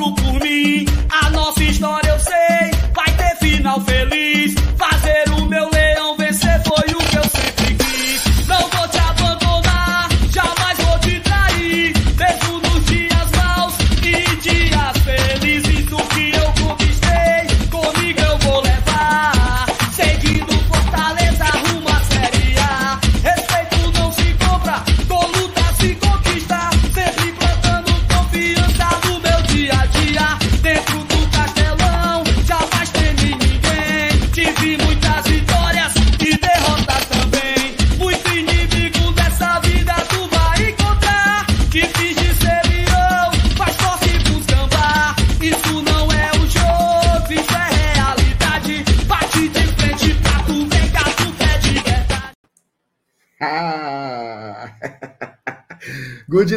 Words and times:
outro 0.00 0.24
por 0.24 0.40
mim. 0.40 0.49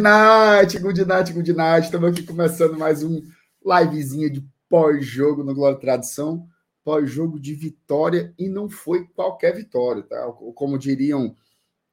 Night, 0.03 0.77
good 0.80 1.05
night, 1.05 1.31
good 1.31 1.53
night. 1.53 1.85
Estamos 1.85 2.12
aqui 2.12 2.23
começando 2.23 2.77
mais 2.77 3.03
um 3.03 3.21
livezinha 3.66 4.29
de 4.29 4.45
pós-jogo 4.67 5.45
no 5.45 5.55
Glória 5.55 5.79
Tradição. 5.79 6.45
Pós-jogo 6.84 7.40
de 7.40 7.55
vitória 7.55 8.34
e 8.37 8.49
não 8.49 8.70
foi 8.70 9.07
qualquer 9.07 9.55
vitória, 9.55 10.04
tá? 10.04 10.29
Como 10.55 10.77
diriam 10.77 11.34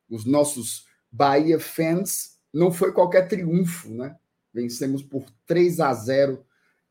os 0.08 0.25
nossos 0.25 0.86
Bahia 1.12 1.61
fans, 1.61 2.36
não 2.52 2.72
foi 2.72 2.91
qualquer 2.92 3.28
triunfo, 3.28 3.91
né? 3.91 4.17
Vencemos 4.52 5.05
por 5.05 5.24
3 5.47 5.78
a 5.78 5.95
0 5.95 6.45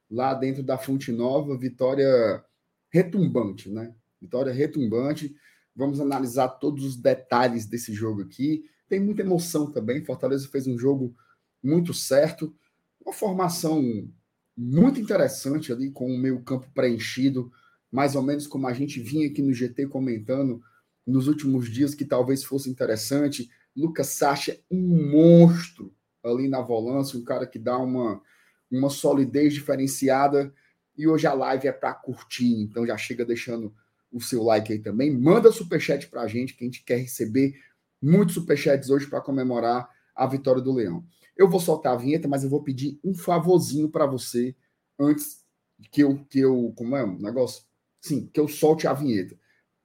lá 0.10 0.34
dentro 0.34 0.64
da 0.64 0.78
Fonte 0.78 1.12
Nova, 1.12 1.58
vitória 1.58 2.42
retumbante, 2.90 3.70
né? 3.70 3.94
Vitória 4.22 4.54
retumbante. 4.54 5.36
Vamos 5.76 6.00
analisar 6.00 6.48
todos 6.48 6.86
os 6.86 6.96
detalhes 6.96 7.66
desse 7.66 7.92
jogo 7.92 8.22
aqui. 8.22 8.69
Tem 8.90 9.00
muita 9.00 9.22
emoção 9.22 9.72
também. 9.72 10.04
Fortaleza 10.04 10.48
fez 10.48 10.68
um 10.68 10.78
jogo 10.78 11.16
muito 11.64 11.94
certo, 11.94 12.54
uma 13.00 13.14
formação 13.14 14.10
muito 14.58 15.00
interessante 15.00 15.72
ali, 15.72 15.92
com 15.92 16.14
o 16.14 16.18
meio 16.18 16.42
campo 16.42 16.68
preenchido, 16.74 17.52
mais 17.92 18.16
ou 18.16 18.22
menos 18.22 18.48
como 18.48 18.68
a 18.68 18.74
gente 18.74 19.00
vinha 19.00 19.28
aqui 19.28 19.42
no 19.42 19.54
GT 19.54 19.88
comentando 19.88 20.62
nos 21.06 21.28
últimos 21.28 21.70
dias, 21.70 21.96
que 21.96 22.04
talvez 22.04 22.44
fosse 22.44 22.70
interessante. 22.70 23.50
Lucas 23.76 24.08
Sacha, 24.08 24.60
um 24.70 25.12
monstro 25.12 25.94
ali 26.24 26.48
na 26.48 26.62
volância, 26.62 27.18
um 27.18 27.24
cara 27.24 27.48
que 27.48 27.58
dá 27.58 27.78
uma, 27.78 28.22
uma 28.70 28.90
solidez 28.90 29.54
diferenciada. 29.54 30.54
E 30.98 31.08
hoje 31.08 31.26
a 31.26 31.34
live 31.34 31.68
é 31.68 31.72
para 31.72 31.94
curtir, 31.94 32.62
então 32.62 32.86
já 32.86 32.98
chega 32.98 33.26
deixando 33.26 33.74
o 34.12 34.20
seu 34.20 34.44
like 34.44 34.74
aí 34.74 34.80
também. 34.80 35.16
Manda 35.16 35.52
superchat 35.52 36.08
para 36.08 36.22
a 36.22 36.28
gente, 36.28 36.56
que 36.56 36.64
a 36.64 36.68
gente 36.68 36.84
quer 36.84 36.98
receber 36.98 37.56
muitos 38.02 38.36
superchats 38.36 38.90
hoje 38.90 39.08
para 39.08 39.22
comemorar 39.22 39.90
a 40.16 40.28
vitória 40.28 40.62
do 40.62 40.74
Leão. 40.74 41.04
Eu 41.36 41.50
vou 41.50 41.60
soltar 41.60 41.94
a 41.94 41.98
vinheta, 41.98 42.28
mas 42.28 42.44
eu 42.44 42.50
vou 42.50 42.64
pedir 42.64 43.00
um 43.04 43.14
favorzinho 43.14 43.90
para 43.90 44.06
você 44.06 44.56
antes 45.00 45.46
que 45.92 46.02
eu, 46.02 46.24
que 46.30 46.40
eu. 46.40 46.74
Como 46.76 46.96
é 46.96 47.04
o 47.04 47.18
negócio? 47.18 47.64
Sim, 48.02 48.30
que 48.34 48.40
eu 48.40 48.48
solte 48.48 48.88
a 48.88 48.94
vinheta. 48.94 49.38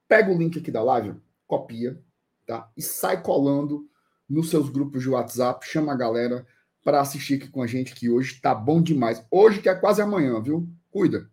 Pega 0.08 0.32
o 0.32 0.36
link 0.36 0.58
aqui 0.58 0.70
da 0.70 0.82
live, 0.82 1.14
copia, 1.46 2.00
tá? 2.46 2.70
E 2.76 2.82
sai 2.82 3.22
colando 3.22 3.88
nos 4.28 4.50
seus 4.50 4.69
grupos 4.69 5.03
de 5.03 5.08
WhatsApp, 5.08 5.66
chama 5.66 5.92
a 5.92 5.97
galera 5.97 6.47
para 6.82 7.00
assistir 7.00 7.34
aqui 7.34 7.48
com 7.48 7.62
a 7.62 7.66
gente, 7.66 7.94
que 7.94 8.10
hoje 8.10 8.41
tá 8.41 8.54
bom 8.54 8.82
demais. 8.82 9.24
Hoje 9.30 9.62
que 9.62 9.69
é 9.69 9.74
quase 9.74 10.03
amanhã, 10.03 10.41
viu? 10.42 10.69
Cuida. 10.91 11.30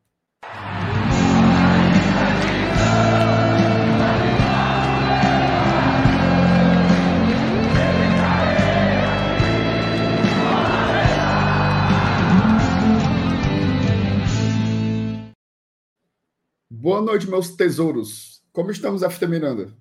Boa 16.81 17.00
noite, 17.00 17.30
meus 17.30 17.56
tesouros. 17.56 18.42
Como 18.52 18.72
estamos, 18.72 19.03
FT 19.03 19.28
Miranda? 19.28 19.72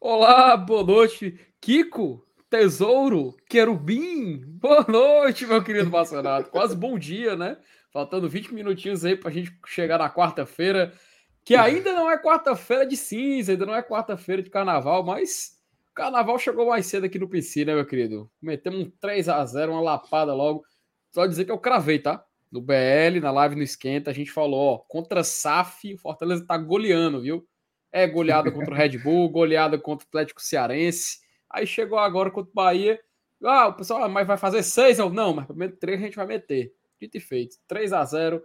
Olá, 0.00 0.56
boa 0.56 0.82
noite, 0.82 1.38
Kiko, 1.60 2.26
Tesouro, 2.48 3.36
Querubim. 3.50 4.42
Boa 4.46 4.82
noite, 4.88 5.44
meu 5.44 5.62
querido 5.62 5.90
Massonato. 5.90 6.48
Quase 6.48 6.74
bom 6.74 6.98
dia, 6.98 7.36
né? 7.36 7.58
Faltando 7.92 8.30
20 8.30 8.54
minutinhos 8.54 9.04
aí 9.04 9.14
para 9.14 9.28
a 9.28 9.32
gente 9.34 9.54
chegar 9.66 9.98
na 9.98 10.08
quarta-feira, 10.08 10.94
que 11.44 11.54
ainda 11.54 11.92
não 11.92 12.10
é 12.10 12.16
quarta-feira 12.16 12.86
de 12.86 12.96
cinza, 12.96 13.52
ainda 13.52 13.66
não 13.66 13.74
é 13.74 13.82
quarta-feira 13.82 14.42
de 14.42 14.48
carnaval, 14.48 15.04
mas 15.04 15.60
o 15.90 15.94
carnaval 15.94 16.38
chegou 16.38 16.66
mais 16.66 16.86
cedo 16.86 17.04
aqui 17.04 17.18
no 17.18 17.28
PC, 17.28 17.66
né, 17.66 17.74
meu 17.74 17.84
querido? 17.84 18.30
Metemos 18.40 18.80
um 18.80 18.90
3 19.02 19.28
a 19.28 19.44
0 19.44 19.72
uma 19.72 19.82
lapada 19.82 20.32
logo. 20.32 20.64
Só 21.14 21.26
dizer 21.26 21.44
que 21.44 21.52
eu 21.52 21.58
cravei, 21.58 21.98
tá? 21.98 22.24
No 22.52 22.60
BL, 22.60 23.18
na 23.20 23.30
live 23.30 23.56
no 23.56 23.62
Esquenta, 23.62 24.10
a 24.10 24.14
gente 24.14 24.30
falou, 24.30 24.74
ó, 24.74 24.78
contra 24.78 25.24
SAF, 25.24 25.94
o 25.94 25.98
Fortaleza 25.98 26.46
tá 26.46 26.58
goleando, 26.58 27.22
viu? 27.22 27.48
É 27.90 28.06
goleada 28.06 28.52
contra 28.52 28.74
o 28.74 28.76
Red 28.76 28.98
Bull, 28.98 29.30
goleada 29.30 29.78
contra 29.78 30.04
o 30.04 30.08
Atlético 30.08 30.42
Cearense. 30.42 31.20
Aí 31.48 31.66
chegou 31.66 31.98
agora 31.98 32.30
contra 32.30 32.50
o 32.50 32.54
Bahia. 32.54 33.00
Ah, 33.42 33.68
o 33.68 33.74
pessoal, 33.74 34.04
ah, 34.04 34.08
mas 34.08 34.26
vai 34.26 34.36
fazer 34.36 34.62
seis? 34.62 34.98
Eu, 34.98 35.08
não, 35.08 35.34
mas 35.34 35.46
primeiro 35.46 35.74
três 35.76 35.98
a 35.98 36.04
gente 36.04 36.16
vai 36.16 36.26
meter. 36.26 36.74
Dito 37.00 37.16
e 37.16 37.20
feito. 37.20 37.56
3 37.66 37.92
a 37.92 38.04
0 38.04 38.40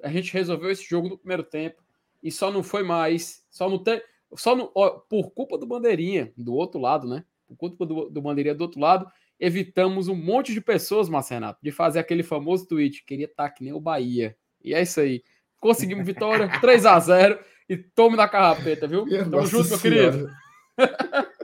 A 0.00 0.08
gente 0.08 0.32
resolveu 0.32 0.70
esse 0.70 0.84
jogo 0.84 1.08
no 1.08 1.18
primeiro 1.18 1.42
tempo. 1.42 1.82
E 2.22 2.30
só 2.30 2.52
não 2.52 2.62
foi 2.62 2.84
mais. 2.84 3.44
Só 3.50 3.68
não 3.68 3.82
tem. 3.82 4.00
Só 4.36 4.54
não, 4.54 4.70
ó, 4.74 4.90
por 4.90 5.30
culpa 5.30 5.58
do 5.58 5.66
Bandeirinha, 5.66 6.32
do 6.36 6.54
outro 6.54 6.80
lado, 6.80 7.08
né? 7.08 7.24
Por 7.48 7.56
culpa 7.56 7.84
do, 7.84 8.08
do 8.08 8.22
Bandeirinha 8.22 8.54
do 8.54 8.62
outro 8.62 8.80
lado, 8.80 9.10
evitamos 9.38 10.08
um 10.08 10.14
monte 10.14 10.52
de 10.52 10.60
pessoas, 10.60 11.08
Marcenato, 11.08 11.58
de 11.62 11.70
fazer 11.70 11.98
aquele 11.98 12.22
famoso 12.22 12.66
tweet, 12.66 13.04
queria 13.04 13.26
estar 13.26 13.50
que 13.50 13.62
nem 13.64 13.72
o 13.72 13.80
Bahia. 13.80 14.36
E 14.64 14.74
é 14.74 14.82
isso 14.82 15.00
aí. 15.00 15.22
Conseguimos 15.60 16.06
vitória, 16.06 16.48
3 16.60 16.86
a 16.86 16.98
0 16.98 17.38
e 17.68 17.76
tome 17.76 18.16
na 18.16 18.28
carrapeta, 18.28 18.86
viu? 18.86 19.04
Minha 19.04 19.20
Tamo 19.24 19.36
nossa 19.36 19.48
junto, 19.48 19.68
meu 19.70 19.78
querido. 19.78 20.30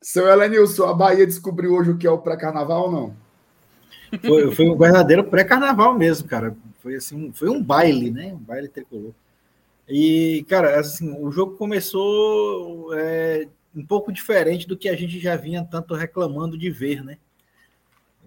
Seu 0.00 0.26
Elenilson, 0.28 0.84
a 0.88 0.94
Bahia 0.94 1.26
descobriu 1.26 1.72
hoje 1.74 1.90
o 1.92 1.96
que 1.98 2.06
é 2.06 2.10
o 2.10 2.18
pré-carnaval 2.18 2.84
ou 2.86 2.92
não? 2.92 3.16
Foi, 4.20 4.54
foi 4.54 4.68
um 4.68 4.76
verdadeiro 4.76 5.24
pré-carnaval 5.24 5.96
mesmo, 5.96 6.28
cara. 6.28 6.56
Foi 6.80 6.96
assim, 6.96 7.16
um- 7.28 7.32
foi 7.32 7.48
um 7.48 7.62
baile, 7.62 8.10
né? 8.10 8.32
Um 8.34 8.38
baile 8.38 8.68
tricolor. 8.68 9.12
E, 9.88 10.44
cara, 10.48 10.78
assim, 10.78 11.16
o 11.18 11.30
jogo 11.30 11.56
começou 11.56 12.92
é, 12.94 13.46
um 13.74 13.84
pouco 13.84 14.12
diferente 14.12 14.66
do 14.66 14.76
que 14.76 14.88
a 14.88 14.96
gente 14.96 15.18
já 15.18 15.36
vinha 15.36 15.64
tanto 15.64 15.94
reclamando 15.94 16.58
de 16.58 16.70
ver, 16.70 17.02
né? 17.02 17.18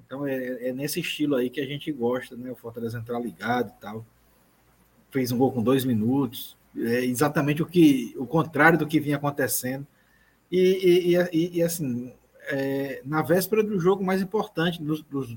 Então 0.06 0.26
é, 0.26 0.70
é 0.70 0.74
nesse 0.74 1.00
estilo 1.00 1.36
aí 1.36 1.50
que 1.50 1.62
a 1.62 1.66
gente 1.66 1.92
gosta, 1.92 2.36
né? 2.36 2.52
O 2.52 2.56
Fortaleza 2.56 2.98
entrar 2.98 3.20
ligado 3.20 3.70
e 3.70 3.82
tal. 3.82 4.06
Fez 5.12 5.32
um 5.32 5.38
gol 5.38 5.52
com 5.52 5.64
dois 5.64 5.86
minutos. 5.86 6.58
É 6.78 7.06
exatamente 7.06 7.62
o 7.62 7.66
que, 7.66 8.14
o 8.18 8.26
contrário 8.28 8.78
do 8.78 8.88
que 8.88 9.00
vinha 9.00 9.16
acontecendo. 9.18 9.86
E, 10.52 10.60
e- 10.60 11.18
e- 11.34 11.58
e- 11.58 11.64
assim, 11.64 12.14
é, 12.48 13.02
na 13.06 13.22
véspera 13.22 13.64
do 13.64 13.80
jogo 13.80 14.04
mais 14.04 14.22
importante, 14.22 14.82
dos, 14.82 15.02
dos 15.04 15.36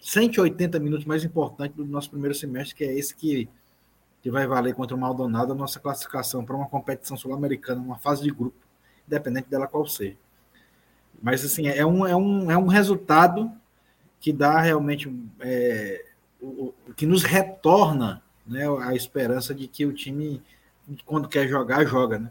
180 0.00 0.78
minutos 0.78 1.04
mais 1.06 1.24
importantes 1.24 1.76
do 1.76 1.84
nosso 1.84 2.10
primeiro 2.10 2.34
semestre, 2.34 2.76
que 2.76 2.84
é 2.84 2.96
esse 2.96 3.14
que, 3.14 3.48
que 4.22 4.30
vai 4.30 4.46
valer 4.46 4.74
contra 4.74 4.96
o 4.96 5.00
Maldonado 5.00 5.52
a 5.52 5.56
nossa 5.56 5.80
classificação 5.80 6.44
para 6.44 6.54
uma 6.54 6.68
competição 6.68 7.16
sul-americana, 7.16 7.80
uma 7.80 7.98
fase 7.98 8.22
de 8.22 8.30
grupo, 8.30 8.56
independente 9.08 9.48
dela 9.48 9.66
qual 9.66 9.86
seja. 9.86 10.16
Mas 11.20 11.44
assim, 11.44 11.66
é 11.66 11.84
um, 11.84 12.06
é 12.06 12.14
um, 12.14 12.50
é 12.50 12.56
um 12.56 12.66
resultado 12.66 13.50
que 14.20 14.32
dá 14.32 14.60
realmente 14.60 15.12
é, 15.40 16.04
o, 16.40 16.46
o- 16.86 16.94
que 16.96 17.06
nos 17.06 17.22
retorna 17.24 18.22
né, 18.46 18.64
a 18.82 18.94
esperança 18.94 19.54
de 19.54 19.66
que 19.66 19.84
o 19.84 19.92
time, 19.92 20.42
quando 21.04 21.28
quer 21.28 21.46
jogar, 21.48 21.84
joga, 21.84 22.18
né? 22.18 22.30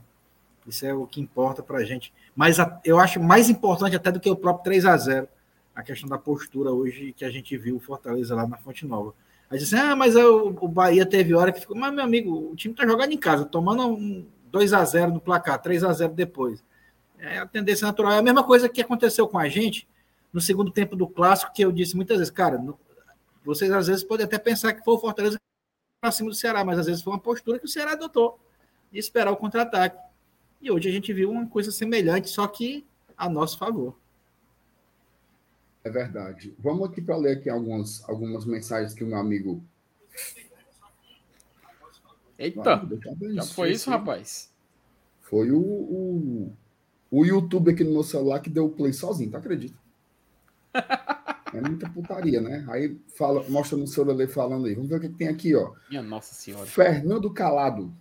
Isso 0.66 0.86
é 0.86 0.94
o 0.94 1.06
que 1.08 1.22
importa 1.22 1.64
para 1.64 1.78
a 1.80 1.84
gente. 1.86 2.14
Mas 2.36 2.60
a- 2.60 2.80
eu 2.84 3.00
acho 3.00 3.22
mais 3.22 3.50
importante 3.50 3.96
até 3.96 4.12
do 4.12 4.20
que 4.20 4.30
o 4.30 4.36
próprio 4.36 4.64
3 4.64 4.86
a 4.86 4.98
0 4.98 5.28
a 5.76 5.84
questão 5.84 6.10
da 6.10 6.18
postura 6.18 6.72
hoje 6.72 7.14
que 7.16 7.24
a 7.24 7.30
gente 7.30 7.56
viu 7.58 7.76
o 7.76 7.80
Fortaleza 7.80 8.36
lá 8.36 8.48
na 8.48 8.58
Fonte 8.58 8.86
Nova. 8.86 9.14
Aí 9.50 9.58
disse, 9.60 9.76
ah, 9.76 9.96
mas 9.96 10.16
o, 10.16 10.48
o 10.60 10.68
Bahia 10.68 11.06
teve 11.06 11.34
hora 11.34 11.52
que 11.54 11.62
ficou, 11.62 11.78
mas 11.78 11.94
meu 11.94 12.04
amigo, 12.04 12.52
o 12.52 12.56
time 12.56 12.74
tá 12.74 12.86
jogando 12.86 13.12
em 13.14 13.18
casa, 13.18 13.46
tomando 13.46 13.88
um 13.88 14.26
2 14.58 14.74
a 14.74 14.84
0 14.84 15.12
no 15.12 15.22
placar, 15.22 15.62
3 15.62 15.84
a 15.84 15.94
0 15.94 16.14
depois. 16.14 16.64
É 17.20 17.38
a 17.38 17.46
tendência 17.46 17.86
natural. 17.86 18.14
É 18.14 18.18
a 18.18 18.24
mesma 18.24 18.44
coisa 18.44 18.68
que 18.68 18.82
aconteceu 18.82 19.28
com 19.28 19.38
a 19.38 19.48
gente 19.48 19.88
no 20.34 20.42
segundo 20.42 20.72
tempo 20.72 20.96
do 20.96 21.08
clássico, 21.08 21.54
que 21.54 21.64
eu 21.64 21.72
disse 21.72 21.96
muitas 21.96 22.18
vezes, 22.18 22.32
cara, 22.32 22.60
vocês 23.46 23.72
às 23.72 23.86
vezes 23.86 24.04
podem 24.04 24.26
até 24.26 24.40
pensar 24.40 24.74
que 24.74 24.84
foi 24.84 24.96
o 24.96 25.00
Fortaleza 25.00 25.38
para 26.02 26.12
cima 26.12 26.30
do 26.30 26.36
Ceará, 26.36 26.66
mas 26.66 26.80
às 26.80 26.88
vezes 26.88 27.04
foi 27.04 27.14
uma 27.14 27.20
postura 27.20 27.60
que 27.60 27.66
o 27.66 27.70
Ceará 27.70 27.92
adotou 27.92 28.40
de 28.92 28.98
esperar 28.98 29.32
o 29.32 29.38
contra-ataque. 29.38 29.98
E 30.60 30.72
hoje 30.72 30.90
a 30.90 30.92
gente 30.92 31.14
viu 31.14 31.30
uma 31.30 31.48
coisa 31.48 31.72
semelhante, 31.72 32.30
só 32.30 32.48
que 32.48 32.84
a 33.16 33.30
nosso 33.30 33.60
favor. 33.60 33.96
É 35.84 35.90
verdade. 35.90 36.56
Vamos 36.58 36.90
aqui 36.90 37.00
para 37.00 37.16
ler 37.16 37.38
aqui 37.38 37.50
algumas, 37.50 38.04
algumas 38.10 38.44
mensagens 38.44 38.94
que 38.94 39.04
o 39.04 39.08
meu 39.08 39.20
amigo. 39.20 39.64
Eita! 42.38 42.88
já 43.34 43.44
foi 43.44 43.72
isso, 43.72 43.90
rapaz? 43.90 44.52
Foi 45.22 45.52
o, 45.52 45.60
o, 45.60 46.54
o 47.12 47.26
YouTube 47.26 47.72
aqui 47.72 47.84
no 47.84 47.94
meu 47.94 48.04
celular 48.04 48.40
que 48.40 48.50
deu 48.50 48.66
o 48.66 48.70
play 48.70 48.94
sozinho, 48.94 49.32
tá 49.32 49.38
acredita? 49.40 49.78
É 51.54 51.62
muita 51.62 51.90
putaria, 51.90 52.42
né? 52.42 52.66
Aí 52.70 53.00
fala, 53.16 53.42
mostra 53.50 53.78
no 53.78 53.88
celular 53.88 54.28
falando 54.28 54.68
aí. 54.68 54.76
Vamos 54.76 54.90
ver 54.90 54.98
o 54.98 55.00
que, 55.00 55.10
tem 55.10 55.30
aqui, 55.30 55.56
ó. 55.56 55.74
Minha 55.90 56.04
Nossa 56.04 56.36
Senhora. 56.36 56.66
Fernando 56.66 57.32
Calado. 57.32 57.94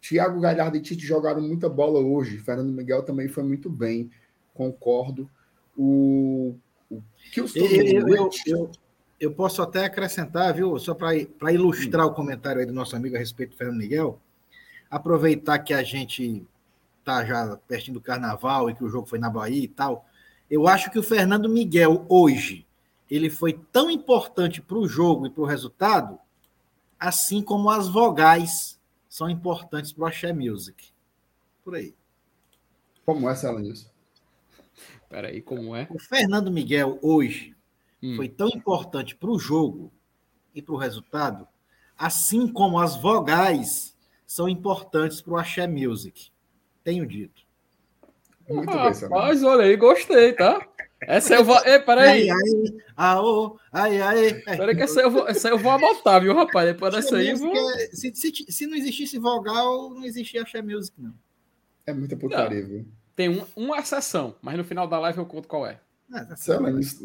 Thiago 0.00 0.40
Galhardo 0.40 0.76
e 0.76 0.80
Tite 0.80 1.06
jogaram 1.06 1.40
muita 1.40 1.68
bola 1.68 2.00
hoje. 2.00 2.38
Fernando 2.38 2.72
Miguel 2.72 3.02
também 3.04 3.28
foi 3.28 3.44
muito 3.44 3.70
bem. 3.70 4.10
Concordo. 4.52 5.30
O, 5.76 6.56
o 6.90 7.02
Kilson 7.32 7.58
eu, 7.60 8.06
eu, 8.08 8.30
eu, 8.46 8.70
eu, 9.18 9.32
posso 9.32 9.62
até 9.62 9.84
acrescentar, 9.84 10.52
viu? 10.54 10.78
Só 10.78 10.94
para 10.94 11.52
ilustrar 11.52 12.06
hum. 12.06 12.10
o 12.10 12.14
comentário 12.14 12.60
aí 12.60 12.66
do 12.66 12.72
nosso 12.72 12.94
amigo 12.96 13.16
a 13.16 13.18
respeito 13.18 13.50
do 13.50 13.56
Fernando 13.56 13.78
Miguel. 13.78 14.20
Aproveitar 14.90 15.58
que 15.58 15.74
a 15.74 15.82
gente 15.82 16.46
tá 17.04 17.24
já 17.24 17.56
pertinho 17.68 17.94
do 17.94 18.00
carnaval 18.00 18.68
e 18.68 18.74
que 18.74 18.84
o 18.84 18.88
jogo 18.88 19.06
foi 19.06 19.18
na 19.18 19.30
Bahia 19.30 19.64
e 19.64 19.68
tal. 19.68 20.06
Eu 20.50 20.68
acho 20.68 20.90
que 20.90 20.98
o 20.98 21.02
Fernando 21.02 21.48
Miguel, 21.48 22.04
hoje, 22.08 22.66
ele 23.10 23.30
foi 23.30 23.52
tão 23.72 23.90
importante 23.90 24.60
para 24.60 24.76
o 24.76 24.88
jogo 24.88 25.26
e 25.26 25.30
para 25.30 25.42
o 25.42 25.46
resultado, 25.46 26.18
assim 26.98 27.42
como 27.42 27.70
as 27.70 27.88
vogais 27.88 28.78
são 29.08 29.30
importantes 29.30 29.92
para 29.92 30.02
o 30.02 30.06
Axé 30.06 30.32
Music. 30.32 30.90
Por 31.64 31.74
aí. 31.74 31.94
Como 33.04 33.30
é, 33.30 33.34
Celanilson? 33.34 33.88
Peraí, 35.08 35.40
como 35.40 35.74
é? 35.74 35.86
O 35.90 35.98
Fernando 35.98 36.50
Miguel, 36.50 36.98
hoje, 37.00 37.55
hum. 38.06 38.16
foi 38.16 38.28
tão 38.28 38.48
importante 38.48 39.14
para 39.16 39.30
o 39.30 39.38
jogo 39.38 39.92
e 40.54 40.62
para 40.62 40.74
o 40.74 40.78
resultado, 40.78 41.46
assim 41.98 42.46
como 42.48 42.78
as 42.78 42.96
vogais 42.96 43.96
são 44.26 44.48
importantes 44.48 45.20
para 45.20 45.32
o 45.32 45.36
Axé 45.36 45.66
Music. 45.66 46.30
Tenho 46.82 47.06
dito. 47.06 47.42
Muito 48.48 48.70
ah, 48.70 48.90
bem, 48.90 49.00
Rapaz, 49.00 49.42
olha 49.42 49.64
aí, 49.64 49.76
gostei, 49.76 50.32
tá? 50.32 50.66
Essa 51.00 51.34
eu 51.34 51.44
vou. 51.44 51.58
Ei, 51.64 51.78
peraí. 51.80 52.30
Ai, 52.30 52.30
ai, 52.30 52.74
aô, 52.96 53.58
ai, 53.72 54.00
ai. 54.00 54.34
Peraí, 54.34 54.74
que 54.74 54.82
essa 54.82 55.00
eu, 55.00 55.10
vou, 55.10 55.28
essa 55.28 55.48
eu 55.48 55.58
vou 55.58 55.72
anotar, 55.72 56.22
viu, 56.22 56.34
rapaz? 56.34 56.66
Depois 56.68 56.94
dessa 56.94 57.16
aí. 57.16 57.34
Vou... 57.34 57.52
É, 57.52 57.88
se, 57.88 58.14
se, 58.14 58.46
se, 58.48 58.66
não 58.66 58.76
existisse 58.76 59.18
vogal, 59.18 59.90
não 59.90 60.04
existia 60.04 60.42
Axé 60.42 60.62
Music, 60.62 60.94
não. 61.00 61.12
É 61.86 61.92
muita 61.92 62.16
putaria, 62.16 62.62
não. 62.62 62.68
viu? 62.68 62.86
Tem 63.14 63.28
um, 63.28 63.44
uma 63.54 63.78
exceção, 63.78 64.36
mas 64.40 64.56
no 64.56 64.64
final 64.64 64.86
da 64.86 64.98
live 64.98 65.18
eu 65.18 65.26
conto 65.26 65.48
qual 65.48 65.66
é. 65.66 65.80
Ah, 66.12 66.24
tá 66.24 66.36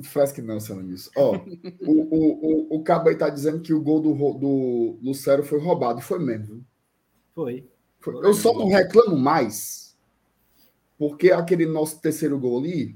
faz 0.03 0.31
que 0.31 0.41
não, 0.41 0.59
Selanis. 0.59 1.09
Ó, 1.15 1.35
o, 1.81 1.91
o, 1.91 2.75
o, 2.75 2.75
o 2.77 2.83
Cabo 2.83 3.09
aí 3.09 3.15
tá 3.15 3.29
dizendo 3.29 3.59
que 3.59 3.73
o 3.73 3.81
gol 3.81 3.99
do, 3.99 4.13
do 4.13 4.99
Lucero 5.01 5.43
foi 5.43 5.59
roubado. 5.59 6.01
Foi 6.01 6.19
mesmo. 6.19 6.63
Foi. 7.33 7.67
foi. 7.99 8.15
Eu 8.25 8.33
só 8.33 8.53
não 8.53 8.67
reclamo 8.67 9.17
mais 9.17 9.81
porque 11.01 11.31
aquele 11.31 11.65
nosso 11.65 11.99
terceiro 11.99 12.37
gol 12.37 12.59
ali, 12.59 12.95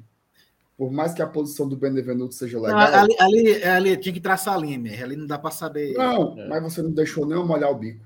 por 0.77 0.91
mais 0.91 1.11
que 1.11 1.23
a 1.23 1.27
posição 1.27 1.67
do 1.67 1.75
Benevenuto 1.75 2.35
seja 2.35 2.61
legal. 2.61 2.79
Não, 2.79 2.99
ali, 2.99 3.15
ali, 3.19 3.63
ali, 3.63 3.97
tinha 3.97 4.13
que 4.13 4.21
traçar 4.21 4.53
a 4.53 4.57
linha, 4.57 5.03
ali 5.03 5.15
não 5.15 5.25
dá 5.25 5.39
para 5.39 5.49
saber. 5.49 5.95
Não, 5.95 6.39
é. 6.39 6.47
mas 6.47 6.61
você 6.61 6.83
não 6.83 6.91
deixou 6.91 7.25
nem 7.25 7.35
eu 7.35 7.43
molhar 7.47 7.71
o 7.71 7.75
bico. 7.75 8.05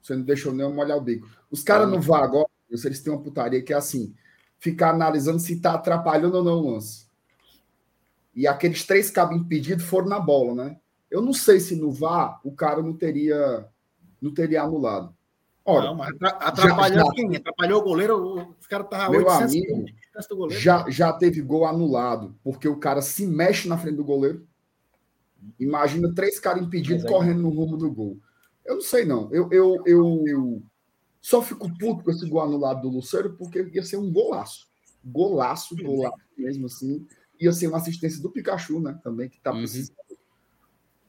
Você 0.00 0.16
não 0.16 0.22
deixou 0.22 0.54
nem 0.54 0.62
eu 0.64 0.72
molhar 0.72 0.96
o 0.96 1.02
bico. 1.02 1.28
Os 1.50 1.62
caras 1.62 1.86
não 1.90 2.00
vão 2.00 2.16
agora, 2.16 2.48
eles 2.70 3.02
têm 3.02 3.12
uma 3.12 3.22
putaria 3.22 3.60
que 3.60 3.74
é 3.74 3.76
assim: 3.76 4.14
ficar 4.60 4.90
analisando 4.90 5.40
se 5.40 5.54
está 5.54 5.74
atrapalhando 5.74 6.36
ou 6.36 6.44
não 6.44 6.60
o 6.60 6.70
lance. 6.74 7.06
E 8.34 8.46
aqueles 8.46 8.86
três 8.86 9.10
cabos 9.10 9.36
impedidos 9.36 9.84
foram 9.84 10.06
na 10.06 10.20
bola, 10.20 10.54
né? 10.54 10.76
Eu 11.10 11.20
não 11.20 11.32
sei 11.32 11.58
se 11.58 11.74
no 11.74 11.90
VAR 11.90 12.38
o 12.44 12.52
cara 12.52 12.80
não 12.80 12.92
teria, 12.92 13.66
não 14.20 14.32
teria 14.32 14.62
anulado. 14.62 15.12
Ora, 15.64 15.86
não, 15.86 15.94
mas 15.94 16.14
atrapalhou 16.20 17.06
já, 17.06 17.12
quem? 17.12 17.36
Atrapalhou 17.36 17.80
o 17.80 17.84
goleiro, 17.84 18.54
os 18.58 18.66
caras 18.66 18.86
estavam 18.86 19.10
Meu 19.10 19.28
amigo, 19.28 19.84
já, 20.50 20.88
já 20.88 21.12
teve 21.12 21.40
gol 21.40 21.66
anulado, 21.66 22.34
porque 22.42 22.68
o 22.68 22.76
cara 22.76 23.02
se 23.02 23.26
mexe 23.26 23.68
na 23.68 23.76
frente 23.76 23.96
do 23.96 24.04
goleiro. 24.04 24.46
Imagina 25.58 26.14
três 26.14 26.38
caras 26.38 26.62
impedidos 26.62 27.04
correndo 27.04 27.42
no 27.42 27.50
rumo 27.50 27.76
do 27.76 27.90
gol. 27.90 28.18
Eu 28.64 28.74
não 28.76 28.82
sei, 28.82 29.04
não. 29.04 29.32
Eu, 29.32 29.48
eu, 29.50 29.82
eu, 29.86 30.24
eu, 30.26 30.62
só 31.20 31.42
fico 31.42 31.70
puto 31.78 32.02
com 32.02 32.10
esse 32.10 32.28
gol 32.28 32.42
anulado 32.42 32.82
do 32.82 32.88
Lucero, 32.88 33.34
porque 33.36 33.68
ia 33.72 33.82
ser 33.82 33.98
um 33.98 34.10
golaço. 34.10 34.68
Golaço, 35.04 35.76
golaço 35.76 36.18
mesmo 36.36 36.66
assim. 36.66 37.06
Ia 37.38 37.52
ser 37.52 37.68
uma 37.68 37.78
assistência 37.78 38.22
do 38.22 38.30
Pikachu, 38.30 38.80
né? 38.80 38.98
Também, 39.02 39.28
que 39.28 39.40
tá 39.40 39.52
uhum. 39.52 39.58
precisando 39.58 39.96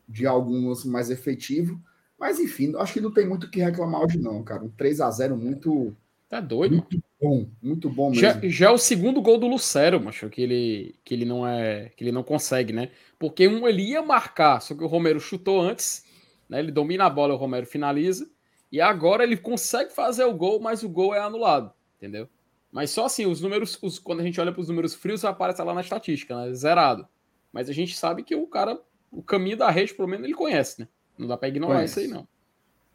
de 0.08 0.25
algum 0.25 0.74
mais 0.86 1.10
efetivo. 1.10 1.81
Mas, 2.19 2.40
enfim, 2.40 2.74
acho 2.78 2.94
que 2.94 3.02
não 3.02 3.12
tem 3.12 3.28
muito 3.28 3.46
o 3.46 3.50
que 3.50 3.62
reclamar 3.62 4.02
hoje, 4.02 4.19
não, 4.19 4.44
cara. 4.44 4.63
Um 4.63 4.69
3 4.69 5.02
a 5.02 5.10
0 5.10 5.38
muito. 5.38 5.96
Tá 6.30 6.40
doido? 6.40 6.75
Muito 6.75 7.04
bom, 7.19 7.50
muito 7.62 7.90
bom 7.90 8.10
mesmo. 8.10 8.22
Já, 8.22 8.40
já 8.44 8.68
é 8.68 8.72
o 8.72 8.78
segundo 8.78 9.22
gol 9.22 9.38
do 9.38 9.48
Lucero, 9.48 10.00
macho, 10.00 10.30
que 10.30 10.42
ele, 10.42 10.96
que 11.04 11.13
ele 11.13 11.25
não 11.25 11.48
é. 11.48 11.90
que 11.96 12.04
ele 12.04 12.12
não 12.12 12.24
consegue, 12.24 12.72
né? 12.72 12.92
Porque 13.18 13.48
um 13.48 13.68
ele 13.68 13.84
ia 13.84 14.02
marcar, 14.02 14.62
só 14.62 14.75
que 14.75 14.84
o 14.84 14.88
Romero 14.88 15.19
chutou 15.19 15.62
antes, 15.62 16.06
né? 16.48 16.60
Ele 16.60 16.72
domina 16.72 17.06
a 17.06 17.10
bola, 17.10 17.34
o 17.34 17.38
Romero 17.38 17.66
finaliza. 17.66 18.30
E 18.72 18.80
agora 18.80 19.24
ele 19.24 19.36
consegue 19.36 19.92
fazer 19.92 20.24
o 20.24 20.34
gol, 20.34 20.60
mas 20.60 20.82
o 20.82 20.90
gol 20.90 21.14
é 21.14 21.20
anulado, 21.20 21.72
entendeu? 21.98 22.30
Mas 22.72 22.90
só 22.92 23.06
assim, 23.06 23.26
os 23.26 23.42
números, 23.42 23.78
os, 23.82 24.00
quando 24.00 24.22
a 24.22 24.24
gente 24.24 24.40
olha 24.40 24.52
para 24.52 24.62
os 24.62 24.70
números 24.70 24.96
frios, 24.96 25.26
aparece 25.26 25.62
lá 25.62 25.74
na 25.74 25.82
estatística, 25.82 26.36
né? 26.36 26.54
Zerado. 26.54 27.06
Mas 27.52 27.70
a 27.70 27.74
gente 27.74 27.98
sabe 27.98 28.24
que 28.24 28.34
o 28.34 28.48
cara, 28.48 28.80
o 29.12 29.22
caminho 29.22 29.58
da 29.58 29.70
rede, 29.70 29.94
pelo 29.94 30.08
menos, 30.08 30.24
ele 30.24 30.34
conhece, 30.34 30.82
né? 30.82 30.88
Não 31.18 31.28
dá 31.28 31.36
para 31.36 31.50
ignorar 31.50 31.76
Conhece. 31.76 32.00
isso 32.00 32.00
aí, 32.00 32.08
não. 32.08 32.26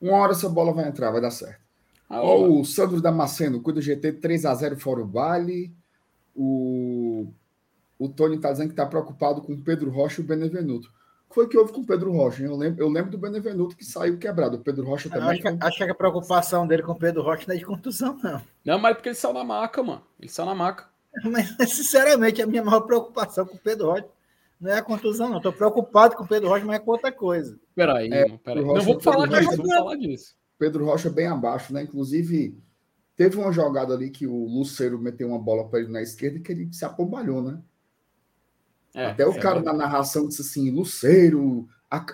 Uma 0.00 0.16
hora 0.18 0.32
essa 0.32 0.48
bola 0.48 0.72
vai 0.72 0.88
entrar, 0.88 1.10
vai 1.10 1.20
dar 1.20 1.30
certo. 1.30 1.60
Ah, 2.08 2.22
o 2.22 2.64
Sandro 2.64 3.00
Damasceno, 3.00 3.60
cuida 3.60 3.80
GT 3.80 4.12
3 4.14 4.46
a 4.46 4.54
0 4.54 4.78
fora 4.78 5.00
o 5.00 5.06
baile. 5.06 5.72
O, 6.34 7.26
o 7.98 8.08
Tony 8.08 8.36
está 8.36 8.52
dizendo 8.52 8.68
que 8.68 8.72
está 8.74 8.86
preocupado 8.86 9.42
com 9.42 9.52
o 9.52 9.60
Pedro 9.60 9.90
Rocha 9.90 10.20
e 10.20 10.24
o 10.24 10.26
Benevenuto. 10.26 10.92
O 11.36 11.40
que 11.40 11.42
foi 11.42 11.48
que 11.48 11.58
houve 11.58 11.70
com 11.70 11.82
o 11.82 11.86
Pedro 11.86 12.12
Rocha? 12.12 12.42
Eu 12.42 12.56
lembro, 12.56 12.82
eu 12.82 12.88
lembro 12.88 13.10
do 13.10 13.18
Benevenuto 13.18 13.76
que 13.76 13.84
saiu 13.84 14.16
quebrado. 14.16 14.56
O 14.56 14.60
Pedro 14.60 14.86
Rocha 14.86 15.10
também. 15.10 15.28
Acho, 15.28 15.42
que, 15.42 15.64
acho 15.66 15.76
que 15.76 15.90
a 15.90 15.94
preocupação 15.94 16.66
dele 16.66 16.82
com 16.82 16.92
o 16.92 16.98
Pedro 16.98 17.22
Rocha 17.22 17.44
não 17.46 17.54
é 17.54 17.58
de 17.58 17.64
contusão, 17.66 18.18
não. 18.22 18.40
Não, 18.64 18.78
mas 18.78 18.92
é 18.92 18.94
porque 18.94 19.10
ele 19.10 19.16
saiu 19.16 19.34
na 19.34 19.44
maca, 19.44 19.82
mano. 19.82 20.00
Ele 20.18 20.30
saiu 20.30 20.46
na 20.46 20.54
maca. 20.54 20.88
Mas, 21.24 21.70
sinceramente, 21.70 22.42
a 22.42 22.46
minha 22.46 22.62
maior 22.62 22.80
preocupação 22.80 23.46
com 23.46 23.54
o 23.54 23.58
Pedro 23.58 23.86
Rocha 23.86 24.06
não 24.60 24.70
é 24.70 24.78
a 24.78 24.82
contusão, 24.82 25.28
não. 25.28 25.36
Estou 25.38 25.52
preocupado 25.52 26.16
com 26.16 26.24
o 26.24 26.28
Pedro 26.28 26.48
Rocha, 26.48 26.64
mas 26.64 26.76
é 26.76 26.78
com 26.78 26.90
outra 26.90 27.12
coisa. 27.12 27.58
Peraí, 27.74 28.10
é, 28.12 28.28
peraí. 28.38 28.64
Não 28.64 28.80
vou 28.80 29.00
falar 29.00 29.26
disso, 29.26 29.56
vou 29.56 29.66
falar 29.66 29.96
disso. 29.96 30.36
Pedro 30.58 30.84
Rocha 30.84 31.08
bem 31.08 31.26
abaixo, 31.26 31.72
né? 31.72 31.82
Inclusive, 31.82 32.58
teve 33.14 33.38
uma 33.38 33.52
jogada 33.52 33.94
ali 33.94 34.10
que 34.10 34.26
o 34.26 34.44
Luceiro 34.44 34.98
meteu 34.98 35.28
uma 35.28 35.38
bola 35.38 35.68
para 35.68 35.80
ele 35.80 35.90
na 35.90 36.02
esquerda 36.02 36.38
e 36.38 36.40
que 36.40 36.52
ele 36.52 36.72
se 36.72 36.84
apombalhou, 36.84 37.42
né? 37.42 37.58
É, 38.96 39.06
Até 39.08 39.26
o 39.26 39.32
é 39.32 39.38
cara 39.38 39.60
na 39.60 39.74
narração 39.74 40.26
disse 40.26 40.40
assim: 40.40 40.70
Luceiro 40.70 41.68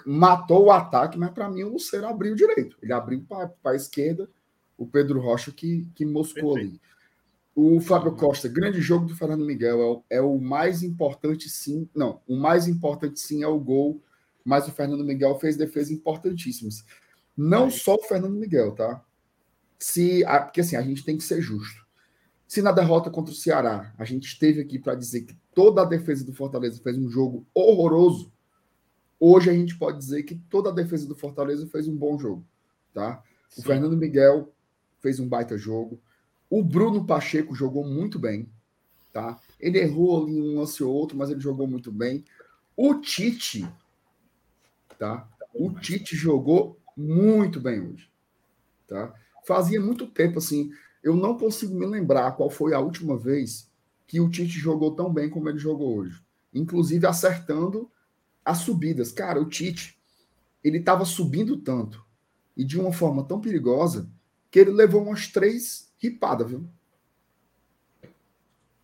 matou 0.04 0.66
o 0.66 0.70
ataque, 0.72 1.16
mas 1.16 1.30
para 1.30 1.48
mim 1.48 1.62
o 1.62 1.72
Luceiro 1.72 2.06
abriu 2.06 2.34
direito. 2.34 2.76
Ele 2.82 2.92
abriu 2.92 3.24
para 3.28 3.72
a 3.72 3.76
esquerda, 3.76 4.28
o 4.76 4.84
Pedro 4.84 5.20
Rocha 5.20 5.52
que, 5.52 5.88
que 5.94 6.04
moscou 6.04 6.54
Perfeito. 6.54 6.74
ali. 6.74 6.80
O 7.54 7.80
Fábio 7.80 8.12
Costa, 8.12 8.48
grande 8.48 8.80
jogo 8.80 9.06
do 9.06 9.14
Fernando 9.14 9.44
Miguel. 9.44 9.80
É 9.80 9.84
o, 9.84 10.04
é 10.10 10.20
o, 10.20 10.38
mais 10.38 10.82
importante, 10.82 11.48
sim. 11.48 11.88
Não, 11.94 12.20
o 12.26 12.34
mais 12.34 12.66
importante, 12.66 13.20
sim, 13.20 13.44
é 13.44 13.46
o 13.46 13.60
gol. 13.60 14.02
Mas 14.44 14.66
o 14.66 14.72
Fernando 14.72 15.04
Miguel 15.04 15.38
fez 15.38 15.56
defesas 15.56 15.92
importantíssimas. 15.92 16.84
Não 17.36 17.66
é. 17.66 17.70
só 17.70 17.94
o 17.94 18.02
Fernando 18.02 18.34
Miguel, 18.34 18.72
tá? 18.72 19.00
Se, 19.78 20.24
porque 20.44 20.62
assim, 20.62 20.74
a 20.74 20.82
gente 20.82 21.04
tem 21.04 21.16
que 21.16 21.22
ser 21.22 21.40
justo. 21.40 21.86
Se 22.52 22.60
na 22.60 22.70
derrota 22.70 23.10
contra 23.10 23.32
o 23.32 23.34
Ceará, 23.34 23.94
a 23.96 24.04
gente 24.04 24.26
esteve 24.26 24.60
aqui 24.60 24.78
para 24.78 24.94
dizer 24.94 25.22
que 25.22 25.34
toda 25.54 25.80
a 25.80 25.86
defesa 25.86 26.22
do 26.22 26.34
Fortaleza 26.34 26.82
fez 26.82 26.98
um 26.98 27.08
jogo 27.08 27.46
horroroso, 27.54 28.30
hoje 29.18 29.48
a 29.48 29.54
gente 29.54 29.74
pode 29.78 29.96
dizer 29.96 30.22
que 30.24 30.34
toda 30.50 30.68
a 30.68 30.72
defesa 30.74 31.06
do 31.06 31.14
Fortaleza 31.14 31.66
fez 31.68 31.88
um 31.88 31.96
bom 31.96 32.18
jogo, 32.18 32.44
tá? 32.92 33.22
Sim. 33.48 33.62
O 33.62 33.64
Fernando 33.64 33.96
Miguel 33.96 34.52
fez 35.00 35.18
um 35.18 35.26
baita 35.26 35.56
jogo. 35.56 35.98
O 36.50 36.62
Bruno 36.62 37.06
Pacheco 37.06 37.54
jogou 37.54 37.86
muito 37.86 38.18
bem, 38.18 38.46
tá? 39.14 39.40
Ele 39.58 39.78
errou 39.78 40.22
ali 40.22 40.38
um 40.38 40.58
lance 40.58 40.84
ou 40.84 40.92
outro, 40.92 41.16
mas 41.16 41.30
ele 41.30 41.40
jogou 41.40 41.66
muito 41.66 41.90
bem. 41.90 42.22
O 42.76 42.96
Tite, 42.96 43.66
tá? 44.98 45.26
O 45.54 45.70
Tite 45.70 46.14
jogou 46.14 46.78
muito 46.94 47.58
bem 47.58 47.80
hoje, 47.80 48.10
tá? 48.86 49.14
Fazia 49.42 49.80
muito 49.80 50.06
tempo 50.06 50.36
assim, 50.36 50.70
eu 51.02 51.16
não 51.16 51.36
consigo 51.36 51.74
me 51.74 51.86
lembrar 51.86 52.32
qual 52.32 52.48
foi 52.48 52.74
a 52.74 52.80
última 52.80 53.16
vez 53.16 53.70
que 54.06 54.20
o 54.20 54.30
Tite 54.30 54.58
jogou 54.58 54.94
tão 54.94 55.12
bem 55.12 55.28
como 55.28 55.48
ele 55.48 55.58
jogou 55.58 55.98
hoje, 55.98 56.22
inclusive 56.54 57.06
acertando 57.06 57.90
as 58.44 58.58
subidas. 58.58 59.10
Cara, 59.10 59.40
o 59.40 59.48
Tite, 59.48 59.98
ele 60.62 60.78
estava 60.78 61.04
subindo 61.04 61.56
tanto 61.56 62.04
e 62.56 62.64
de 62.64 62.78
uma 62.78 62.92
forma 62.92 63.24
tão 63.24 63.40
perigosa 63.40 64.08
que 64.50 64.58
ele 64.58 64.70
levou 64.70 65.02
umas 65.02 65.28
três 65.28 65.90
ripadas, 65.98 66.48
viu? 66.48 66.68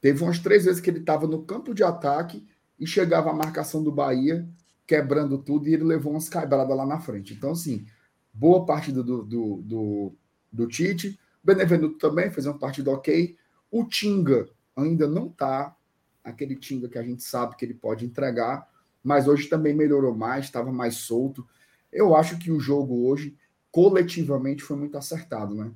Teve 0.00 0.22
umas 0.22 0.38
três 0.38 0.64
vezes 0.64 0.80
que 0.80 0.88
ele 0.88 1.00
estava 1.00 1.26
no 1.26 1.42
campo 1.42 1.74
de 1.74 1.82
ataque 1.82 2.46
e 2.78 2.86
chegava 2.86 3.30
a 3.30 3.34
marcação 3.34 3.82
do 3.82 3.90
Bahia, 3.90 4.48
quebrando 4.86 5.36
tudo, 5.38 5.68
e 5.68 5.74
ele 5.74 5.84
levou 5.84 6.12
umas 6.12 6.28
quebradas 6.28 6.76
lá 6.76 6.86
na 6.86 7.00
frente. 7.00 7.34
Então, 7.34 7.50
assim, 7.50 7.84
boa 8.32 8.64
partida 8.64 9.02
do, 9.02 9.24
do, 9.24 9.62
do, 9.62 10.12
do 10.52 10.66
Tite. 10.68 11.18
Benevenuto 11.48 11.96
também 11.96 12.30
fez 12.30 12.44
uma 12.44 12.58
partida 12.58 12.90
ok. 12.90 13.34
O 13.70 13.84
Tinga 13.86 14.46
ainda 14.76 15.08
não 15.08 15.30
tá 15.30 15.74
aquele 16.22 16.54
Tinga 16.54 16.90
que 16.90 16.98
a 16.98 17.02
gente 17.02 17.22
sabe 17.22 17.56
que 17.56 17.64
ele 17.64 17.72
pode 17.72 18.04
entregar, 18.04 18.68
mas 19.02 19.26
hoje 19.26 19.48
também 19.48 19.74
melhorou 19.74 20.14
mais, 20.14 20.44
estava 20.44 20.70
mais 20.70 20.96
solto. 20.96 21.46
Eu 21.90 22.14
acho 22.14 22.38
que 22.38 22.50
o 22.50 22.60
jogo 22.60 23.08
hoje, 23.08 23.34
coletivamente, 23.70 24.62
foi 24.62 24.76
muito 24.76 24.98
acertado, 24.98 25.54
né? 25.54 25.72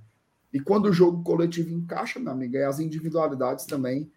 E 0.53 0.61
quando 0.61 0.91
o 0.91 0.93
jogo 0.93 1.23
coletivo 1.25 1.71
encaixa, 1.71 2.21
meu 2.21 2.33
amigo, 2.33 2.59
as 2.59 2.79
individualidades 2.79 3.65
também 3.65 4.13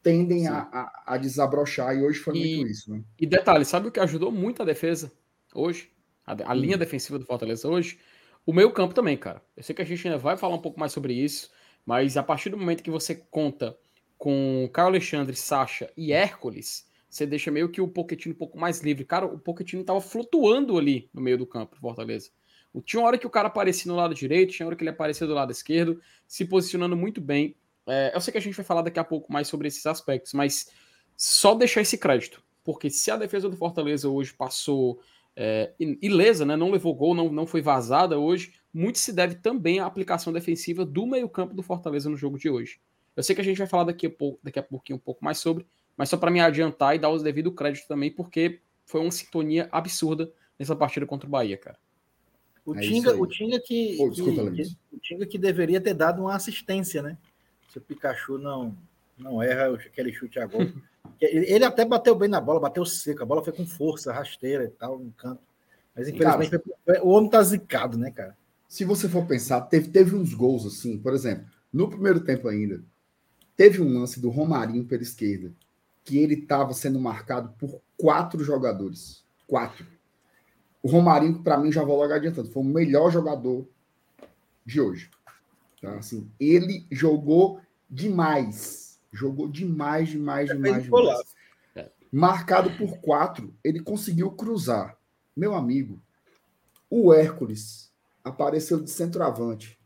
tendem 0.00 0.46
a, 0.46 0.58
a, 0.72 1.14
a, 1.14 1.16
desabrochar, 1.16 1.96
e 1.96 2.02
hoje 2.04 2.20
foi 2.20 2.36
e, 2.36 2.56
muito 2.58 2.70
isso, 2.70 2.92
né? 2.92 3.02
E 3.18 3.26
detalhe, 3.26 3.64
sabe 3.64 3.88
o 3.88 3.90
que 3.90 3.98
ajudou 3.98 4.30
muito 4.30 4.62
a 4.62 4.64
defesa 4.64 5.10
hoje? 5.52 5.90
A, 6.24 6.52
a 6.52 6.54
linha 6.54 6.78
defensiva 6.78 7.18
do 7.18 7.26
Fortaleza 7.26 7.66
hoje? 7.66 7.98
O 8.46 8.52
meio 8.52 8.70
campo 8.70 8.94
também, 8.94 9.16
cara. 9.16 9.42
Eu 9.56 9.62
sei 9.64 9.74
que 9.74 9.82
a 9.82 9.84
gente 9.84 10.06
ainda 10.06 10.18
vai 10.18 10.36
falar 10.36 10.54
um 10.54 10.60
pouco 10.60 10.78
mais 10.78 10.92
sobre 10.92 11.12
isso, 11.12 11.50
mas 11.84 12.16
a 12.16 12.22
partir 12.22 12.48
do 12.48 12.56
momento 12.56 12.82
que 12.82 12.90
você 12.90 13.16
conta 13.16 13.76
com 14.16 14.70
Caio 14.72 14.86
Alexandre, 14.86 15.34
Sacha 15.34 15.92
e 15.96 16.12
Hércules, 16.12 16.88
você 17.10 17.26
deixa 17.26 17.50
meio 17.50 17.68
que 17.68 17.80
o 17.80 17.88
Pochettino 17.88 18.34
um 18.34 18.38
pouco 18.38 18.56
mais 18.56 18.80
livre. 18.80 19.04
Cara, 19.04 19.26
o 19.26 19.36
Pochettino 19.36 19.82
tava 19.82 20.00
flutuando 20.00 20.78
ali 20.78 21.10
no 21.12 21.20
meio 21.20 21.36
do 21.36 21.44
campo, 21.44 21.76
Fortaleza. 21.76 22.30
Tinha 22.84 23.00
uma 23.00 23.08
hora 23.08 23.18
que 23.18 23.26
o 23.26 23.30
cara 23.30 23.48
aparecia 23.48 23.90
no 23.90 23.96
lado 23.96 24.14
direito, 24.14 24.52
tinha 24.52 24.64
uma 24.64 24.68
hora 24.68 24.76
que 24.76 24.82
ele 24.84 24.90
aparecia 24.90 25.26
do 25.26 25.34
lado 25.34 25.50
esquerdo, 25.50 26.00
se 26.26 26.44
posicionando 26.44 26.96
muito 26.96 27.20
bem. 27.20 27.56
É, 27.86 28.12
eu 28.14 28.20
sei 28.20 28.30
que 28.30 28.38
a 28.38 28.40
gente 28.40 28.54
vai 28.54 28.64
falar 28.64 28.82
daqui 28.82 29.00
a 29.00 29.04
pouco 29.04 29.32
mais 29.32 29.48
sobre 29.48 29.66
esses 29.66 29.84
aspectos, 29.86 30.32
mas 30.34 30.70
só 31.16 31.54
deixar 31.54 31.80
esse 31.80 31.96
crédito, 31.96 32.42
porque 32.62 32.90
se 32.90 33.10
a 33.10 33.16
defesa 33.16 33.48
do 33.48 33.56
Fortaleza 33.56 34.08
hoje 34.08 34.34
passou 34.34 35.00
é, 35.36 35.72
ilesa, 35.78 36.46
né, 36.46 36.56
não 36.56 36.70
levou 36.70 36.94
gol, 36.94 37.14
não, 37.14 37.30
não 37.30 37.46
foi 37.46 37.60
vazada 37.60 38.18
hoje, 38.18 38.54
muito 38.72 38.98
se 38.98 39.12
deve 39.12 39.36
também 39.36 39.78
à 39.78 39.86
aplicação 39.86 40.32
defensiva 40.32 40.84
do 40.84 41.06
meio-campo 41.06 41.54
do 41.54 41.62
Fortaleza 41.62 42.08
no 42.08 42.16
jogo 42.16 42.38
de 42.38 42.48
hoje. 42.48 42.80
Eu 43.14 43.22
sei 43.22 43.34
que 43.34 43.40
a 43.40 43.44
gente 43.44 43.58
vai 43.58 43.66
falar 43.66 43.84
daqui 43.84 44.06
a, 44.06 44.10
pouco, 44.10 44.40
daqui 44.42 44.58
a 44.58 44.62
pouquinho 44.62 44.96
um 44.96 45.00
pouco 45.00 45.24
mais 45.24 45.38
sobre, 45.38 45.66
mas 45.96 46.08
só 46.08 46.16
para 46.16 46.30
me 46.30 46.40
adiantar 46.40 46.96
e 46.96 46.98
dar 46.98 47.10
o 47.10 47.18
devido 47.18 47.52
crédito 47.52 47.86
também, 47.86 48.10
porque 48.10 48.60
foi 48.84 49.00
uma 49.00 49.10
sintonia 49.10 49.68
absurda 49.70 50.32
nessa 50.58 50.74
partida 50.74 51.06
contra 51.06 51.26
o 51.26 51.30
Bahia, 51.30 51.56
cara. 51.56 51.78
O 52.64 52.74
é 52.74 52.80
Tinga, 52.80 53.16
o 53.16 53.26
Tinga 53.26 53.60
que, 53.60 53.96
oh, 54.00 54.10
desculpa, 54.10 54.50
que, 54.50 54.64
que, 54.64 54.76
o 54.92 54.98
Tinga 54.98 55.26
que 55.26 55.38
deveria 55.38 55.80
ter 55.80 55.94
dado 55.94 56.22
uma 56.22 56.34
assistência, 56.34 57.00
né? 57.00 57.16
Se 57.68 57.78
o 57.78 57.80
Pikachu 57.80 58.38
não 58.38 58.76
não 59.16 59.42
erra 59.42 59.74
aquele 59.74 60.12
chute 60.12 60.38
a 60.38 60.46
gol. 60.46 60.60
ele 61.20 61.64
até 61.64 61.84
bateu 61.84 62.14
bem 62.14 62.28
na 62.28 62.40
bola, 62.40 62.60
bateu 62.60 62.84
seco, 62.84 63.22
a 63.22 63.26
bola 63.26 63.42
foi 63.42 63.52
com 63.52 63.66
força, 63.66 64.12
rasteira 64.12 64.64
e 64.64 64.68
tal, 64.68 64.98
no 64.98 65.12
canto. 65.12 65.40
Mas 65.94 66.08
infelizmente 66.08 66.50
cara, 66.50 67.04
o 67.04 67.08
homem 67.08 67.30
tá 67.30 67.42
zicado, 67.42 67.96
né, 67.96 68.10
cara? 68.10 68.36
Se 68.68 68.84
você 68.84 69.08
for 69.08 69.26
pensar, 69.26 69.60
teve, 69.62 69.88
teve 69.88 70.14
uns 70.14 70.34
gols 70.34 70.66
assim, 70.66 70.98
por 70.98 71.14
exemplo, 71.14 71.46
no 71.72 71.88
primeiro 71.88 72.20
tempo 72.20 72.48
ainda, 72.48 72.82
teve 73.56 73.80
um 73.80 73.98
lance 73.98 74.20
do 74.20 74.28
Romarinho 74.28 74.84
pela 74.84 75.02
esquerda, 75.02 75.52
que 76.04 76.18
ele 76.18 76.34
estava 76.34 76.72
sendo 76.72 77.00
marcado 77.00 77.52
por 77.58 77.80
quatro 77.96 78.44
jogadores. 78.44 79.24
Quatro. 79.46 79.86
O 80.82 80.88
Romarinho, 80.88 81.42
para 81.42 81.58
mim, 81.58 81.72
já 81.72 81.82
vou 81.82 81.96
logo 81.96 82.12
adiantando, 82.12 82.50
foi 82.50 82.62
o 82.62 82.66
melhor 82.66 83.10
jogador 83.10 83.66
de 84.64 84.80
hoje. 84.80 85.10
Tá? 85.80 85.96
Assim, 85.96 86.30
ele 86.38 86.86
jogou 86.90 87.60
demais. 87.90 88.85
Jogou 89.12 89.48
demais, 89.48 90.08
demais, 90.08 90.48
demais, 90.48 90.84
demais. 90.84 91.34
Marcado 92.12 92.70
por 92.72 92.98
quatro, 92.98 93.54
ele 93.62 93.80
conseguiu 93.80 94.30
cruzar. 94.30 94.96
Meu 95.36 95.54
amigo, 95.54 96.00
o 96.88 97.12
Hércules 97.12 97.92
apareceu 98.24 98.80
de 98.80 98.90
centroavante. 98.90 99.78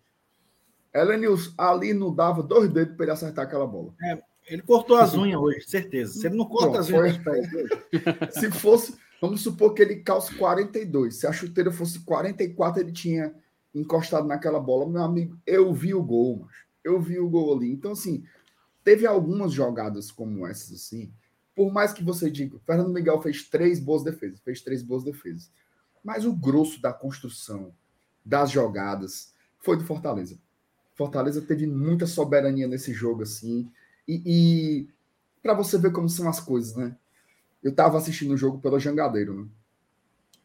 Elenius 0.94 1.54
ali 1.56 1.92
não 1.92 2.14
dava 2.14 2.42
dois 2.42 2.68
dedos 2.70 2.96
para 2.96 3.06
ele 3.06 3.12
acertar 3.12 3.46
aquela 3.46 3.66
bola. 3.66 3.94
É, 4.02 4.22
ele 4.46 4.62
cortou 4.62 4.96
as 4.96 5.14
unhas 5.14 5.40
hoje, 5.40 5.68
certeza. 5.68 6.12
Se 6.12 6.26
ele 6.26 6.36
não 6.36 6.46
corta 6.46 6.80
as 6.80 6.90
unhas 6.90 7.16
foi... 7.18 7.42
Se 8.32 8.50
fosse, 8.50 8.98
Vamos 9.20 9.42
supor 9.42 9.74
que 9.74 9.82
ele 9.82 9.96
calça 9.96 10.34
42. 10.34 11.16
Se 11.16 11.26
a 11.26 11.32
chuteira 11.32 11.70
fosse 11.70 12.00
44, 12.00 12.80
ele 12.80 12.92
tinha 12.92 13.34
encostado 13.74 14.26
naquela 14.26 14.58
bola. 14.58 14.88
Meu 14.88 15.02
amigo, 15.02 15.38
eu 15.46 15.72
vi 15.74 15.92
o 15.92 16.02
gol, 16.02 16.46
mas 16.46 16.56
eu 16.82 16.98
vi 16.98 17.20
o 17.20 17.28
gol 17.28 17.54
ali. 17.54 17.70
Então, 17.70 17.92
assim, 17.92 18.24
teve 18.84 19.06
algumas 19.06 19.52
jogadas 19.52 20.10
como 20.10 20.46
essas, 20.46 20.72
assim. 20.72 21.12
Por 21.54 21.72
mais 21.72 21.92
que 21.92 22.02
você 22.02 22.30
diga, 22.30 22.58
Fernando 22.64 22.92
Miguel 22.92 23.20
fez 23.20 23.48
três 23.48 23.78
boas 23.78 24.02
defesas, 24.02 24.40
fez 24.40 24.60
três 24.60 24.82
boas 24.82 25.04
defesas. 25.04 25.50
Mas 26.02 26.24
o 26.24 26.32
grosso 26.32 26.80
da 26.80 26.92
construção, 26.92 27.74
das 28.24 28.50
jogadas, 28.50 29.34
foi 29.58 29.76
do 29.76 29.84
Fortaleza. 29.84 30.38
Fortaleza 30.94 31.42
teve 31.42 31.66
muita 31.66 32.06
soberania 32.06 32.66
nesse 32.66 32.92
jogo, 32.92 33.22
assim. 33.22 33.70
E, 34.06 34.22
e 34.24 34.88
para 35.42 35.54
você 35.54 35.78
ver 35.78 35.92
como 35.92 36.08
são 36.08 36.28
as 36.28 36.40
coisas, 36.40 36.76
né? 36.76 36.96
eu 37.62 37.70
estava 37.70 37.98
assistindo 37.98 38.32
o 38.32 38.36
jogo 38.36 38.58
pelo 38.58 38.80
Jangadeiro, 38.80 39.42
né? 39.42 39.48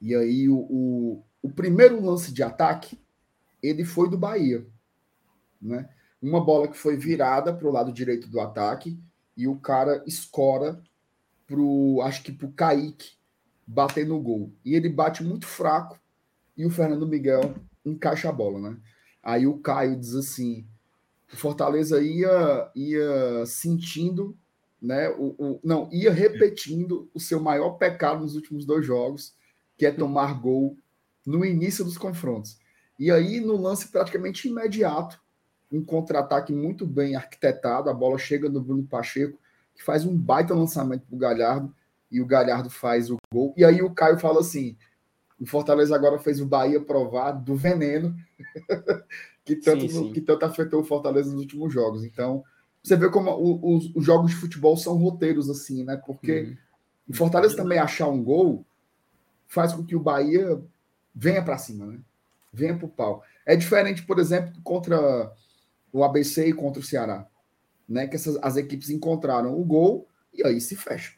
E 0.01 0.13
aí 0.15 0.49
o, 0.49 0.57
o, 0.57 1.23
o, 1.41 1.49
primeiro 1.49 2.03
lance 2.03 2.33
de 2.33 2.43
ataque, 2.43 2.99
ele 3.63 3.85
foi 3.85 4.09
do 4.09 4.17
Bahia, 4.17 4.65
né? 5.61 5.89
Uma 6.27 6.43
bola 6.43 6.67
que 6.67 6.77
foi 6.77 6.97
virada 6.97 7.53
para 7.53 7.67
o 7.67 7.71
lado 7.71 7.91
direito 7.91 8.27
do 8.27 8.39
ataque 8.39 8.99
e 9.35 9.47
o 9.47 9.55
cara 9.57 10.03
escora 10.07 10.81
pro, 11.45 12.01
acho 12.03 12.23
que 12.23 12.31
pro 12.31 12.51
Kaique 12.51 13.13
bater 13.67 14.05
no 14.05 14.19
gol. 14.19 14.51
E 14.63 14.75
ele 14.75 14.89
bate 14.89 15.23
muito 15.23 15.45
fraco 15.45 15.99
e 16.57 16.65
o 16.65 16.69
Fernando 16.69 17.07
Miguel 17.07 17.55
encaixa 17.85 18.29
a 18.29 18.31
bola, 18.31 18.59
né? 18.59 18.77
Aí 19.21 19.45
o 19.45 19.57
Caio 19.57 19.99
diz 19.99 20.15
assim, 20.15 20.65
o 21.31 21.35
Fortaleza 21.35 22.01
ia, 22.01 22.71
ia 22.75 23.45
sentindo 23.45 24.37
né? 24.85 25.09
O, 25.09 25.35
o, 25.37 25.59
não, 25.63 25.89
ia 25.91 26.11
repetindo 26.11 27.09
o 27.13 27.19
seu 27.19 27.39
maior 27.39 27.71
pecado 27.71 28.21
nos 28.21 28.35
últimos 28.35 28.65
dois 28.65 28.85
jogos, 28.85 29.33
que 29.77 29.85
é 29.85 29.91
tomar 29.91 30.39
gol 30.39 30.77
no 31.25 31.43
início 31.43 31.83
dos 31.83 31.97
confrontos. 31.97 32.59
E 32.99 33.11
aí, 33.11 33.39
no 33.39 33.57
lance 33.57 33.87
praticamente 33.87 34.47
imediato, 34.47 35.19
um 35.75 35.83
contra-ataque 35.83 36.53
muito 36.53 36.85
bem 36.85 37.15
arquitetado, 37.15 37.89
a 37.89 37.93
bola 37.93 38.17
chega 38.17 38.49
no 38.49 38.61
Bruno 38.61 38.83
Pacheco, 38.83 39.37
que 39.75 39.83
faz 39.83 40.05
um 40.05 40.15
baita 40.15 40.53
lançamento 40.53 41.05
para 41.05 41.15
o 41.15 41.19
Galhardo, 41.19 41.75
e 42.09 42.21
o 42.21 42.25
Galhardo 42.25 42.69
faz 42.69 43.09
o 43.09 43.17
gol. 43.33 43.53
E 43.57 43.65
aí 43.65 43.81
o 43.81 43.93
Caio 43.93 44.17
fala 44.17 44.39
assim: 44.39 44.77
o 45.39 45.45
Fortaleza 45.45 45.93
agora 45.95 46.17
fez 46.17 46.39
o 46.39 46.45
Bahia 46.45 46.79
provar 46.79 47.31
do 47.31 47.55
veneno 47.55 48.15
que, 49.43 49.55
tanto, 49.55 49.81
sim, 49.81 49.89
sim. 49.89 50.13
que 50.13 50.21
tanto 50.21 50.45
afetou 50.45 50.81
o 50.81 50.85
Fortaleza 50.85 51.31
nos 51.31 51.41
últimos 51.41 51.73
jogos. 51.73 52.03
Então, 52.05 52.43
você 52.81 52.95
vê 52.95 53.09
como 53.09 53.31
os, 53.75 53.91
os, 53.93 54.05
jogos 54.05 54.31
de 54.31 54.37
futebol 54.37 54.77
são 54.77 54.95
roteiros 54.95 55.49
assim, 55.49 55.83
né? 55.83 55.97
Porque 55.97 56.41
uhum. 56.41 56.57
o 57.09 57.13
Fortaleza 57.13 57.57
também 57.57 57.79
achar 57.79 58.07
um 58.07 58.23
gol 58.23 58.65
faz 59.47 59.73
com 59.73 59.83
que 59.83 59.95
o 59.95 59.99
Bahia 59.99 60.61
venha 61.13 61.43
para 61.43 61.57
cima, 61.57 61.85
né? 61.85 61.99
Venha 62.53 62.77
para 62.77 62.85
o 62.85 62.89
pau. 62.89 63.23
É 63.45 63.55
diferente, 63.55 64.03
por 64.03 64.19
exemplo, 64.19 64.53
contra 64.63 65.31
o 65.95 66.03
ABC 66.03 66.49
e 66.49 66.53
contra 66.53 66.81
o 66.81 66.83
Ceará, 66.83 67.25
né? 67.87 68.05
Que 68.05 68.17
essas, 68.17 68.37
as 68.41 68.57
equipes 68.57 68.89
encontraram 68.89 69.57
o 69.57 69.63
gol 69.63 70.09
e 70.33 70.45
aí 70.45 70.59
se 70.59 70.75
fecha. 70.75 71.13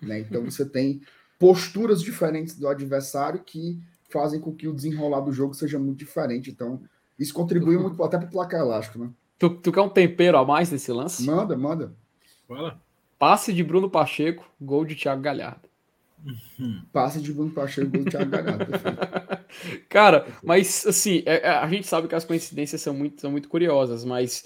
Né? 0.00 0.20
Então 0.20 0.42
você 0.50 0.64
tem 0.64 1.02
posturas 1.38 2.00
diferentes 2.00 2.58
do 2.58 2.66
adversário 2.66 3.40
que 3.44 3.78
fazem 4.08 4.40
com 4.40 4.54
que 4.54 4.66
o 4.66 4.72
desenrolar 4.72 5.20
do 5.20 5.32
jogo 5.32 5.52
seja 5.52 5.78
muito 5.78 5.98
diferente. 5.98 6.50
Então, 6.50 6.82
isso 7.18 7.34
contribui 7.34 7.76
muito 7.76 8.02
até 8.02 8.16
para 8.16 8.26
o 8.26 8.30
placar 8.30 8.60
elástico, 8.60 8.98
né? 8.98 9.10
Tu, 9.38 9.50
tu 9.50 9.70
quer 9.70 9.82
um 9.82 9.90
tempero 9.90 10.38
a 10.38 10.46
mais 10.46 10.70
nesse 10.70 10.90
lance? 10.90 11.22
Manda, 11.26 11.54
manda. 11.54 11.94
Fala. 12.48 12.80
Passe 13.18 13.52
de 13.52 13.62
Bruno 13.62 13.90
Pacheco, 13.90 14.48
gol 14.58 14.86
de 14.86 14.94
Thiago 14.94 15.20
Galhardo. 15.20 15.68
Passe 16.92 17.20
de 17.20 17.32
Bruno 17.32 17.50
Pacheco, 17.50 17.90
de 17.90 18.04
Thiago 18.04 18.30
Galhardo. 18.30 18.66
Cara, 19.88 20.26
mas 20.42 20.86
assim, 20.86 21.22
é, 21.26 21.46
é, 21.46 21.48
a 21.48 21.68
gente 21.68 21.86
sabe 21.86 22.08
que 22.08 22.14
as 22.14 22.24
coincidências 22.24 22.80
são 22.80 22.94
muito, 22.94 23.20
são 23.20 23.30
muito 23.30 23.48
curiosas, 23.48 24.04
mas 24.04 24.44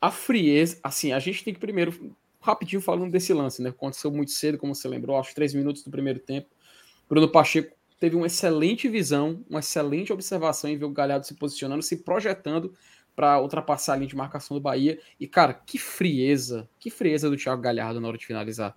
a 0.00 0.10
frieza, 0.10 0.78
assim, 0.82 1.12
a 1.12 1.18
gente 1.18 1.44
tem 1.44 1.54
que 1.54 1.60
primeiro, 1.60 2.14
rapidinho 2.40 2.80
falando 2.80 3.10
desse 3.10 3.32
lance, 3.32 3.62
né? 3.62 3.70
Aconteceu 3.70 4.10
muito 4.10 4.30
cedo, 4.32 4.58
como 4.58 4.74
você 4.74 4.86
lembrou, 4.88 5.16
aos 5.16 5.32
três 5.32 5.54
minutos 5.54 5.82
do 5.82 5.90
primeiro 5.90 6.18
tempo. 6.18 6.48
Bruno 7.08 7.28
Pacheco 7.28 7.74
teve 7.98 8.16
uma 8.16 8.26
excelente 8.26 8.88
visão, 8.88 9.42
uma 9.48 9.60
excelente 9.60 10.12
observação 10.12 10.68
em 10.68 10.76
ver 10.76 10.84
o 10.84 10.90
Galhardo 10.90 11.26
se 11.26 11.34
posicionando, 11.34 11.82
se 11.82 11.98
projetando 11.98 12.74
para 13.16 13.40
ultrapassar 13.40 13.94
a 13.94 13.96
linha 13.96 14.08
de 14.08 14.16
marcação 14.16 14.56
do 14.56 14.60
Bahia. 14.60 14.98
E, 15.18 15.26
cara, 15.26 15.54
que 15.54 15.78
frieza, 15.78 16.68
que 16.78 16.90
frieza 16.90 17.30
do 17.30 17.36
Thiago 17.36 17.62
Galhardo 17.62 18.00
na 18.00 18.08
hora 18.08 18.18
de 18.18 18.26
finalizar. 18.26 18.76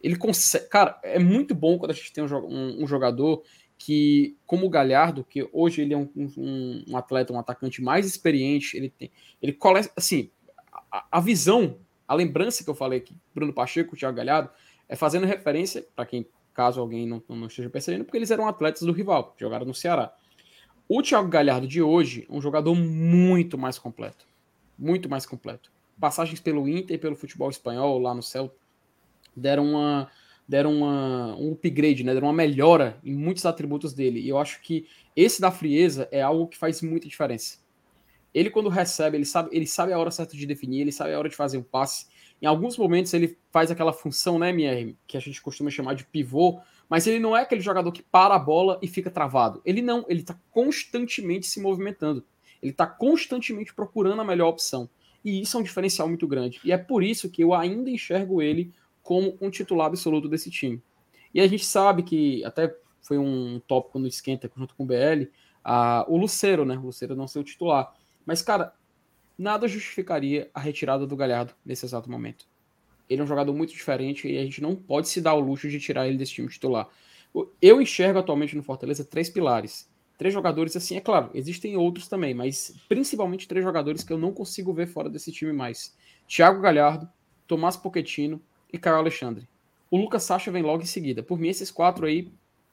Ele 0.00 0.16
consegue. 0.16 0.66
Cara, 0.68 0.98
é 1.02 1.18
muito 1.18 1.54
bom 1.54 1.78
quando 1.78 1.90
a 1.90 1.94
gente 1.94 2.12
tem 2.12 2.24
um, 2.24 2.82
um 2.82 2.86
jogador 2.86 3.42
que, 3.80 4.36
como 4.46 4.66
o 4.66 4.70
Galhardo, 4.70 5.24
que 5.24 5.48
hoje 5.52 5.80
ele 5.80 5.94
é 5.94 5.96
um, 5.96 6.08
um, 6.14 6.84
um, 6.88 6.96
atleta, 6.96 7.32
um 7.32 7.38
atacante 7.38 7.82
mais 7.82 8.06
experiente, 8.06 8.76
ele 8.76 8.90
tem. 8.90 9.10
Ele 9.40 9.52
coleta. 9.52 9.90
Assim, 9.96 10.30
a, 10.92 11.06
a, 11.10 11.20
visão, 11.20 11.78
a 12.06 12.14
lembrança 12.14 12.62
que 12.62 12.68
eu 12.68 12.74
falei 12.74 12.98
aqui, 12.98 13.16
Bruno 13.34 13.52
Pacheco, 13.52 13.96
Thiago 13.96 14.16
Galhardo, 14.16 14.50
é 14.88 14.94
fazendo 14.94 15.26
referência, 15.26 15.86
para 15.96 16.04
quem, 16.04 16.26
caso 16.52 16.78
alguém 16.78 17.06
não, 17.06 17.22
não 17.26 17.46
esteja 17.46 17.70
percebendo, 17.70 18.04
porque 18.04 18.18
eles 18.18 18.30
eram 18.30 18.46
atletas 18.46 18.82
do 18.82 18.92
rival, 18.92 19.34
jogaram 19.38 19.64
no 19.64 19.74
Ceará. 19.74 20.14
O 20.86 21.00
Thiago 21.00 21.28
Galhardo 21.28 21.66
de 21.66 21.80
hoje 21.80 22.26
é 22.28 22.32
um 22.32 22.40
jogador 22.40 22.74
muito 22.74 23.56
mais 23.56 23.78
completo. 23.78 24.26
Muito 24.78 25.08
mais 25.08 25.24
completo. 25.24 25.72
Passagens 25.98 26.40
pelo 26.40 26.68
Inter 26.68 26.96
e 26.96 26.98
pelo 26.98 27.16
futebol 27.16 27.48
espanhol 27.48 27.98
lá 27.98 28.12
no 28.12 28.22
Celta 28.22 28.59
deram 29.36 29.64
uma 29.64 30.10
deram 30.50 30.78
uma, 30.78 31.36
um 31.36 31.52
upgrade, 31.52 32.02
né? 32.02 32.12
deram 32.12 32.26
uma 32.26 32.34
melhora 32.34 32.98
em 33.04 33.14
muitos 33.14 33.46
atributos 33.46 33.92
dele. 33.92 34.18
E 34.18 34.28
eu 34.28 34.36
acho 34.36 34.60
que 34.60 34.84
esse 35.14 35.40
da 35.40 35.52
frieza 35.52 36.08
é 36.10 36.20
algo 36.20 36.48
que 36.48 36.58
faz 36.58 36.82
muita 36.82 37.06
diferença. 37.06 37.58
Ele, 38.34 38.50
quando 38.50 38.68
recebe, 38.68 39.16
ele 39.16 39.24
sabe, 39.24 39.50
ele 39.52 39.66
sabe 39.66 39.92
a 39.92 39.98
hora 39.98 40.10
certa 40.10 40.36
de 40.36 40.44
definir, 40.44 40.80
ele 40.80 40.90
sabe 40.90 41.14
a 41.14 41.18
hora 41.18 41.28
de 41.28 41.36
fazer 41.36 41.56
um 41.56 41.62
passe. 41.62 42.06
Em 42.42 42.46
alguns 42.46 42.76
momentos 42.76 43.14
ele 43.14 43.38
faz 43.52 43.70
aquela 43.70 43.92
função, 43.92 44.40
né, 44.40 44.50
MR, 44.50 44.96
que 45.06 45.16
a 45.16 45.20
gente 45.20 45.40
costuma 45.40 45.70
chamar 45.70 45.94
de 45.94 46.04
pivô, 46.04 46.60
mas 46.88 47.06
ele 47.06 47.20
não 47.20 47.36
é 47.36 47.42
aquele 47.42 47.60
jogador 47.60 47.92
que 47.92 48.02
para 48.02 48.34
a 48.34 48.38
bola 48.38 48.76
e 48.82 48.88
fica 48.88 49.08
travado. 49.08 49.62
Ele 49.64 49.80
não, 49.80 50.04
ele 50.08 50.22
está 50.22 50.36
constantemente 50.50 51.46
se 51.46 51.60
movimentando. 51.60 52.24
Ele 52.60 52.72
está 52.72 52.86
constantemente 52.86 53.72
procurando 53.72 54.20
a 54.20 54.24
melhor 54.24 54.48
opção. 54.48 54.90
E 55.24 55.40
isso 55.42 55.56
é 55.56 55.60
um 55.60 55.62
diferencial 55.62 56.08
muito 56.08 56.26
grande. 56.26 56.60
E 56.64 56.72
é 56.72 56.78
por 56.78 57.04
isso 57.04 57.30
que 57.30 57.42
eu 57.42 57.54
ainda 57.54 57.90
enxergo 57.90 58.42
ele 58.42 58.72
como 59.02 59.36
um 59.40 59.50
titular 59.50 59.86
absoluto 59.86 60.28
desse 60.28 60.50
time. 60.50 60.82
E 61.32 61.40
a 61.40 61.46
gente 61.46 61.64
sabe 61.64 62.02
que, 62.02 62.44
até 62.44 62.74
foi 63.02 63.18
um 63.18 63.60
tópico 63.66 63.98
no 63.98 64.06
Esquenta 64.06 64.50
junto 64.56 64.74
com 64.74 64.84
o 64.84 64.86
BL, 64.86 65.28
a, 65.64 66.04
o 66.08 66.16
Lucero, 66.16 66.64
né? 66.64 66.76
O 66.76 66.86
Lucero 66.86 67.14
não 67.14 67.26
ser 67.26 67.38
o 67.38 67.44
titular. 67.44 67.94
Mas, 68.26 68.42
cara, 68.42 68.74
nada 69.38 69.66
justificaria 69.66 70.50
a 70.52 70.60
retirada 70.60 71.06
do 71.06 71.16
Galhardo 71.16 71.54
nesse 71.64 71.84
exato 71.84 72.10
momento. 72.10 72.46
Ele 73.08 73.20
é 73.20 73.24
um 73.24 73.26
jogador 73.26 73.52
muito 73.54 73.72
diferente 73.72 74.28
e 74.28 74.38
a 74.38 74.44
gente 74.44 74.62
não 74.62 74.76
pode 74.76 75.08
se 75.08 75.20
dar 75.20 75.34
o 75.34 75.40
luxo 75.40 75.68
de 75.68 75.80
tirar 75.80 76.06
ele 76.06 76.16
desse 76.16 76.32
time 76.32 76.48
titular. 76.48 76.88
Eu 77.60 77.80
enxergo 77.80 78.18
atualmente 78.18 78.56
no 78.56 78.62
Fortaleza 78.62 79.04
três 79.04 79.28
pilares. 79.28 79.88
Três 80.18 80.34
jogadores, 80.34 80.76
assim, 80.76 80.96
é 80.96 81.00
claro, 81.00 81.30
existem 81.32 81.78
outros 81.78 82.06
também, 82.06 82.34
mas 82.34 82.76
principalmente 82.86 83.48
três 83.48 83.64
jogadores 83.64 84.04
que 84.04 84.12
eu 84.12 84.18
não 84.18 84.34
consigo 84.34 84.70
ver 84.70 84.86
fora 84.86 85.08
desse 85.08 85.32
time 85.32 85.50
mais. 85.50 85.96
Thiago 86.28 86.60
Galhardo, 86.60 87.08
Tomás 87.46 87.74
Pochettino 87.74 88.40
e 88.72 88.78
Caio 88.78 88.96
Alexandre. 88.96 89.48
O 89.90 89.96
Lucas 89.96 90.22
Sacha 90.22 90.50
vem 90.50 90.62
logo 90.62 90.82
em 90.82 90.86
seguida. 90.86 91.22
Por 91.22 91.38
mim, 91.38 91.48
esses 91.48 91.70
quatro 91.70 92.06
aí, 92.06 92.30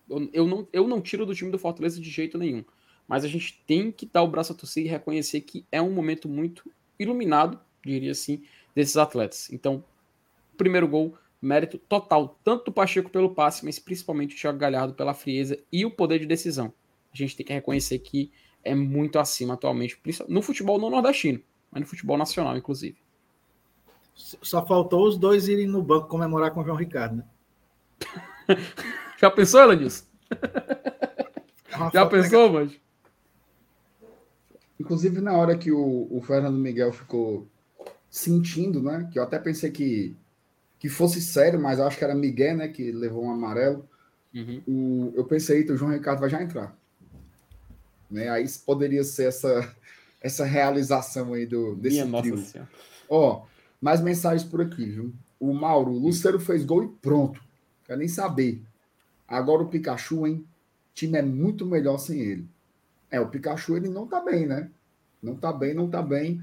eu, 0.09 0.47
não, 0.47 0.67
eu 0.71 0.87
não 0.87 1.01
tiro 1.01 1.25
do 1.25 1.33
time 1.33 1.51
do 1.51 1.57
Fortaleza 1.59 1.99
de 1.99 2.09
jeito 2.09 2.37
nenhum. 2.37 2.63
Mas 3.07 3.23
a 3.23 3.27
gente 3.27 3.61
tem 3.65 3.91
que 3.91 4.05
dar 4.05 4.21
o 4.21 4.27
braço 4.27 4.51
a 4.51 4.55
torcer 4.55 4.85
e 4.85 4.87
reconhecer 4.87 5.41
que 5.41 5.65
é 5.71 5.81
um 5.81 5.91
momento 5.91 6.27
muito 6.27 6.69
iluminado, 6.99 7.59
diria 7.83 8.11
assim, 8.11 8.43
desses 8.75 8.97
atletas. 8.97 9.51
Então, 9.51 9.83
primeiro 10.57 10.87
gol, 10.87 11.17
mérito 11.41 11.77
total, 11.77 12.37
tanto 12.43 12.65
do 12.65 12.71
Pacheco 12.71 13.09
pelo 13.09 13.33
passe, 13.33 13.63
mas 13.63 13.79
principalmente 13.79 14.35
o 14.35 14.39
Thiago 14.39 14.57
Galhardo 14.57 14.93
pela 14.93 15.13
frieza 15.13 15.57
e 15.71 15.85
o 15.85 15.91
poder 15.91 16.19
de 16.19 16.25
decisão. 16.25 16.73
A 17.13 17.17
gente 17.17 17.35
tem 17.35 17.45
que 17.45 17.53
reconhecer 17.53 17.99
que 17.99 18.31
é 18.63 18.75
muito 18.75 19.17
acima 19.17 19.53
atualmente, 19.53 19.99
no 20.27 20.41
futebol 20.41 20.79
não 20.79 20.89
nordestino, 20.89 21.41
mas 21.71 21.81
no 21.81 21.87
futebol 21.87 22.17
nacional, 22.17 22.57
inclusive. 22.57 22.97
Só 24.17 24.65
faltou 24.65 25.07
os 25.07 25.17
dois 25.17 25.47
irem 25.47 25.67
no 25.67 25.81
banco 25.81 26.07
comemorar 26.07 26.51
com 26.51 26.59
o 26.59 26.63
João 26.65 26.75
Ricardo, 26.75 27.17
né? 27.17 27.23
Já 29.17 29.31
pensou, 29.31 29.61
Elanilson? 29.61 30.05
É 30.31 31.91
Já 31.93 32.05
pensou, 32.05 32.51
mas? 32.51 32.71
Inclusive, 34.79 35.21
na 35.21 35.33
hora 35.33 35.57
que 35.57 35.71
o, 35.71 36.07
o 36.11 36.21
Fernando 36.21 36.57
Miguel 36.57 36.91
ficou 36.91 37.47
sentindo, 38.09 38.81
né? 38.81 39.09
Que 39.11 39.19
eu 39.19 39.23
até 39.23 39.39
pensei 39.39 39.71
que 39.71 40.15
que 40.79 40.89
fosse 40.89 41.21
sério, 41.21 41.59
mas 41.59 41.79
acho 41.79 41.97
que 41.97 42.03
era 42.03 42.13
Miguel, 42.13 42.57
né, 42.57 42.67
que 42.67 42.91
levou 42.91 43.25
um 43.25 43.31
amarelo. 43.31 43.87
Uhum. 44.33 44.61
O, 44.67 45.13
eu 45.15 45.25
pensei, 45.25 45.63
que 45.63 45.71
o 45.71 45.77
João 45.77 45.91
Ricardo 45.91 46.19
vai 46.19 46.29
já 46.29 46.41
entrar. 46.41 46.77
Né? 48.09 48.29
Aí 48.29 48.45
poderia 48.65 49.03
ser 49.03 49.25
essa, 49.25 49.75
essa 50.21 50.45
realização 50.45 51.33
aí 51.33 51.45
do, 51.45 51.75
desse 51.75 52.03
Minha 52.03 52.21
trio. 52.21 52.43
Ó, 53.09 53.45
mais 53.81 54.01
mensagens 54.01 54.43
por 54.47 54.61
aqui, 54.61 54.85
viu? 54.85 55.13
O 55.39 55.53
Mauro, 55.53 55.91
o 55.91 55.99
Lucero 55.99 56.39
fez 56.39 56.65
gol 56.65 56.83
e 56.83 56.87
pronto. 56.87 57.41
Quer 57.85 57.97
nem 57.97 58.07
saber. 58.07 58.63
Agora 59.27 59.63
o 59.63 59.67
Pikachu, 59.67 60.25
hein? 60.25 60.45
O 60.91 60.93
time 60.93 61.17
é 61.17 61.21
muito 61.21 61.65
melhor 61.65 61.97
sem 61.97 62.19
ele. 62.19 62.47
É, 63.09 63.19
o 63.19 63.27
Pikachu 63.27 63.77
ele 63.77 63.89
não 63.89 64.07
tá 64.07 64.19
bem, 64.19 64.47
né? 64.47 64.69
Não 65.21 65.35
tá 65.35 65.53
bem, 65.53 65.73
não 65.73 65.89
tá 65.89 66.01
bem. 66.01 66.41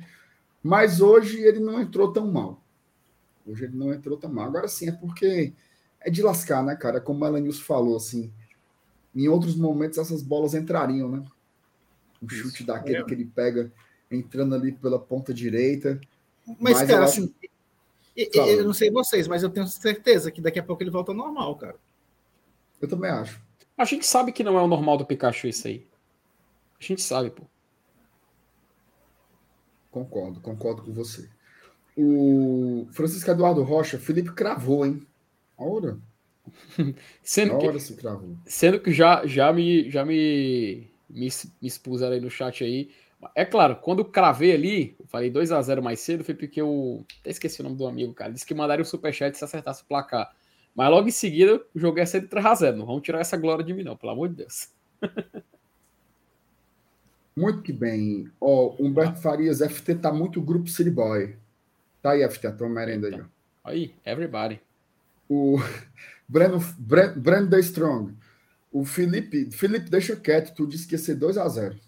Mas 0.62 1.01
hoje 1.01 1.40
ele 1.40 1.61
não 1.61 1.81
entrou 1.81 2.12
tão 2.12 2.31
mal. 2.31 2.62
Hoje 3.47 3.64
ele 3.64 3.77
não 3.77 3.92
entrou 3.92 4.16
tão 4.16 4.33
mal. 4.33 4.47
Agora 4.47 4.68
sim, 4.68 4.88
é 4.88 4.92
porque 4.92 5.53
é 6.01 6.11
de 6.11 6.23
lascar, 6.23 6.62
né, 6.62 6.77
cara? 6.77 7.01
Como 7.01 7.25
a 7.25 7.29
Elenilson 7.29 7.62
falou, 7.62 7.97
assim, 7.97 8.33
em 9.14 9.29
outros 9.29 9.57
momentos 9.57 9.99
essas 9.99 10.23
bolas 10.23 10.55
entrariam, 10.55 11.11
né? 11.11 11.25
O 12.23 12.27
Isso. 12.27 12.37
chute 12.37 12.64
daquele 12.64 12.99
é. 12.99 13.05
que 13.05 13.12
ele 13.12 13.25
pega 13.25 13.70
entrando 14.11 14.55
ali 14.55 14.73
pela 14.73 14.99
ponta 14.99 15.35
direita. 15.35 16.01
Mas, 16.46 16.78
mas 16.78 16.88
cara, 16.88 17.04
assim, 17.04 17.33
eu, 18.16 18.44
eu 18.46 18.64
não 18.64 18.72
sei 18.72 18.90
vocês, 18.90 19.26
mas 19.26 19.42
eu 19.42 19.50
tenho 19.50 19.66
certeza 19.66 20.30
que 20.30 20.40
daqui 20.40 20.59
a 20.59 20.62
pouco 20.62 20.83
ele 20.83 20.90
volta 20.90 21.11
ao 21.11 21.16
normal, 21.16 21.57
cara. 21.57 21.76
Eu 22.80 22.88
também 22.88 23.11
acho. 23.11 23.42
A 23.76 23.85
gente 23.85 24.07
sabe 24.07 24.30
que 24.30 24.44
não 24.44 24.57
é 24.59 24.62
o 24.62 24.68
normal 24.68 24.96
do 24.96 25.07
Pikachu 25.07 25.48
isso 25.48 25.66
aí. 25.66 25.87
A 26.78 26.85
gente 26.85 27.02
sabe, 27.02 27.30
pô. 27.30 27.42
Concordo, 29.90 30.40
concordo 30.40 30.83
com 30.83 30.92
você. 30.92 31.28
O 31.96 32.87
Francisco 32.92 33.30
Eduardo 33.30 33.62
Rocha, 33.62 33.98
Felipe 33.98 34.33
cravou, 34.33 34.85
hein? 34.85 35.07
A 35.57 35.64
hora. 35.64 35.98
sendo 37.22 37.59
que, 37.59 37.80
se 37.80 37.94
cravou. 37.94 38.37
Sendo 38.44 38.80
que 38.80 38.92
já, 38.92 39.26
já, 39.26 39.52
me, 39.52 39.90
já 39.90 40.04
me, 40.04 40.90
me, 41.09 41.28
me 41.61 41.68
expuseram 41.68 42.14
aí 42.14 42.20
no 42.20 42.30
chat 42.30 42.62
aí. 42.62 42.90
É 43.34 43.44
claro, 43.44 43.76
quando 43.76 44.00
eu 44.00 44.04
cravei 44.04 44.52
ali, 44.52 44.96
eu 44.98 45.06
falei 45.06 45.30
2 45.30 45.52
a 45.52 45.62
0 45.62 45.82
mais 45.82 46.00
cedo, 46.00 46.24
foi 46.24 46.34
porque 46.34 46.60
eu. 46.60 47.04
Até 47.20 47.30
esqueci 47.30 47.60
o 47.60 47.64
nome 47.64 47.76
do 47.76 47.87
amigo, 47.87 48.12
cara. 48.14 48.32
Disse 48.32 48.46
que 48.46 48.54
mandaria 48.54 48.82
o 48.82 48.87
superchat 48.87 49.37
se 49.37 49.44
acertasse 49.44 49.82
o 49.82 49.87
placar. 49.87 50.34
Mas 50.74 50.90
logo 50.90 51.08
em 51.08 51.12
seguida, 51.12 51.62
o 51.74 51.78
jogo 51.78 51.98
ia 51.98 52.06
ser 52.06 52.28
3 52.28 52.46
a 52.46 52.54
0 52.54 52.76
Não 52.76 52.87
vamos 52.87 53.02
tirar 53.02 53.20
essa 53.20 53.37
glória 53.37 53.64
de 53.64 53.72
mim, 53.72 53.84
não, 53.84 53.96
pelo 53.96 54.12
amor 54.12 54.28
de 54.28 54.37
Deus. 54.37 54.68
muito 57.37 57.62
que 57.62 57.72
bem. 57.72 58.30
Ó, 58.40 58.74
oh, 58.78 58.82
Humberto 58.82 59.20
Farias, 59.20 59.60
FT 59.60 59.96
tá 59.96 60.12
muito 60.12 60.42
grupo 60.42 60.68
City 60.68 60.90
Boy. 60.90 61.37
Tá 62.02 62.10
aí, 62.10 62.28
FT, 62.28 62.46
a 62.48 62.52
tua 62.52 62.68
merenda 62.68 63.08
aí. 63.08 63.22
Aí, 63.64 63.94
everybody. 64.04 64.60
O 65.28 65.58
Breno, 66.28 66.58
Breno, 66.78 67.20
Breno 67.20 67.50
The 67.50 67.60
Strong. 67.60 68.14
O 68.72 68.84
Felipe, 68.84 69.50
Felipe, 69.52 69.88
deixa 69.88 70.16
quieto, 70.16 70.52
tu 70.52 70.66
disse 70.66 70.87
que 70.87 70.94
ia 70.94 70.98
ser 70.98 71.16
2x0. 71.16 71.78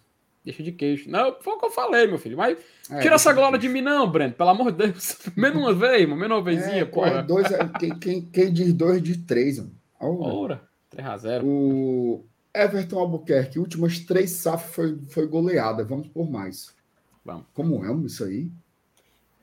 Deixa 0.46 0.62
de 0.62 0.70
queixo. 0.70 1.10
Não, 1.10 1.36
foi 1.40 1.54
o 1.54 1.58
que 1.58 1.66
eu 1.66 1.70
falei, 1.72 2.06
meu 2.06 2.18
filho. 2.18 2.36
Mas 2.36 2.56
é, 2.88 3.00
tira 3.00 3.16
essa 3.16 3.32
glória 3.32 3.58
de 3.58 3.68
mim, 3.68 3.80
não, 3.80 4.08
Breno. 4.08 4.32
Pelo 4.32 4.50
amor 4.50 4.70
de 4.70 4.86
Deus. 4.86 5.18
Menos 5.34 5.58
uma 5.58 5.74
vez, 5.74 6.08
mano. 6.08 6.20
Menos 6.20 6.36
uma 6.36 6.44
vezinha, 6.44 6.82
é, 6.82 6.84
porra. 6.84 7.20
Dois, 7.20 7.50
é, 7.50 7.68
quem, 7.80 7.98
quem, 7.98 8.22
quem 8.22 8.52
diz 8.52 8.72
dois, 8.72 9.02
diz 9.02 9.16
três, 9.26 9.58
mano. 9.58 9.72
Ora, 9.98 10.62
3x0. 10.96 11.42
O 11.42 12.24
Everton 12.54 13.00
Albuquerque, 13.00 13.58
últimas 13.58 13.98
três 13.98 14.30
SAF 14.30 14.72
foi, 14.72 14.96
foi 15.08 15.26
goleada. 15.26 15.82
Vamos 15.82 16.06
por 16.06 16.30
mais. 16.30 16.72
Vamos. 17.24 17.44
Como 17.52 17.84
é 17.84 18.06
isso 18.06 18.22
aí? 18.22 18.48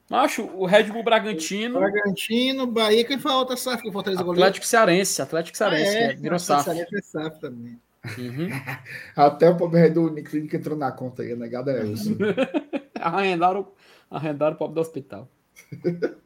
Macho, 0.10 0.44
o 0.56 0.66
Red 0.66 0.84
Bull 0.84 1.04
Bragantino. 1.04 1.80
Bragantino, 1.80 2.66
Bahia, 2.66 3.04
quem 3.04 3.20
foi 3.20 3.32
a 3.32 3.38
outra 3.38 3.58
SAF 3.58 3.82
que 3.82 3.90
o 3.90 3.92
Fortaleza 3.92 4.22
Atlético 4.24 4.66
Cearense, 4.66 5.22
Atlético 5.22 5.58
Cearense, 5.58 5.98
ah, 5.98 6.02
é, 6.02 6.14
virou 6.14 6.40
SAF. 6.40 6.64
Cearense 6.64 6.96
é 6.96 7.02
SAF 7.02 7.40
também. 7.42 7.78
Uhum. 8.18 8.50
Até 9.16 9.50
o 9.50 9.56
pobre 9.56 9.90
do 9.90 10.04
Uniclinic 10.04 10.56
entrou 10.56 10.78
na 10.78 10.92
conta 10.92 11.24
aí, 11.24 11.36
negada 11.36 11.72
é 11.72 11.86
isso. 11.86 12.16
arrendaram, 13.00 13.72
arrendaram 14.10 14.56
o 14.56 14.60
pobre 14.60 14.76
do 14.76 14.82
hospital. 14.82 15.30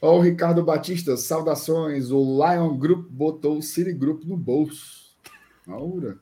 Ó, 0.00 0.18
o 0.18 0.20
Ricardo 0.20 0.62
Batista, 0.64 1.16
saudações. 1.16 2.10
O 2.10 2.20
Lion 2.20 2.76
Group 2.76 3.08
botou 3.10 3.58
o 3.58 3.62
City 3.62 3.92
Group 3.92 4.24
no 4.24 4.36
bolso. 4.36 5.16
Aura. 5.66 6.18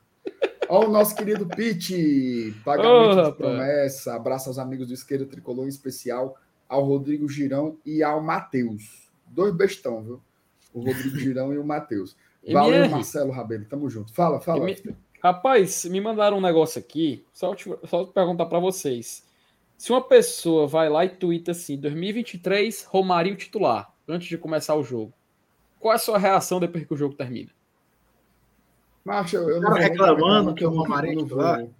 Ó, 0.68 0.87
o 0.87 0.90
nosso 0.90 1.16
querido 1.16 1.46
Pete, 1.46 2.55
pagamento 2.64 3.18
oh, 3.18 3.31
de 3.31 3.37
promessa. 3.37 4.14
Abraço 4.14 4.49
aos 4.49 4.59
amigos 4.59 4.87
do 4.87 4.94
Esquerdo 4.94 5.27
Tricolor, 5.27 5.64
em 5.64 5.68
especial 5.68 6.37
ao 6.68 6.85
Rodrigo 6.85 7.29
Girão 7.29 7.79
e 7.85 8.03
ao 8.03 8.23
Matheus. 8.23 9.11
Dois 9.27 9.55
bestão, 9.55 10.03
viu? 10.03 10.20
O 10.73 10.85
Rodrigo 10.85 11.18
Girão 11.18 11.53
e 11.53 11.59
o 11.59 11.64
Matheus. 11.64 12.16
Valeu, 12.48 12.74
MR. 12.76 12.90
Marcelo 12.90 13.31
Rabelo. 13.33 13.64
Tamo 13.66 13.88
junto. 13.90 14.12
Fala, 14.14 14.40
fala. 14.40 14.68
M... 14.70 14.96
Rapaz, 15.22 15.85
me 15.85 16.00
mandaram 16.00 16.38
um 16.38 16.40
negócio 16.40 16.79
aqui. 16.79 17.24
Só, 17.33 17.55
te, 17.55 17.70
só 17.87 18.05
perguntar 18.07 18.46
para 18.46 18.59
vocês. 18.59 19.22
Se 19.76 19.92
uma 19.92 20.00
pessoa 20.03 20.66
vai 20.66 20.88
lá 20.88 21.05
e 21.05 21.11
twitta 21.11 21.53
assim, 21.53 21.76
2023, 21.76 22.85
Romário 22.85 23.35
titular, 23.37 23.92
antes 24.09 24.29
de 24.29 24.38
começar 24.38 24.74
o 24.74 24.83
jogo. 24.83 25.12
Qual 25.79 25.92
é 25.92 25.96
a 25.96 25.98
sua 25.98 26.18
reação 26.18 26.61
depois 26.61 26.85
que 26.87 26.92
o 26.94 26.96
jogo 26.96 27.14
termina? 27.14 27.50
Macho, 29.05 29.37
eu, 29.37 29.48
eu 29.48 29.61
Cara 29.62 29.74
vou 29.74 29.83
reclamando 29.83 30.55
que 30.55 30.64
o 30.64 30.66
eu 30.68 30.70
não- 30.70 30.79
Romarinho 30.83 31.20
eu 31.20 31.26
não 31.26 31.37
vou- 31.57 31.72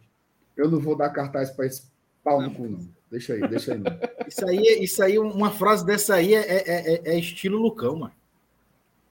Eu 0.57 0.71
não 0.71 0.81
vou 0.81 0.97
dar 0.97 1.11
cartaz 1.11 1.51
para 1.51 1.67
esse 1.67 1.85
pau 2.25 2.41
no 2.41 2.51
cu, 2.51 2.67
não. 2.69 2.89
Deixa 3.11 3.35
aí, 3.35 3.41
deixa 3.49 3.73
aí. 3.75 3.79
não. 3.79 3.93
Isso 4.27 4.47
aí, 4.49 4.79
isso 4.83 5.03
aí, 5.03 5.19
uma 5.19 5.51
frase 5.51 5.85
dessa 5.85 6.15
aí 6.15 6.35
é, 6.35 6.41
é, 6.41 6.95
é- 6.95 7.03
é 7.15 7.19
estilo 7.19 7.59
Lucão, 7.59 7.97
mano. 7.97 8.13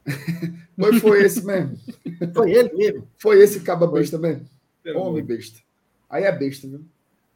Mas 0.75 0.99
foi 0.99 1.23
esse 1.23 1.45
mesmo. 1.45 1.77
Foi 2.33 2.51
ele 2.51 2.73
mesmo. 2.73 3.07
Foi 3.17 3.41
esse 3.41 3.59
caba 3.62 3.88
besta 3.88 4.17
mesmo. 4.17 4.47
Homem 4.95 5.23
besta. 5.23 5.59
Aí 6.09 6.23
é 6.23 6.31
besta, 6.31 6.67
viu? 6.67 6.83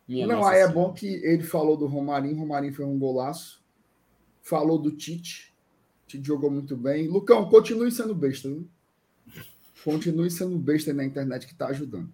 Minha 0.07 0.27
não, 0.27 0.45
aí 0.45 0.59
é 0.59 0.67
Senhora. 0.67 0.73
bom 0.73 0.93
que 0.93 1.07
ele 1.07 1.43
falou 1.43 1.77
do 1.77 1.85
Romarinho, 1.85 2.37
Romarinho 2.37 2.73
foi 2.73 2.85
um 2.85 2.97
golaço. 2.97 3.63
Falou 4.41 4.77
do 4.77 4.91
Tite. 4.91 5.53
Tite 6.07 6.25
jogou 6.25 6.51
muito 6.51 6.75
bem. 6.75 7.07
Lucão, 7.07 7.47
continue 7.49 7.91
sendo 7.91 8.13
besta, 8.13 8.49
viu? 8.49 8.67
Continue 9.83 10.31
sendo 10.31 10.57
besta 10.57 10.91
aí 10.91 10.95
na 10.95 11.05
internet 11.05 11.47
que 11.47 11.55
tá 11.55 11.67
ajudando. 11.67 12.09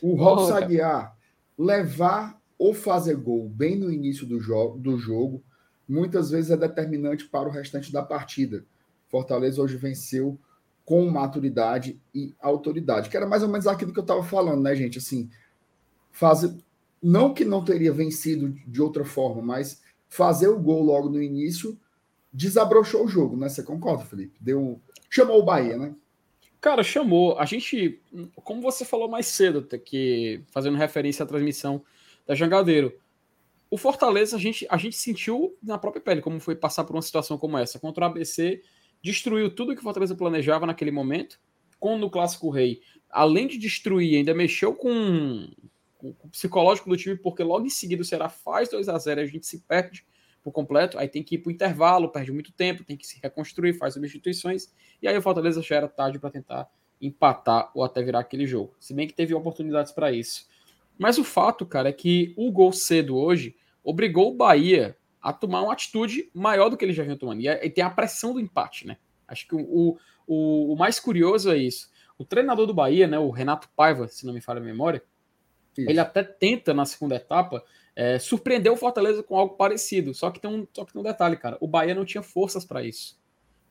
O 0.00 0.14
Robson 0.14 0.52
cara. 0.52 0.64
Aguiar, 0.64 1.16
levar 1.56 2.40
ou 2.58 2.74
fazer 2.74 3.16
gol 3.16 3.48
bem 3.48 3.76
no 3.76 3.92
início 3.92 4.26
do, 4.26 4.40
jo 4.40 4.76
do 4.78 4.98
jogo, 4.98 5.42
muitas 5.88 6.30
vezes 6.30 6.50
é 6.50 6.56
determinante 6.56 7.28
para 7.28 7.48
o 7.48 7.52
restante 7.52 7.92
da 7.92 8.02
partida. 8.02 8.64
Fortaleza 9.12 9.60
hoje 9.60 9.76
venceu 9.76 10.38
com 10.86 11.04
maturidade 11.10 12.00
e 12.14 12.34
autoridade, 12.40 13.10
que 13.10 13.16
era 13.16 13.26
mais 13.26 13.42
ou 13.42 13.48
menos 13.50 13.66
aquilo 13.66 13.92
que 13.92 13.98
eu 13.98 14.02
estava 14.02 14.24
falando, 14.24 14.62
né, 14.62 14.74
gente? 14.74 14.96
Assim, 14.96 15.28
fazer, 16.10 16.56
não 17.02 17.34
que 17.34 17.44
não 17.44 17.62
teria 17.62 17.92
vencido 17.92 18.54
de 18.66 18.80
outra 18.80 19.04
forma, 19.04 19.42
mas 19.42 19.82
fazer 20.08 20.48
o 20.48 20.58
gol 20.58 20.82
logo 20.82 21.10
no 21.10 21.22
início 21.22 21.78
desabrochou 22.32 23.04
o 23.04 23.08
jogo, 23.08 23.36
né? 23.36 23.50
Você 23.50 23.62
concorda, 23.62 24.06
Felipe? 24.06 24.38
Deu, 24.40 24.80
chamou 25.10 25.40
o 25.40 25.44
Bahia, 25.44 25.76
né? 25.76 25.94
Cara, 26.58 26.82
chamou. 26.82 27.38
A 27.38 27.44
gente, 27.44 28.00
como 28.36 28.62
você 28.62 28.82
falou 28.82 29.10
mais 29.10 29.26
cedo, 29.26 29.62
que 29.84 30.42
fazendo 30.50 30.78
referência 30.78 31.22
à 31.22 31.26
transmissão 31.26 31.84
da 32.26 32.34
Jangadeiro, 32.34 32.98
o 33.70 33.76
Fortaleza 33.76 34.36
a 34.36 34.38
gente, 34.38 34.66
a 34.70 34.78
gente 34.78 34.96
sentiu 34.96 35.54
na 35.62 35.76
própria 35.76 36.02
pele 36.02 36.22
como 36.22 36.40
foi 36.40 36.56
passar 36.56 36.84
por 36.84 36.94
uma 36.94 37.02
situação 37.02 37.36
como 37.36 37.58
essa. 37.58 37.78
Contra 37.78 38.04
o 38.04 38.06
ABC, 38.08 38.62
destruiu 39.02 39.54
tudo 39.54 39.74
que 39.74 39.80
o 39.80 39.82
Fortaleza 39.82 40.14
planejava 40.14 40.66
naquele 40.66 40.90
momento. 40.90 41.40
Com 41.78 41.98
no 41.98 42.08
Clássico 42.08 42.48
Rei, 42.48 42.80
além 43.10 43.48
de 43.48 43.58
destruir, 43.58 44.16
ainda 44.16 44.32
mexeu 44.32 44.74
com, 44.74 45.50
com 45.98 46.14
o 46.22 46.28
psicológico 46.28 46.88
do 46.88 46.96
time, 46.96 47.16
porque 47.16 47.42
logo 47.42 47.66
em 47.66 47.70
seguida 47.70 48.02
o 48.02 48.04
Ceará 48.04 48.28
faz 48.28 48.68
2 48.68 48.88
a 48.88 48.96
0 48.96 49.20
e 49.20 49.24
a 49.24 49.26
gente 49.26 49.46
se 49.46 49.58
perde 49.60 50.06
por 50.42 50.52
completo. 50.52 50.98
Aí 50.98 51.08
tem 51.08 51.22
que 51.22 51.34
ir 51.34 51.38
para 51.38 51.48
o 51.48 51.52
intervalo, 51.52 52.08
perde 52.08 52.30
muito 52.30 52.52
tempo, 52.52 52.84
tem 52.84 52.96
que 52.96 53.06
se 53.06 53.18
reconstruir, 53.20 53.74
faz 53.74 53.94
substituições. 53.94 54.72
E 55.00 55.08
aí 55.08 55.16
o 55.16 55.22
Fortaleza 55.22 55.60
já 55.60 55.76
era 55.76 55.88
tarde 55.88 56.18
para 56.18 56.30
tentar 56.30 56.70
empatar 57.00 57.70
ou 57.74 57.82
até 57.82 58.00
virar 58.02 58.20
aquele 58.20 58.46
jogo. 58.46 58.74
Se 58.78 58.94
bem 58.94 59.08
que 59.08 59.14
teve 59.14 59.34
oportunidades 59.34 59.90
para 59.90 60.12
isso. 60.12 60.46
Mas 60.96 61.18
o 61.18 61.24
fato, 61.24 61.66
cara, 61.66 61.88
é 61.88 61.92
que 61.92 62.32
o 62.36 62.50
gol 62.52 62.72
cedo 62.72 63.16
hoje 63.16 63.56
obrigou 63.82 64.30
o 64.30 64.36
Bahia 64.36 64.96
a 65.22 65.32
tomar 65.32 65.62
uma 65.62 65.72
atitude 65.72 66.28
maior 66.34 66.68
do 66.68 66.76
que 66.76 66.84
ele 66.84 66.92
já 66.92 67.04
vinha 67.04 67.16
tomando. 67.16 67.40
E, 67.40 67.48
é- 67.48 67.64
e 67.64 67.70
tem 67.70 67.84
a 67.84 67.90
pressão 67.90 68.32
do 68.32 68.40
empate, 68.40 68.86
né? 68.86 68.96
Acho 69.28 69.46
que 69.46 69.54
o, 69.54 69.96
o, 70.26 70.72
o 70.72 70.76
mais 70.76 70.98
curioso 70.98 71.50
é 71.50 71.56
isso. 71.56 71.90
O 72.18 72.24
treinador 72.24 72.66
do 72.66 72.74
Bahia, 72.74 73.06
né, 73.06 73.18
o 73.18 73.30
Renato 73.30 73.68
Paiva, 73.74 74.08
se 74.08 74.26
não 74.26 74.34
me 74.34 74.40
falha 74.40 74.60
a 74.60 74.64
memória, 74.64 75.02
Isso. 75.76 75.88
ele 75.88 75.98
até 75.98 76.22
tenta 76.22 76.74
na 76.74 76.84
segunda 76.84 77.16
etapa 77.16 77.64
é, 77.96 78.18
surpreender 78.18 78.70
o 78.72 78.76
Fortaleza 78.76 79.22
com 79.22 79.36
algo 79.36 79.56
parecido. 79.56 80.12
Só 80.14 80.30
que 80.30 80.40
tem 80.40 80.50
um, 80.50 80.66
só 80.72 80.84
que 80.84 80.92
tem 80.92 81.00
um 81.00 81.04
detalhe, 81.04 81.36
cara. 81.36 81.56
O 81.60 81.66
Bahia 81.66 81.94
não 81.94 82.04
tinha 82.04 82.22
forças 82.22 82.64
para 82.64 82.82
isso. 82.82 83.18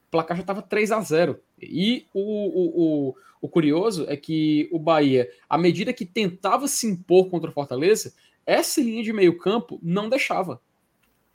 O 0.07 0.11
placar 0.11 0.35
já 0.35 0.41
estava 0.41 0.61
3 0.61 0.91
a 0.91 0.99
0 0.99 1.39
E 1.61 2.05
o, 2.13 2.19
o, 2.21 3.09
o, 3.09 3.15
o 3.41 3.47
curioso 3.49 4.05
é 4.09 4.17
que 4.17 4.67
o 4.71 4.79
Bahia, 4.79 5.29
à 5.49 5.57
medida 5.57 5.93
que 5.93 6.05
tentava 6.05 6.67
se 6.67 6.87
impor 6.87 7.29
contra 7.29 7.49
o 7.49 7.53
Fortaleza, 7.53 8.13
essa 8.45 8.81
linha 8.81 9.03
de 9.03 9.13
meio 9.13 9.37
campo 9.37 9.79
não 9.81 10.09
deixava. 10.09 10.61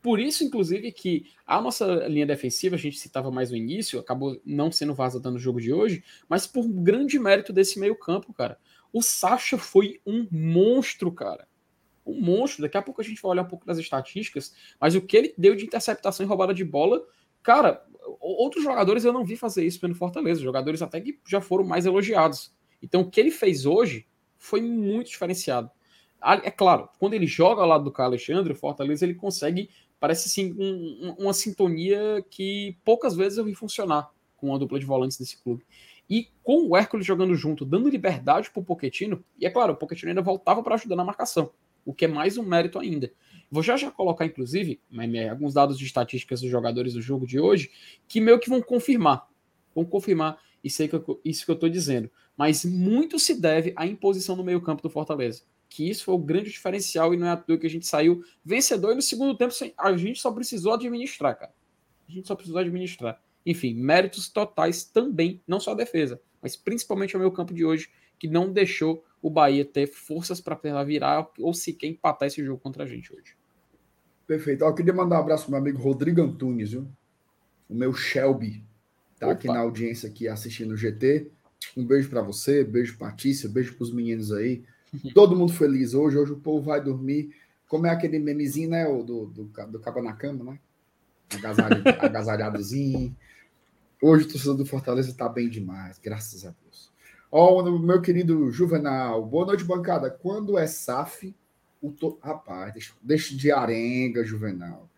Por 0.03 0.21
isso, 0.21 0.45
inclusive, 0.45 0.93
que 0.93 1.27
a 1.47 1.61
nossa 1.61 2.07
linha 2.07 2.27
defensiva, 2.27 2.77
a 2.77 2.79
gente 2.79 2.99
citava 2.99 3.31
mais 3.31 3.51
no 3.51 3.57
início, 3.57 3.99
acabou 3.99 4.41
não 4.45 4.71
sendo 4.71 4.95
vazada 4.95 5.31
no 5.31 5.39
jogo 5.39 5.61
de 5.61 5.73
hoje, 5.73 6.05
mas 6.29 6.47
por 6.47 6.67
grande 6.69 7.19
mérito 7.19 7.53
desse 7.53 7.79
meio 7.79 7.97
campo, 7.99 8.33
cara. 8.33 8.59
O 8.93 9.03
Sacha 9.03 9.59
foi 9.59 10.01
um 10.07 10.27
monstro, 10.31 11.11
cara. 11.11 11.49
Um 12.05 12.21
monstro. 12.21 12.63
Daqui 12.63 12.77
a 12.77 12.83
pouco 12.83 13.01
a 13.01 13.05
gente 13.05 13.21
vai 13.21 13.33
olhar 13.33 13.43
um 13.43 13.49
pouco 13.49 13.67
das 13.67 13.79
estatísticas, 13.79 14.55
mas 14.81 14.95
o 14.95 15.01
que 15.03 15.17
ele 15.17 15.35
deu 15.37 15.57
de 15.57 15.65
interceptação 15.65 16.25
e 16.25 16.29
roubada 16.29 16.55
de 16.55 16.65
bola, 16.65 17.05
cara, 17.43 17.85
outros 18.21 18.63
jogadores 18.63 19.05
eu 19.05 19.13
não 19.13 19.25
vi 19.25 19.37
fazer 19.37 19.65
isso 19.67 19.81
pelo 19.81 19.95
Fortaleza. 19.95 20.41
Jogadores 20.41 20.83
até 20.83 21.01
que 21.01 21.19
já 21.27 21.41
foram 21.41 21.65
mais 21.65 21.85
elogiados. 21.85 22.55
Então, 22.81 23.01
o 23.01 23.11
que 23.11 23.21
ele 23.21 23.31
fez 23.31 23.67
hoje 23.67 24.07
foi 24.39 24.63
muito 24.63 25.11
diferenciado. 25.11 25.71
Ah, 26.21 26.41
É 26.45 26.51
claro, 26.51 26.89
quando 26.99 27.15
ele 27.15 27.27
joga 27.27 27.63
ao 27.63 27.69
lado 27.69 27.85
do 27.85 27.93
Carlos 27.93 28.15
Alexandre, 28.15 28.53
o 28.53 28.57
Fortaleza 28.57 29.05
ele 29.05 29.15
consegue, 29.15 29.71
parece 29.99 30.29
assim, 30.29 30.53
um- 30.59 31.09
um- 31.09 31.15
uma 31.25 31.33
sintonia 31.33 32.25
que 32.31 32.77
poucas 32.85 33.17
vezes 33.17 33.39
eu 33.39 33.45
vi 33.45 33.55
funcionar 33.55 34.11
com 34.37 34.55
a 34.55 34.59
dupla 34.59 34.79
de 34.79 34.85
volantes 34.85 35.19
desse 35.19 35.43
clube. 35.43 35.65
E 36.09 36.29
com 36.43 36.69
o 36.69 36.77
Hércules 36.77 37.05
jogando 37.07 37.35
junto, 37.35 37.65
dando 37.65 37.89
liberdade 37.89 38.51
pro 38.51 38.63
Pochettino, 38.63 39.25
e 39.39 39.47
é 39.47 39.51
claro, 39.51 39.73
o 39.73 39.77
Pochettino 39.77 40.11
ainda 40.11 40.23
voltava 40.23 40.63
para 40.63 40.75
ajudar 40.77 40.95
na 40.95 41.05
marcação, 41.05 41.51
o 41.85 41.93
que 41.93 42.05
é 42.05 42.09
mais 42.09 42.39
um 42.39 42.43
mérito 42.45 42.79
ainda. 42.79 43.13
Vou 43.51 43.63
já 43.63 43.77
já 43.77 43.91
colocar, 43.91 44.25
inclusive, 44.27 44.81
alguns 45.31 45.55
dados 45.55 45.79
de 45.79 45.85
estatísticas 45.85 46.41
dos 46.41 46.51
jogadores 46.51 46.95
do 46.95 47.01
jogo 47.01 47.27
de 47.27 47.41
hoje, 47.41 47.71
que 48.07 48.21
meio 48.21 48.39
que 48.39 48.49
vão 48.49 48.61
confirmar, 48.63 49.29
vão 49.75 49.85
confirmar 49.85 50.39
isso, 50.63 50.87
que 50.89 50.95
eu, 50.95 51.21
isso 51.25 51.45
que 51.45 51.51
eu 51.51 51.57
tô 51.57 51.69
dizendo. 51.69 52.11
Mas 52.37 52.65
muito 52.65 53.19
se 53.19 53.41
deve 53.41 53.73
à 53.77 53.87
imposição 53.87 54.37
no 54.37 54.45
meio 54.45 54.61
campo 54.61 54.83
do 54.83 54.91
Fortaleza. 54.91 55.43
Que 55.69 55.89
isso 55.89 56.05
foi 56.05 56.15
o 56.15 56.19
grande 56.19 56.51
diferencial 56.51 57.13
e 57.13 57.17
não 57.17 57.27
é 57.27 57.31
à 57.31 57.37
toa 57.37 57.59
que 57.59 57.67
a 57.67 57.71
gente 57.71 57.87
saiu 57.87 58.23
vencedor 58.45 58.93
e 58.93 58.95
no 58.95 59.03
segundo 59.03 59.37
tempo 59.37 59.53
a 59.77 59.97
gente 59.97 60.21
só 60.21 60.31
precisou 60.31 60.75
administrar, 60.75 61.39
cara. 61.39 61.53
A 62.09 62.13
gente 62.13 62.29
só 62.29 62.35
precisou 62.35 62.61
administrar. 62.61 63.21
Enfim, 63.45 63.75
méritos 63.75 64.29
totais 64.29 64.85
também, 64.85 65.41
não 65.47 65.61
só 65.61 65.73
a 65.73 65.77
defesa, 65.77 66.21
mas 66.41 66.57
principalmente 66.57 67.17
o 67.17 67.19
meio 67.19 67.33
campo 67.33 67.55
de 67.55 67.65
hoje, 67.65 67.91
que 68.19 68.29
não 68.29 68.53
deixou 68.53 69.05
o 69.21 69.31
Bahia 69.31 69.65
ter 69.65 69.87
forças 69.87 70.41
para 70.41 70.57
virar 70.85 71.29
ou 71.39 71.53
sequer 71.53 71.89
empatar 71.89 72.29
esse 72.29 72.45
jogo 72.45 72.61
contra 72.61 72.85
a 72.85 72.87
gente 72.87 73.13
hoje. 73.13 73.37
Perfeito. 74.27 74.65
Eu 74.65 74.75
queria 74.75 74.93
mandar 74.93 75.17
um 75.17 75.21
abraço 75.21 75.45
pro 75.45 75.53
meu 75.53 75.61
amigo 75.61 75.79
Rodrigo 75.81 76.21
Antunes, 76.21 76.73
viu? 76.73 76.89
O 77.69 77.75
meu 77.75 77.93
Shelby. 77.93 78.65
Tá 79.19 79.31
aqui 79.31 79.49
Opa. 79.49 79.57
na 79.57 79.63
audiência 79.63 80.09
aqui 80.09 80.29
assistindo 80.29 80.73
o 80.73 80.77
GT. 80.77 81.31
Um 81.77 81.85
beijo 81.85 82.11
para 82.11 82.23
você, 82.23 82.65
beijo 82.65 82.99
pra 82.99 83.13
Tícia, 83.13 83.49
beijo 83.49 83.75
pros 83.75 83.93
meninos 83.93 84.33
aí. 84.33 84.65
Todo 85.15 85.37
mundo 85.37 85.53
feliz 85.53 85.95
hoje. 85.95 86.17
Hoje 86.17 86.33
o 86.33 86.41
povo 86.41 86.67
vai 86.67 86.81
dormir. 86.81 87.35
Como 87.69 87.87
é 87.87 87.91
aquele 87.91 88.19
memezinho, 88.19 88.71
né? 88.71 88.87
O 88.87 89.03
do, 89.03 89.27
do, 89.27 89.45
do 89.45 89.81
Cabo 89.81 90.03
na 90.03 90.13
Cama, 90.13 90.53
né? 90.53 90.59
Agasalho, 91.35 91.83
agasalhadozinho. 92.01 93.17
Hoje 94.01 94.25
o 94.25 94.29
torcedor 94.29 94.57
do 94.57 94.67
Fortaleza 94.67 95.15
tá 95.15 95.29
bem 95.29 95.49
demais, 95.49 95.99
graças 95.99 96.45
a 96.45 96.55
Deus. 96.63 96.91
Ó, 97.33 97.63
o 97.63 97.79
meu 97.79 98.01
querido 98.01 98.51
Juvenal, 98.51 99.25
boa 99.25 99.47
noite, 99.47 99.65
bancada. 99.65 100.11
Quando 100.11 100.59
é 100.59 100.67
SAF, 100.67 101.35
o 101.83 101.91
to... 101.91 102.19
rapaz, 102.23 102.73
deixa, 102.73 102.95
deixa 103.03 103.37
de 103.37 103.51
arenga, 103.51 104.25
Juvenal. 104.25 104.89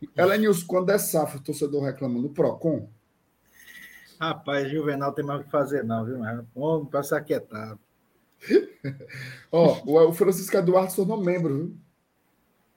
Elenius, 0.16 0.62
quando 0.62 0.90
é 0.90 0.98
SAF, 0.98 1.36
o 1.36 1.40
torcedor 1.40 1.84
reclama 1.84 2.20
no 2.20 2.30
PROCON? 2.30 2.88
Rapaz, 4.18 4.70
Juvenal 4.70 5.12
tem 5.12 5.24
mais 5.24 5.42
o 5.42 5.44
que 5.44 5.50
fazer, 5.50 5.84
não, 5.84 6.04
viu? 6.04 6.18
Vamos 6.54 6.88
passar 6.90 7.20
quietado. 7.20 7.78
Ó, 9.50 9.80
o, 9.84 10.08
o 10.08 10.12
Francisco 10.12 10.56
Eduardo 10.56 10.90
se 10.90 10.96
tornou 10.96 11.22
membro, 11.22 11.54
viu? 11.56 11.76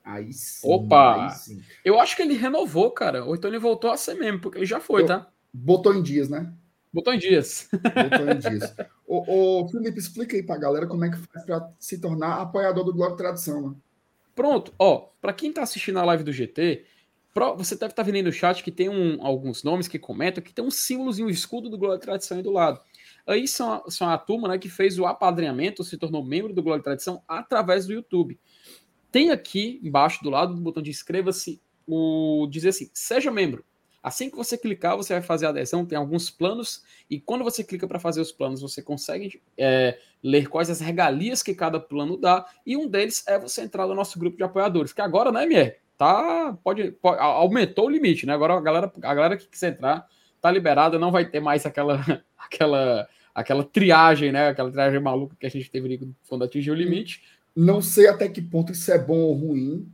Aí 0.04 0.32
sim. 0.32 0.66
Opa! 0.68 1.26
Aí 1.26 1.30
sim. 1.38 1.62
Eu 1.84 2.00
acho 2.00 2.16
que 2.16 2.22
ele 2.22 2.34
renovou, 2.34 2.90
cara. 2.90 3.24
Ou 3.24 3.34
então 3.34 3.50
ele 3.50 3.58
voltou 3.58 3.90
a 3.90 3.96
ser 3.96 4.14
mesmo, 4.14 4.40
porque 4.40 4.58
ele 4.58 4.66
já 4.66 4.80
foi, 4.80 5.02
Eu- 5.02 5.06
tá? 5.06 5.28
Botou 5.52 5.94
em 5.94 6.02
dias, 6.02 6.28
né? 6.28 6.52
Botou 6.92 7.12
em 7.12 7.18
dias. 7.18 7.68
Botou 7.72 8.30
em 8.30 8.38
dias. 8.38 8.74
ô, 9.06 9.62
ô, 9.62 9.68
Felipe, 9.68 9.98
explica 9.98 10.36
aí 10.36 10.42
pra 10.42 10.56
galera 10.56 10.86
como 10.86 11.04
é 11.04 11.10
que 11.10 11.16
faz 11.18 11.44
pra 11.44 11.70
se 11.78 11.98
tornar 12.00 12.40
apoiador 12.40 12.84
do 12.84 12.92
Globo 12.92 13.16
Tradição, 13.16 13.70
né? 13.70 13.76
Pronto, 14.34 14.72
ó, 14.78 15.08
pra 15.20 15.32
quem 15.32 15.52
tá 15.52 15.62
assistindo 15.62 15.98
a 15.98 16.04
live 16.04 16.24
do 16.24 16.32
GT, 16.32 16.84
pro- 17.34 17.56
você 17.56 17.76
deve 17.76 17.92
estar 17.92 18.02
vendo 18.02 18.14
aí 18.16 18.22
no 18.22 18.32
chat 18.32 18.62
que 18.62 18.70
tem 18.72 18.88
um- 18.88 19.24
alguns 19.24 19.62
nomes 19.62 19.86
que 19.86 19.98
comentam 19.98 20.42
que 20.42 20.52
tem 20.52 20.64
um 20.64 20.70
símbolozinho, 20.70 21.28
um 21.28 21.30
escudo 21.30 21.68
do 21.68 21.94
e 21.94 21.98
Tradição 21.98 22.36
aí 22.36 22.42
do 22.42 22.50
lado. 22.50 22.80
Aí 23.30 23.46
são 23.46 23.82
são 23.88 24.08
a 24.08 24.18
turma 24.18 24.48
né, 24.48 24.58
que 24.58 24.68
fez 24.68 24.98
o 24.98 25.06
apadrinhamento, 25.06 25.84
se 25.84 25.96
tornou 25.96 26.24
membro 26.24 26.52
do 26.52 26.62
Glória 26.62 26.80
e 26.80 26.84
Tradição 26.84 27.22
através 27.28 27.86
do 27.86 27.92
YouTube. 27.92 28.38
Tem 29.12 29.30
aqui 29.30 29.80
embaixo 29.82 30.22
do 30.22 30.30
lado 30.30 30.54
do 30.54 30.60
botão 30.60 30.82
de 30.82 30.90
inscreva-se 30.90 31.60
o 31.86 32.46
dizer 32.50 32.70
assim, 32.70 32.90
seja 32.94 33.30
membro. 33.30 33.64
Assim 34.02 34.30
que 34.30 34.36
você 34.36 34.56
clicar, 34.56 34.96
você 34.96 35.12
vai 35.12 35.22
fazer 35.22 35.46
a 35.46 35.50
adesão, 35.50 35.84
tem 35.84 35.98
alguns 35.98 36.30
planos, 36.30 36.82
e 37.08 37.20
quando 37.20 37.44
você 37.44 37.62
clica 37.62 37.86
para 37.86 37.98
fazer 37.98 38.20
os 38.22 38.32
planos, 38.32 38.62
você 38.62 38.80
consegue 38.80 39.42
é, 39.58 39.98
ler 40.22 40.48
quais 40.48 40.70
as 40.70 40.80
regalias 40.80 41.42
que 41.42 41.54
cada 41.54 41.78
plano 41.78 42.16
dá, 42.16 42.46
e 42.64 42.78
um 42.78 42.88
deles 42.88 43.22
é 43.26 43.38
você 43.38 43.60
entrar 43.60 43.86
no 43.86 43.94
nosso 43.94 44.18
grupo 44.18 44.38
de 44.38 44.42
apoiadores, 44.42 44.94
que 44.94 45.02
agora, 45.02 45.30
né, 45.30 45.44
Mier, 45.44 45.80
tá, 45.98 46.56
pode, 46.64 46.92
pode- 46.92 47.20
aumentou 47.20 47.86
o 47.86 47.90
limite, 47.90 48.24
né, 48.24 48.32
agora 48.32 48.54
a 48.54 48.60
galera, 48.60 48.90
a 49.02 49.14
galera 49.14 49.36
que 49.36 49.46
quiser 49.46 49.72
entrar 49.72 50.08
tá 50.40 50.50
liberado, 50.50 50.98
não 50.98 51.12
vai 51.12 51.26
ter 51.26 51.40
mais 51.40 51.66
aquela, 51.66 52.00
aquela, 52.38 53.06
aquela 53.34 53.64
triagem, 53.64 54.32
né? 54.32 54.48
Aquela 54.48 54.70
triagem 54.70 55.00
maluca 55.00 55.36
que 55.38 55.46
a 55.46 55.50
gente 55.50 55.70
teve 55.70 56.14
quando 56.28 56.44
atingiu 56.44 56.74
o 56.74 56.76
limite. 56.76 57.22
Não 57.54 57.82
sei 57.82 58.08
até 58.08 58.28
que 58.28 58.40
ponto 58.40 58.72
isso 58.72 58.90
é 58.92 58.98
bom 58.98 59.18
ou 59.18 59.32
ruim, 59.32 59.90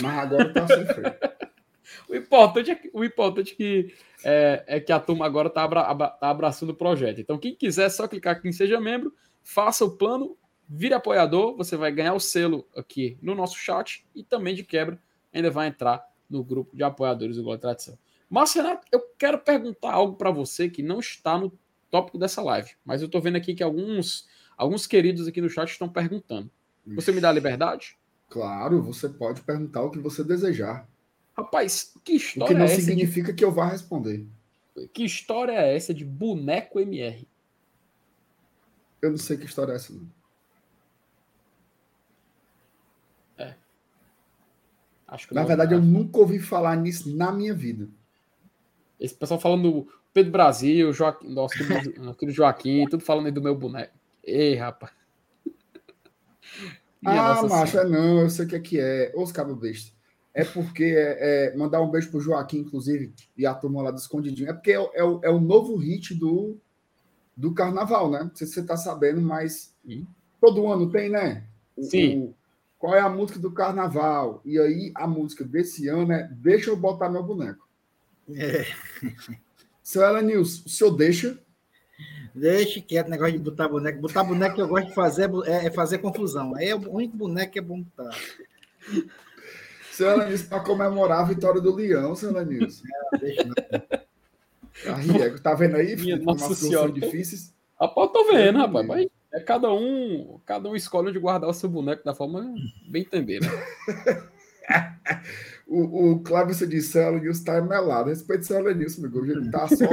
mas 0.00 0.18
agora 0.18 0.52
tá 0.52 0.66
sem 0.66 0.84
freio. 0.86 1.14
o 2.08 2.14
importante 2.14 2.70
é 2.70 2.74
que, 2.74 2.90
o 2.92 3.04
importante 3.04 3.52
é 3.52 3.56
que, 3.56 3.94
é, 4.24 4.64
é 4.66 4.80
que 4.80 4.92
a 4.92 5.00
turma 5.00 5.26
agora 5.26 5.48
tá, 5.48 5.62
abra, 5.62 6.08
tá 6.08 6.28
abraçando 6.28 6.70
o 6.70 6.76
projeto. 6.76 7.20
Então, 7.20 7.38
quem 7.38 7.54
quiser, 7.54 7.86
é 7.86 7.88
só 7.88 8.06
clicar 8.06 8.36
aqui 8.36 8.48
em 8.48 8.52
Seja 8.52 8.80
Membro, 8.80 9.14
faça 9.42 9.84
o 9.84 9.96
plano, 9.96 10.36
vire 10.68 10.94
apoiador, 10.94 11.56
você 11.56 11.76
vai 11.76 11.90
ganhar 11.90 12.14
o 12.14 12.20
selo 12.20 12.66
aqui 12.76 13.16
no 13.22 13.34
nosso 13.34 13.56
chat 13.56 14.04
e 14.14 14.22
também 14.22 14.54
de 14.54 14.62
quebra 14.62 14.98
ainda 15.32 15.50
vai 15.50 15.68
entrar 15.68 16.04
no 16.28 16.44
grupo 16.44 16.76
de 16.76 16.82
apoiadores 16.82 17.36
do 17.36 17.42
Gol 17.42 17.58
Tradição. 17.58 17.98
Mas, 18.28 18.54
Renato, 18.54 18.86
eu 18.90 19.00
quero 19.18 19.38
perguntar 19.38 19.92
algo 19.92 20.16
para 20.16 20.30
você 20.30 20.68
que 20.68 20.82
não 20.82 21.00
está 21.00 21.36
no 21.36 21.52
tópico 21.92 22.16
dessa 22.16 22.42
live, 22.42 22.70
mas 22.82 23.02
eu 23.02 23.06
estou 23.06 23.20
vendo 23.20 23.36
aqui 23.36 23.54
que 23.54 23.62
alguns, 23.62 24.26
alguns 24.56 24.86
queridos 24.86 25.28
aqui 25.28 25.42
no 25.42 25.50
chat 25.50 25.68
estão 25.68 25.88
perguntando. 25.88 26.50
Você 26.86 27.12
me 27.12 27.20
dá 27.20 27.28
a 27.28 27.32
liberdade? 27.32 27.98
Claro, 28.30 28.82
você 28.82 29.10
pode 29.10 29.42
perguntar 29.42 29.82
o 29.82 29.90
que 29.90 29.98
você 29.98 30.24
desejar. 30.24 30.88
Rapaz, 31.36 31.94
que 32.02 32.14
história 32.14 32.44
o 32.44 32.48
que 32.48 32.54
não 32.54 32.62
é 32.62 32.72
essa? 32.72 32.80
significa 32.80 33.30
de... 33.30 33.34
que 33.34 33.44
eu 33.44 33.52
vá 33.52 33.68
responder. 33.68 34.26
Que 34.94 35.04
história 35.04 35.52
é 35.52 35.76
essa 35.76 35.92
de 35.92 36.02
boneco 36.02 36.80
MR? 36.80 37.28
Eu 39.02 39.10
não 39.10 39.18
sei 39.18 39.36
que 39.36 39.44
história 39.44 39.72
é 39.72 39.76
essa. 39.76 39.92
Não. 39.92 40.08
É. 43.36 43.54
Acho 45.06 45.28
que 45.28 45.34
na 45.34 45.44
verdade, 45.44 45.74
eu 45.74 45.82
nunca 45.82 46.18
ouvi 46.18 46.38
falar 46.38 46.74
nisso 46.76 47.14
na 47.14 47.30
minha 47.30 47.52
vida. 47.52 47.86
Esse 48.98 49.14
pessoal 49.14 49.38
falando 49.38 49.70
do 49.70 50.01
Pedro 50.12 50.32
Brasil, 50.32 50.92
Joaquim, 50.92 51.28
nosso 51.28 51.54
querido 51.56 52.36
Joaquim, 52.36 52.86
tudo 52.88 53.02
falando 53.02 53.26
aí 53.26 53.32
do 53.32 53.42
meu 53.42 53.54
boneco. 53.54 53.96
Ei, 54.22 54.54
rapaz. 54.54 54.92
ah, 57.04 57.42
macho, 57.48 57.78
é 57.78 57.88
não, 57.88 58.20
eu 58.20 58.30
sei 58.30 58.44
o 58.44 58.48
que 58.48 58.56
é 58.56 58.60
que 58.60 58.80
é. 58.80 59.12
Os 59.16 59.32
cabos 59.32 59.58
besta. 59.58 59.92
É 60.34 60.44
porque 60.44 60.84
é, 60.84 61.50
é, 61.50 61.56
mandar 61.56 61.82
um 61.82 61.90
beijo 61.90 62.10
pro 62.10 62.20
Joaquim, 62.20 62.58
inclusive, 62.58 63.12
e 63.36 63.44
a 63.44 63.54
turma 63.54 63.82
lá 63.82 63.90
do 63.90 63.98
Escondidinho. 63.98 64.48
É 64.48 64.52
porque 64.52 64.72
é, 64.72 64.90
é, 64.94 65.04
o, 65.04 65.20
é 65.22 65.30
o 65.30 65.40
novo 65.40 65.76
hit 65.76 66.14
do, 66.14 66.56
do 67.36 67.52
carnaval, 67.52 68.10
né? 68.10 68.20
Não 68.22 68.34
sei 68.34 68.46
se 68.46 68.54
você 68.54 68.62
tá 68.62 68.76
sabendo, 68.76 69.20
mas 69.20 69.74
Sim. 69.84 70.06
todo 70.40 70.66
ano 70.70 70.90
tem, 70.90 71.10
né? 71.10 71.44
O, 71.76 71.82
Sim. 71.82 72.18
O, 72.18 72.34
qual 72.78 72.94
é 72.94 73.00
a 73.00 73.10
música 73.10 73.38
do 73.38 73.52
carnaval? 73.52 74.40
E 74.44 74.58
aí 74.58 74.92
a 74.94 75.06
música 75.06 75.44
desse 75.44 75.88
ano 75.88 76.12
é 76.12 76.28
Deixa 76.32 76.70
eu 76.70 76.76
botar 76.76 77.10
meu 77.10 77.22
boneco. 77.22 77.68
É. 78.34 78.64
Seu 79.82 80.02
Elenils, 80.02 80.64
o 80.64 80.68
senhor 80.68 80.92
deixa? 80.92 81.38
Deixa 82.34 82.80
quieto, 82.80 83.08
negócio 83.08 83.32
de 83.32 83.38
botar 83.38 83.68
boneco. 83.68 84.00
Botar 84.00 84.24
boneco 84.24 84.54
que 84.54 84.62
eu 84.62 84.68
gosto 84.68 84.88
de 84.88 84.94
fazer 84.94 85.30
é, 85.44 85.66
é 85.66 85.70
fazer 85.70 85.98
confusão. 85.98 86.54
Aí 86.54 86.68
é 86.68 86.74
o 86.74 86.90
único 86.90 87.16
boneco 87.16 87.52
que 87.52 87.58
é 87.58 87.62
bom 87.62 87.82
botar. 87.82 88.16
Seu 89.90 90.10
Elenils, 90.10 90.42
para 90.42 90.60
comemorar 90.60 91.20
a 91.20 91.24
vitória 91.24 91.60
do 91.60 91.74
Leão, 91.74 92.14
seu 92.14 92.30
Elenils. 92.30 92.82
É, 93.14 93.18
deixa 93.18 93.44
não. 93.44 93.54
tá 95.42 95.54
vendo 95.54 95.76
aí? 95.76 95.94
Minha 95.96 96.16
Nossa 96.16 96.54
Senhora. 96.54 96.90
difíceis. 96.90 97.52
Rapaz, 97.78 98.10
tô 98.10 98.32
vendo, 98.32 98.58
rapaz. 98.58 98.86
Mas 98.86 99.06
é 99.32 99.40
cada 99.40 99.72
um, 99.72 100.40
cada 100.46 100.68
um 100.68 100.76
escolhe 100.76 101.08
onde 101.08 101.18
guardar 101.18 101.50
o 101.50 101.54
seu 101.54 101.68
boneco 101.68 102.04
da 102.04 102.14
forma 102.14 102.54
bem 102.88 103.02
entender, 103.02 103.40
né? 103.40 103.48
o, 105.72 106.12
o 106.12 106.20
Cláudio 106.20 106.66
disse, 106.68 106.98
o 106.98 107.18
Nilson 107.18 107.44
tá 107.44 107.60
melado. 107.62 108.10
Respeito 108.10 108.42
o 108.42 108.44
seu 108.44 108.58
Elenilson, 108.58 109.02
meu 109.02 109.24
Ele 109.24 109.50
tá 109.50 109.66
só. 109.68 109.86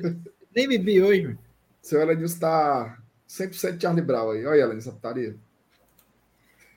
Nem 0.54 0.68
bebi 0.68 1.02
hoje. 1.02 1.38
Seu 1.82 2.00
Elenilson 2.00 2.38
tá 2.38 2.98
100% 3.28 3.80
Charlie 3.80 4.02
Brown 4.02 4.30
aí. 4.30 4.46
Olha, 4.46 4.62
Elenilson, 4.62 4.92
putaria. 4.92 5.36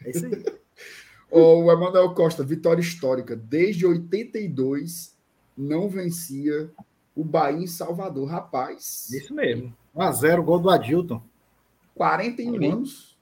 É 0.04 0.10
isso 0.10 0.26
aí. 0.26 0.44
o 1.32 1.72
Emanuel 1.72 2.14
Costa, 2.14 2.44
vitória 2.44 2.82
histórica. 2.82 3.36
Desde 3.36 3.86
82 3.86 5.16
não 5.58 5.88
vencia 5.88 6.70
o 7.16 7.24
Bahia 7.24 7.64
em 7.64 7.68
Salvador. 7.68 8.28
Rapaz. 8.28 9.10
Isso 9.12 9.34
mesmo. 9.34 9.74
1x0, 9.96 10.44
gol 10.44 10.60
do 10.60 10.70
Adilton. 10.70 11.22
41 11.96 12.72
anos. 12.72 13.18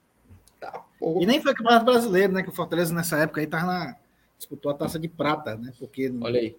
Tá, 0.60 0.84
e 1.00 1.26
nem 1.26 1.40
foi 1.40 1.54
campeonato 1.54 1.84
brasileiro, 1.84 2.32
né? 2.32 2.42
Que 2.42 2.48
o 2.48 2.52
Fortaleza 2.52 2.94
nessa 2.94 3.16
época 3.18 3.40
aí 3.40 3.46
tava 3.46 3.66
na. 3.66 3.96
Disputou 4.40 4.72
a 4.72 4.74
taça 4.74 4.98
de 4.98 5.06
prata, 5.06 5.54
né? 5.54 5.72
Porque 5.78 6.12
Olha 6.20 6.40
aí. 6.40 6.56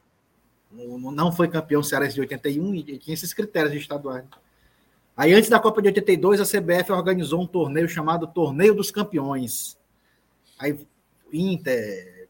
não 0.71 1.31
foi 1.31 1.47
campeão 1.47 1.81
Cearense 1.81 2.13
de 2.13 2.21
81 2.21 2.75
e 2.75 2.97
tinha 2.99 3.13
esses 3.13 3.33
critérios 3.33 3.71
de 3.71 3.79
estaduais. 3.79 4.23
Aí, 5.17 5.33
antes 5.33 5.49
da 5.49 5.59
Copa 5.59 5.81
de 5.81 5.87
82, 5.89 6.39
a 6.39 6.45
CBF 6.45 6.91
organizou 6.91 7.41
um 7.41 7.47
torneio 7.47 7.89
chamado 7.89 8.27
Torneio 8.27 8.73
dos 8.73 8.91
Campeões. 8.91 9.77
Aí, 10.57 10.77
Inter, 11.33 12.29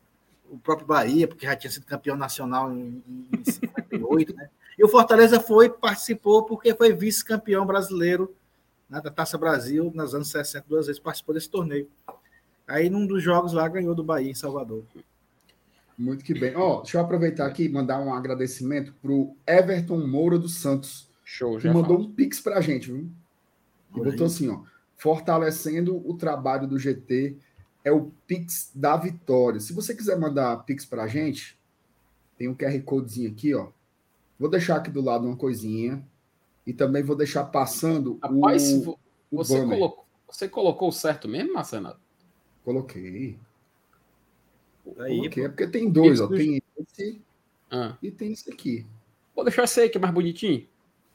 o 0.49 0.57
próprio 0.57 0.87
Bahia, 0.87 1.27
porque 1.27 1.45
já 1.45 1.55
tinha 1.55 1.69
sido 1.69 1.85
campeão 1.85 2.15
nacional 2.15 2.73
em, 2.73 3.03
em 3.07 3.43
58, 3.43 4.35
né? 4.35 4.49
E 4.77 4.83
o 4.83 4.87
Fortaleza 4.87 5.39
foi, 5.39 5.69
participou, 5.69 6.43
porque 6.43 6.73
foi 6.73 6.93
vice-campeão 6.93 7.65
brasileiro 7.65 8.33
né, 8.89 8.99
da 9.01 9.11
Taça 9.11 9.37
Brasil, 9.37 9.91
nos 9.93 10.15
anos 10.15 10.29
60, 10.29 10.65
duas 10.67 10.87
vezes 10.87 10.99
participou 10.99 11.35
desse 11.35 11.49
torneio. 11.49 11.87
Aí, 12.67 12.89
num 12.89 13.05
dos 13.05 13.21
jogos 13.21 13.53
lá, 13.53 13.67
ganhou 13.67 13.93
do 13.93 14.03
Bahia, 14.03 14.31
em 14.31 14.35
Salvador. 14.35 14.83
Muito 15.97 16.23
que 16.23 16.34
bem. 16.34 16.56
Ó, 16.56 16.80
oh, 16.80 16.82
deixa 16.82 16.97
eu 16.97 17.01
aproveitar 17.01 17.45
aqui 17.45 17.65
e 17.65 17.69
mandar 17.69 17.99
um 17.99 18.13
agradecimento 18.13 18.93
para 19.01 19.12
o 19.12 19.36
Everton 19.47 20.06
Moura 20.08 20.38
dos 20.38 20.56
Santos. 20.56 21.10
Show, 21.23 21.58
que 21.58 21.67
mandou 21.67 21.97
falo. 21.97 22.01
um 22.01 22.12
pix 22.12 22.39
para 22.39 22.58
a 22.58 22.62
gente, 22.62 22.91
viu? 22.91 23.10
E 23.95 23.99
botou 23.99 24.27
assim, 24.27 24.49
ó. 24.49 24.62
Fortalecendo 24.97 25.97
o 26.08 26.15
trabalho 26.15 26.67
do 26.67 26.77
GT 26.77 27.38
é 27.84 27.91
o 27.91 28.12
Pix 28.27 28.71
da 28.75 28.95
Vitória. 28.95 29.60
Se 29.60 29.73
você 29.73 29.95
quiser 29.95 30.19
mandar 30.19 30.63
Pix 30.65 30.86
para 30.86 31.04
a 31.04 31.08
gente, 31.08 31.58
tem 32.38 32.47
um 32.47 32.56
QR 32.56 32.80
Codezinho 32.84 33.32
aqui, 33.32 33.54
ó. 33.54 33.69
Vou 34.39 34.49
deixar 34.49 34.77
aqui 34.77 34.89
do 34.89 35.01
lado 35.01 35.25
uma 35.25 35.36
coisinha. 35.36 36.04
E 36.65 36.73
também 36.73 37.01
vou 37.01 37.15
deixar 37.15 37.45
passando 37.45 38.19
Rapaz, 38.21 38.71
o, 38.73 38.97
você, 39.32 39.60
o 39.60 39.67
colocou, 39.67 40.06
você 40.27 40.47
colocou 40.47 40.91
certo 40.91 41.27
mesmo, 41.27 41.54
Marcelo? 41.54 41.95
Coloquei. 42.63 43.39
Aí, 45.00 45.17
Coloquei, 45.17 45.46
é 45.46 45.50
porque 45.50 45.67
tem 45.67 45.89
dois, 45.89 46.20
ó. 46.20 46.28
Tem 46.28 46.62
esse 46.78 47.22
ah. 47.70 47.98
e 48.02 48.12
tem 48.12 48.32
esse 48.32 48.52
aqui. 48.52 48.86
Vou 49.36 49.46
deixar 49.46 49.63
esse 49.63 49.80
aí 49.80 49.89
que 49.89 49.98
é 49.98 50.02
mais 50.02 50.13
bonitinho. 50.13 50.67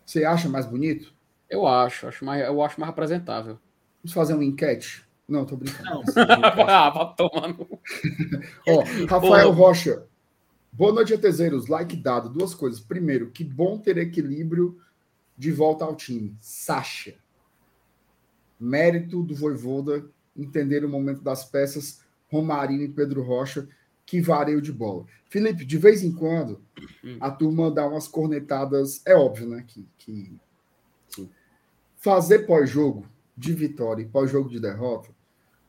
Você 0.05 0.25
acha 0.25 0.49
mais 0.49 0.67
bonito? 0.67 1.13
Eu 1.51 1.67
acho, 1.67 2.07
acho 2.07 2.25
mais, 2.25 2.45
eu 2.45 2.63
acho 2.63 2.81
mais 2.81 2.91
apresentável. 2.91 3.59
Vamos 4.03 4.15
fazer 4.15 4.35
uma 4.35 4.45
enquete? 4.45 5.07
Não, 5.29 5.45
tô 5.45 5.57
brincando. 5.57 5.91
Não. 5.91 6.03
ah, 6.69 6.91
vai 6.91 7.15
tomando. 7.17 7.69
Ó, 8.69 8.85
Rafael 9.09 9.51
Rocha. 9.51 10.07
Boa 10.73 10.93
noite, 10.93 11.15
ETZeiros. 11.15 11.67
Like 11.67 11.97
dado. 11.97 12.29
Duas 12.29 12.55
coisas. 12.55 12.81
Primeiro, 12.81 13.31
que 13.31 13.43
bom 13.43 13.79
ter 13.79 13.99
equilíbrio 13.99 14.81
de 15.37 15.51
volta 15.51 15.85
ao 15.85 15.97
time. 15.97 16.37
Sacha. 16.41 17.15
Mérito 18.59 19.23
do 19.23 19.35
Voivoda 19.35 20.09
entender 20.37 20.85
o 20.85 20.89
momento 20.89 21.23
das 21.23 21.45
peças 21.45 22.03
Romarinho 22.37 22.83
e 22.83 22.89
Pedro 22.89 23.23
Rocha, 23.23 23.69
que 24.05 24.21
vareio 24.21 24.63
de 24.63 24.73
bola. 24.73 25.05
Felipe, 25.29 25.65
de 25.65 25.77
vez 25.77 26.03
em 26.03 26.13
quando, 26.13 26.63
a 27.21 27.31
turma 27.31 27.71
dá 27.71 27.87
umas 27.87 28.07
cornetadas. 28.07 29.03
É 29.05 29.15
óbvio, 29.15 29.49
né? 29.49 29.65
Que, 29.67 29.87
que 29.99 30.39
fazer 31.97 32.47
pós-jogo 32.47 33.07
de 33.37 33.53
vitória 33.53 34.03
e 34.03 34.07
pós-jogo 34.07 34.49
de 34.49 34.61
derrota, 34.61 35.11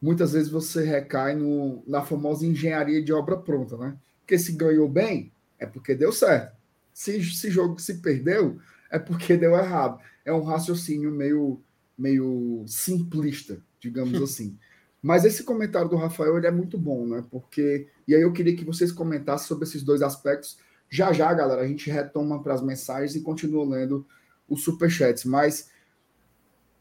muitas 0.01 0.33
vezes 0.33 0.49
você 0.49 0.85
recai 0.85 1.35
no, 1.35 1.83
na 1.87 2.03
famosa 2.03 2.45
engenharia 2.45 3.03
de 3.03 3.11
obra 3.11 3.35
pronta, 3.35 3.75
né? 3.75 3.97
Porque 4.19 4.37
se 4.37 4.51
ganhou 4.51 4.87
bem, 4.87 5.31
é 5.57 5.65
porque 5.65 5.95
deu 5.95 6.11
certo. 6.11 6.55
Se, 6.93 7.23
se 7.23 7.49
jogo 7.49 7.79
se 7.79 7.95
perdeu, 7.95 8.59
é 8.91 8.99
porque 8.99 9.35
deu 9.35 9.55
errado. 9.55 9.99
É 10.23 10.31
um 10.31 10.43
raciocínio 10.43 11.11
meio, 11.11 11.61
meio 11.97 12.63
simplista, 12.67 13.59
digamos 13.79 14.21
assim. 14.21 14.57
Mas 15.01 15.25
esse 15.25 15.43
comentário 15.43 15.89
do 15.89 15.95
Rafael 15.95 16.37
ele 16.37 16.47
é 16.47 16.51
muito 16.51 16.77
bom, 16.77 17.05
né? 17.05 17.23
Porque. 17.29 17.87
E 18.07 18.15
aí 18.15 18.21
eu 18.21 18.33
queria 18.33 18.55
que 18.55 18.65
vocês 18.65 18.91
comentassem 18.91 19.47
sobre 19.47 19.65
esses 19.65 19.83
dois 19.83 20.01
aspectos. 20.01 20.57
Já 20.89 21.11
já, 21.11 21.33
galera, 21.33 21.61
a 21.61 21.67
gente 21.67 21.89
retoma 21.89 22.41
para 22.41 22.53
as 22.53 22.61
mensagens 22.61 23.15
e 23.15 23.21
continua 23.21 23.65
lendo 23.65 24.05
os 24.47 24.63
superchats. 24.63 25.25
Mas 25.25 25.69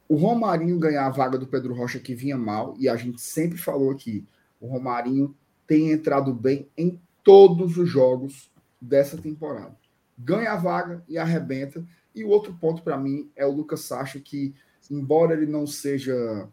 o 0.08 0.14
Romarinho 0.14 0.78
ganhar 0.78 1.06
a 1.06 1.10
vaga 1.10 1.36
do 1.36 1.46
Pedro 1.46 1.74
Rocha 1.74 1.98
que 1.98 2.14
vinha 2.14 2.36
mal, 2.36 2.76
e 2.78 2.88
a 2.88 2.96
gente 2.96 3.20
sempre 3.20 3.58
falou 3.58 3.90
aqui, 3.90 4.24
o 4.60 4.68
Romarinho 4.68 5.34
tem 5.66 5.90
entrado 5.90 6.32
bem 6.32 6.68
em 6.76 7.00
todos 7.24 7.76
os 7.76 7.88
jogos 7.88 8.50
dessa 8.80 9.16
temporada 9.16 9.76
ganha 10.16 10.52
a 10.52 10.56
vaga 10.56 11.04
e 11.08 11.18
arrebenta. 11.18 11.84
E 12.14 12.24
o 12.24 12.28
outro 12.28 12.54
ponto 12.54 12.82
para 12.82 12.96
mim 12.96 13.30
é 13.36 13.44
o 13.44 13.52
Lucas 13.52 13.80
Sacha, 13.80 14.18
que, 14.18 14.54
embora 14.90 15.34
ele 15.34 15.46
não 15.46 15.66
seja 15.66 16.48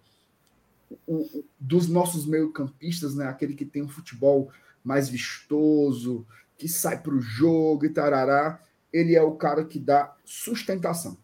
o, 1.08 1.44
dos 1.60 1.88
nossos 1.88 2.26
meio-campistas, 2.26 3.16
né, 3.16 3.28
aquele 3.28 3.54
que 3.54 3.66
tem 3.66 3.84
um 3.84 3.90
futebol 3.90 4.52
mais 4.84 5.10
vistoso, 5.10 6.26
que 6.58 6.68
sai 6.68 7.02
para 7.02 7.14
o 7.14 7.22
jogo 7.22 7.86
e 7.86 7.90
tarará, 7.90 8.62
ele 8.92 9.16
é 9.16 9.22
o 9.22 9.36
cara 9.36 9.66
que 9.66 9.80
dá 9.80 10.16
sustentação. 10.24 11.18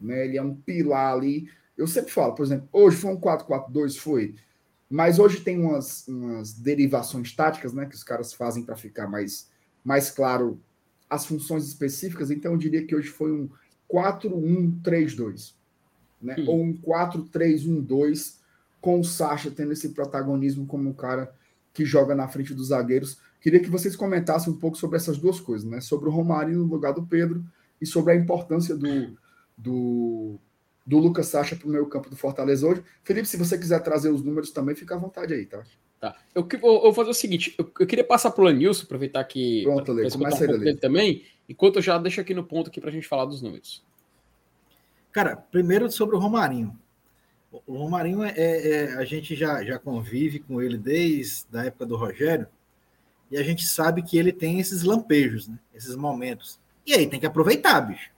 Né? 0.00 0.26
Ele 0.26 0.36
é 0.36 0.42
um 0.42 0.54
pilar 0.54 1.14
ali. 1.14 1.48
Eu 1.76 1.86
sempre 1.86 2.12
falo, 2.12 2.34
por 2.34 2.44
exemplo, 2.44 2.68
hoje 2.72 2.96
foi 2.96 3.12
um 3.12 3.20
4-4-2, 3.20 3.98
foi. 3.98 4.34
Mas 4.90 5.18
hoje 5.18 5.40
tem 5.40 5.58
umas, 5.58 6.06
umas 6.06 6.52
derivações 6.52 7.34
táticas 7.34 7.72
né, 7.72 7.86
que 7.86 7.94
os 7.94 8.04
caras 8.04 8.34
fazem 8.34 8.62
para 8.62 8.76
ficar 8.76 9.08
mais, 9.08 9.48
mais 9.82 10.10
claro 10.10 10.60
as 11.08 11.24
funções 11.24 11.66
específicas. 11.66 12.30
Então, 12.30 12.52
eu 12.52 12.58
diria 12.58 12.86
que 12.86 12.94
hoje 12.94 13.08
foi 13.08 13.32
um 13.32 13.48
4-1-3-2. 13.90 15.54
Né? 16.20 16.36
Ou 16.46 16.62
um 16.62 16.76
4-3-1-2, 16.76 18.38
com 18.82 18.98
o 18.98 19.04
Sacha 19.04 19.50
tendo 19.50 19.72
esse 19.72 19.90
protagonismo 19.90 20.66
como 20.66 20.90
um 20.90 20.92
cara 20.92 21.32
que 21.72 21.84
joga 21.84 22.14
na 22.14 22.28
frente 22.28 22.52
dos 22.52 22.68
zagueiros. 22.68 23.16
Queria 23.40 23.60
que 23.60 23.70
vocês 23.70 23.96
comentassem 23.96 24.52
um 24.52 24.56
pouco 24.58 24.76
sobre 24.76 24.96
essas 24.96 25.16
duas 25.16 25.40
coisas, 25.40 25.66
né? 25.66 25.80
Sobre 25.80 26.08
o 26.08 26.12
Romário 26.12 26.58
no 26.58 26.64
lugar 26.64 26.92
do 26.92 27.06
Pedro 27.06 27.42
e 27.80 27.86
sobre 27.86 28.12
a 28.12 28.16
importância 28.16 28.76
do, 28.76 29.16
do, 29.56 30.38
do 30.84 30.98
Lucas 30.98 31.28
Sacha 31.28 31.54
para 31.54 31.66
o 31.66 31.70
meio 31.70 31.86
campo 31.86 32.10
do 32.10 32.16
Fortaleza 32.16 32.66
hoje. 32.66 32.82
Felipe, 33.04 33.28
se 33.28 33.36
você 33.36 33.56
quiser 33.56 33.80
trazer 33.80 34.10
os 34.10 34.22
números 34.22 34.50
também, 34.50 34.74
fica 34.74 34.96
à 34.96 34.98
vontade 34.98 35.32
aí, 35.32 35.46
tá? 35.46 35.62
Tá. 36.00 36.16
Eu, 36.34 36.46
eu, 36.50 36.58
eu 36.60 36.82
vou 36.82 36.94
fazer 36.94 37.10
o 37.10 37.14
seguinte: 37.14 37.54
eu, 37.56 37.70
eu 37.78 37.86
queria 37.86 38.04
passar 38.04 38.32
para 38.32 38.42
o 38.42 38.44
Lanilson, 38.44 38.82
aproveitar 38.82 39.22
que. 39.22 39.62
Pronto, 39.62 39.92
Lê, 39.92 40.10
começa 40.10 40.44
um 40.44 40.60
aí, 40.60 40.76
também, 40.76 41.24
enquanto 41.48 41.76
eu 41.76 41.82
já 41.82 41.96
deixo 41.98 42.20
aqui 42.20 42.34
no 42.34 42.42
ponto 42.42 42.68
aqui 42.68 42.80
para 42.80 42.90
a 42.90 42.92
gente 42.92 43.06
falar 43.06 43.26
dos 43.26 43.40
números. 43.40 43.84
Cara, 45.12 45.36
primeiro 45.36 45.88
sobre 45.92 46.16
o 46.16 46.18
Romarinho. 46.18 46.76
O 47.66 47.76
Romarinho 47.76 48.22
é, 48.22 48.32
é, 48.34 48.68
é, 48.68 48.94
a 48.94 49.04
gente 49.04 49.34
já, 49.34 49.62
já 49.62 49.78
convive 49.78 50.38
com 50.38 50.62
ele 50.62 50.78
desde 50.78 51.46
a 51.54 51.64
época 51.64 51.84
do 51.84 51.96
Rogério, 51.96 52.46
e 53.30 53.36
a 53.36 53.42
gente 53.42 53.66
sabe 53.66 54.02
que 54.02 54.18
ele 54.18 54.32
tem 54.32 54.58
esses 54.58 54.82
lampejos, 54.82 55.48
né? 55.48 55.58
esses 55.74 55.94
momentos. 55.94 56.58
E 56.86 56.94
aí 56.94 57.06
tem 57.06 57.20
que 57.20 57.26
aproveitar, 57.26 57.80
bicho. 57.80 58.10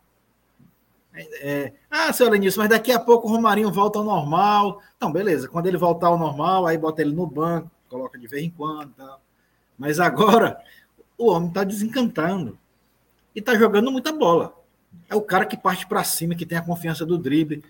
É, 1.12 1.48
é, 1.48 1.72
ah, 1.88 2.12
seu 2.12 2.28
Lenilson, 2.28 2.62
mas 2.62 2.70
daqui 2.70 2.90
a 2.90 2.98
pouco 2.98 3.28
o 3.28 3.30
Romarinho 3.30 3.70
volta 3.70 3.98
ao 3.98 4.04
normal. 4.04 4.82
Então, 4.96 5.12
beleza. 5.12 5.48
Quando 5.48 5.66
ele 5.66 5.76
voltar 5.76 6.08
ao 6.08 6.18
normal, 6.18 6.66
aí 6.66 6.76
bota 6.76 7.02
ele 7.02 7.14
no 7.14 7.26
banco, 7.26 7.70
coloca 7.88 8.18
de 8.18 8.26
vez 8.26 8.42
em 8.42 8.50
quando. 8.50 8.92
Tá. 8.94 9.18
Mas 9.78 10.00
agora, 10.00 10.60
o 11.16 11.30
homem 11.30 11.48
está 11.48 11.62
desencantando. 11.62 12.58
E 13.34 13.38
está 13.38 13.54
jogando 13.56 13.92
muita 13.92 14.12
bola. 14.12 14.54
É 15.08 15.14
o 15.14 15.22
cara 15.22 15.46
que 15.46 15.56
parte 15.56 15.86
para 15.86 16.02
cima, 16.04 16.34
que 16.34 16.46
tem 16.46 16.58
a 16.58 16.62
confiança 16.62 17.06
do 17.06 17.18
drible, 17.18 17.62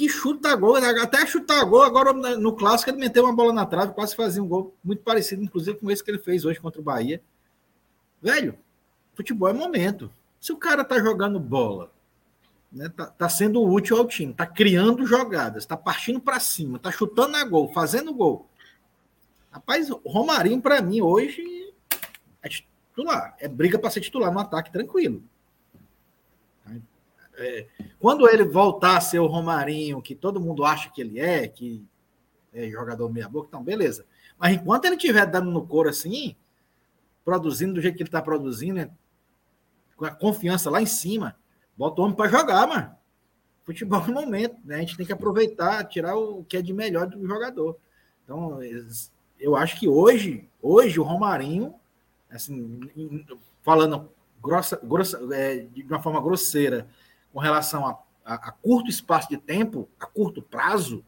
que 0.00 0.08
chuta 0.08 0.56
gol, 0.56 0.76
até 0.76 1.26
chutar 1.26 1.62
gol. 1.66 1.82
Agora 1.82 2.14
no 2.14 2.54
clássico 2.54 2.90
ele 2.90 2.96
meteu 2.96 3.22
uma 3.24 3.34
bola 3.34 3.52
na 3.52 3.66
trave, 3.66 3.92
quase 3.92 4.16
fazia 4.16 4.42
um 4.42 4.48
gol 4.48 4.74
muito 4.82 5.02
parecido, 5.02 5.44
inclusive 5.44 5.78
com 5.78 5.90
esse 5.90 6.02
que 6.02 6.10
ele 6.10 6.18
fez 6.18 6.46
hoje 6.46 6.58
contra 6.58 6.80
o 6.80 6.84
Bahia. 6.84 7.22
Velho, 8.22 8.58
futebol 9.14 9.50
é 9.50 9.52
momento. 9.52 10.10
Se 10.40 10.54
o 10.54 10.56
cara 10.56 10.84
tá 10.84 10.98
jogando 10.98 11.38
bola, 11.38 11.92
né, 12.72 12.88
tá, 12.88 13.06
tá 13.08 13.28
sendo 13.28 13.62
útil 13.62 13.98
ao 13.98 14.06
time, 14.06 14.32
tá 14.32 14.46
criando 14.46 15.04
jogadas, 15.04 15.66
tá 15.66 15.76
partindo 15.76 16.18
para 16.18 16.40
cima, 16.40 16.78
tá 16.78 16.90
chutando 16.90 17.36
a 17.36 17.44
gol, 17.44 17.70
fazendo 17.70 18.14
gol. 18.14 18.48
Rapaz, 19.50 19.90
Romarinho 20.06 20.62
para 20.62 20.80
mim 20.80 21.02
hoje 21.02 21.74
é 22.42 22.48
titular, 22.48 23.36
é 23.38 23.46
briga 23.46 23.78
para 23.78 23.90
ser 23.90 24.00
titular 24.00 24.32
no 24.32 24.40
ataque 24.40 24.72
tranquilo. 24.72 25.22
É, 27.40 27.66
quando 27.98 28.28
ele 28.28 28.44
voltar 28.44 28.98
a 28.98 29.00
ser 29.00 29.18
o 29.18 29.26
Romarinho, 29.26 30.02
que 30.02 30.14
todo 30.14 30.40
mundo 30.40 30.64
acha 30.64 30.90
que 30.90 31.00
ele 31.00 31.18
é, 31.18 31.48
que 31.48 31.84
é 32.52 32.68
jogador 32.68 33.10
meia-boca, 33.10 33.48
então 33.48 33.62
beleza. 33.62 34.04
Mas 34.38 34.54
enquanto 34.54 34.84
ele 34.84 34.96
estiver 34.96 35.26
dando 35.26 35.50
no 35.50 35.66
couro 35.66 35.88
assim, 35.88 36.36
produzindo 37.24 37.74
do 37.74 37.80
jeito 37.80 37.96
que 37.96 38.02
ele 38.02 38.08
está 38.08 38.20
produzindo, 38.20 38.74
né, 38.74 38.90
com 39.96 40.04
a 40.04 40.10
confiança 40.10 40.70
lá 40.70 40.82
em 40.82 40.86
cima, 40.86 41.36
bota 41.76 42.00
o 42.00 42.04
homem 42.04 42.16
para 42.16 42.30
jogar, 42.30 42.66
mano. 42.66 42.94
Futebol 43.64 44.04
no 44.06 44.14
momento, 44.14 44.56
né? 44.64 44.76
A 44.76 44.80
gente 44.80 44.96
tem 44.96 45.06
que 45.06 45.12
aproveitar, 45.12 45.84
tirar 45.84 46.16
o 46.16 46.42
que 46.44 46.56
é 46.56 46.62
de 46.62 46.72
melhor 46.72 47.06
do 47.06 47.26
jogador. 47.26 47.76
Então, 48.24 48.58
eu 49.38 49.54
acho 49.54 49.78
que 49.78 49.86
hoje, 49.86 50.48
hoje 50.60 50.98
o 50.98 51.02
Romarinho, 51.02 51.74
assim, 52.30 52.80
falando 53.62 54.10
grossa, 54.42 54.80
grossa, 54.82 55.20
é, 55.32 55.58
de 55.58 55.82
uma 55.82 56.02
forma 56.02 56.20
grosseira, 56.20 56.88
com 57.32 57.38
relação 57.38 57.86
a, 57.86 57.98
a, 58.24 58.34
a, 58.34 58.52
curto 58.52 58.90
espaço 58.90 59.28
de 59.28 59.36
tempo, 59.36 59.88
a 59.98 60.06
curto 60.06 60.42
prazo, 60.42 61.04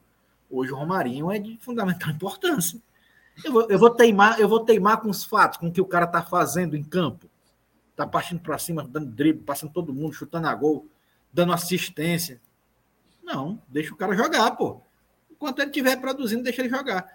hoje 0.50 0.72
o 0.72 0.76
Romarinho 0.76 1.30
é 1.30 1.38
de 1.38 1.56
fundamental 1.58 2.10
importância. 2.12 2.80
Eu 3.44 3.52
vou, 3.52 3.70
eu 3.70 3.78
vou 3.78 3.90
teimar, 3.90 4.38
eu 4.38 4.48
vou 4.48 4.60
teimar 4.60 5.00
com 5.00 5.08
os 5.08 5.24
fatos, 5.24 5.58
com 5.58 5.68
o 5.68 5.72
que 5.72 5.80
o 5.80 5.86
cara 5.86 6.04
está 6.04 6.22
fazendo 6.22 6.76
em 6.76 6.84
campo. 6.84 7.28
Está 7.90 8.06
partindo 8.06 8.40
para 8.40 8.58
cima, 8.58 8.86
dando 8.86 9.10
drible, 9.10 9.42
passando 9.42 9.72
todo 9.72 9.92
mundo, 9.92 10.12
chutando 10.12 10.48
a 10.48 10.54
gol, 10.54 10.86
dando 11.32 11.52
assistência. 11.52 12.40
Não, 13.22 13.60
deixa 13.68 13.92
o 13.92 13.96
cara 13.96 14.16
jogar, 14.16 14.50
pô. 14.52 14.80
Enquanto 15.30 15.60
ele 15.60 15.70
estiver 15.70 16.00
produzindo, 16.00 16.42
deixa 16.42 16.62
ele 16.62 16.68
jogar. 16.68 17.06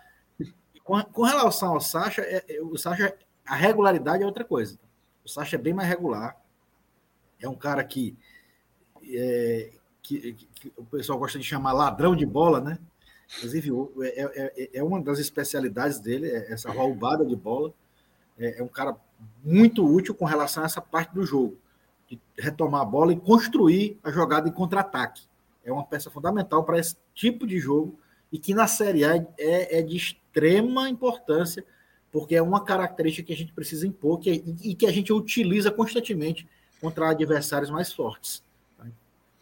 Com, 0.84 1.02
com 1.04 1.24
relação 1.24 1.74
ao 1.74 1.82
Sacha, 1.82 2.22
é, 2.22 2.44
é, 2.48 2.62
o 2.62 2.78
Sacha, 2.78 3.16
a 3.46 3.56
regularidade 3.56 4.24
é 4.24 4.26
outra 4.26 4.44
coisa. 4.44 4.80
O 5.24 5.30
Sacha 5.30 5.56
é 5.56 5.60
bem 5.60 5.74
mais 5.74 5.88
regular. 5.88 6.38
É 7.40 7.48
um 7.48 7.56
cara 7.56 7.84
que 7.84 8.18
é, 9.12 9.72
que, 10.08 10.34
que, 10.34 10.74
o 10.78 10.86
pessoal 10.86 11.20
gosta 11.20 11.38
de 11.38 11.44
chamar 11.44 11.74
ladrão 11.74 12.16
de 12.16 12.26
bola, 12.26 12.62
né? 12.62 12.80
Inclusive, 13.38 13.72
é, 14.02 14.22
é, 14.22 14.54
é, 14.58 14.70
é 14.76 14.84
uma 14.84 15.02
das 15.02 15.20
especialidades 15.20 16.00
dele, 16.00 16.30
é 16.30 16.54
essa 16.54 16.72
roubada 16.72 17.26
de 17.26 17.36
bola. 17.36 17.74
É, 18.40 18.60
é, 18.60 18.64
um 18.64 18.68
cara 18.70 18.96
muito 19.44 19.86
útil 19.86 20.16
com 20.16 20.24
relação 20.24 20.64
a 20.64 20.66
essa 20.66 20.80
parte 20.80 21.14
do 21.14 21.26
jogo, 21.26 21.58
de 22.08 22.20
retomar 22.38 22.82
a 22.82 22.86
bola 22.86 23.12
e 23.12 23.20
construir 23.20 24.00
a 24.02 24.12
jogada 24.12 24.48
em 24.48 24.52
contra-ataque. 24.52 25.24
É 25.66 25.72
uma 25.72 25.84
peça 25.84 26.10
fundamental 26.10 26.64
para 26.64 26.80
esse 26.80 26.96
tipo 27.14 27.46
de 27.46 27.60
jogo 27.60 28.00
e 28.32 28.38
que 28.38 28.54
na 28.54 28.68
Série 28.68 29.04
A 29.04 29.16
é, 29.38 29.80
é 29.80 29.82
de 29.82 29.98
extrema 29.98 30.90
importância, 30.90 31.66
porque 32.12 32.36
é 32.36 32.42
uma 32.42 32.64
característica 32.64 33.28
que 33.28 33.34
a 33.34 33.38
gente 33.38 33.52
precisa 33.52 33.86
impor 33.86 34.20
que, 34.20 34.32
e 34.64 34.74
que 34.74 34.86
a 34.86 34.92
gente 34.92 35.12
utiliza 35.12 35.70
constantemente 35.70 36.48
contra 36.80 37.10
adversários 37.10 37.70
mais 37.70 37.92
fortes 37.92 38.47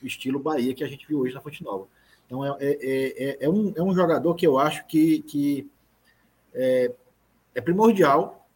estilo 0.07 0.39
Bahia 0.39 0.73
que 0.73 0.83
a 0.83 0.87
gente 0.87 1.07
viu 1.07 1.19
hoje 1.19 1.33
na 1.33 1.41
Fonte 1.41 1.63
Nova. 1.63 1.87
Então 2.25 2.43
é, 2.45 2.57
é, 2.59 2.77
é, 2.81 3.45
é, 3.45 3.49
um, 3.49 3.73
é 3.75 3.81
um 3.81 3.93
jogador 3.93 4.33
que 4.35 4.45
eu 4.45 4.57
acho 4.57 4.85
que, 4.87 5.21
que 5.23 5.69
é, 6.53 6.91
é 7.53 7.61
primordial. 7.61 8.47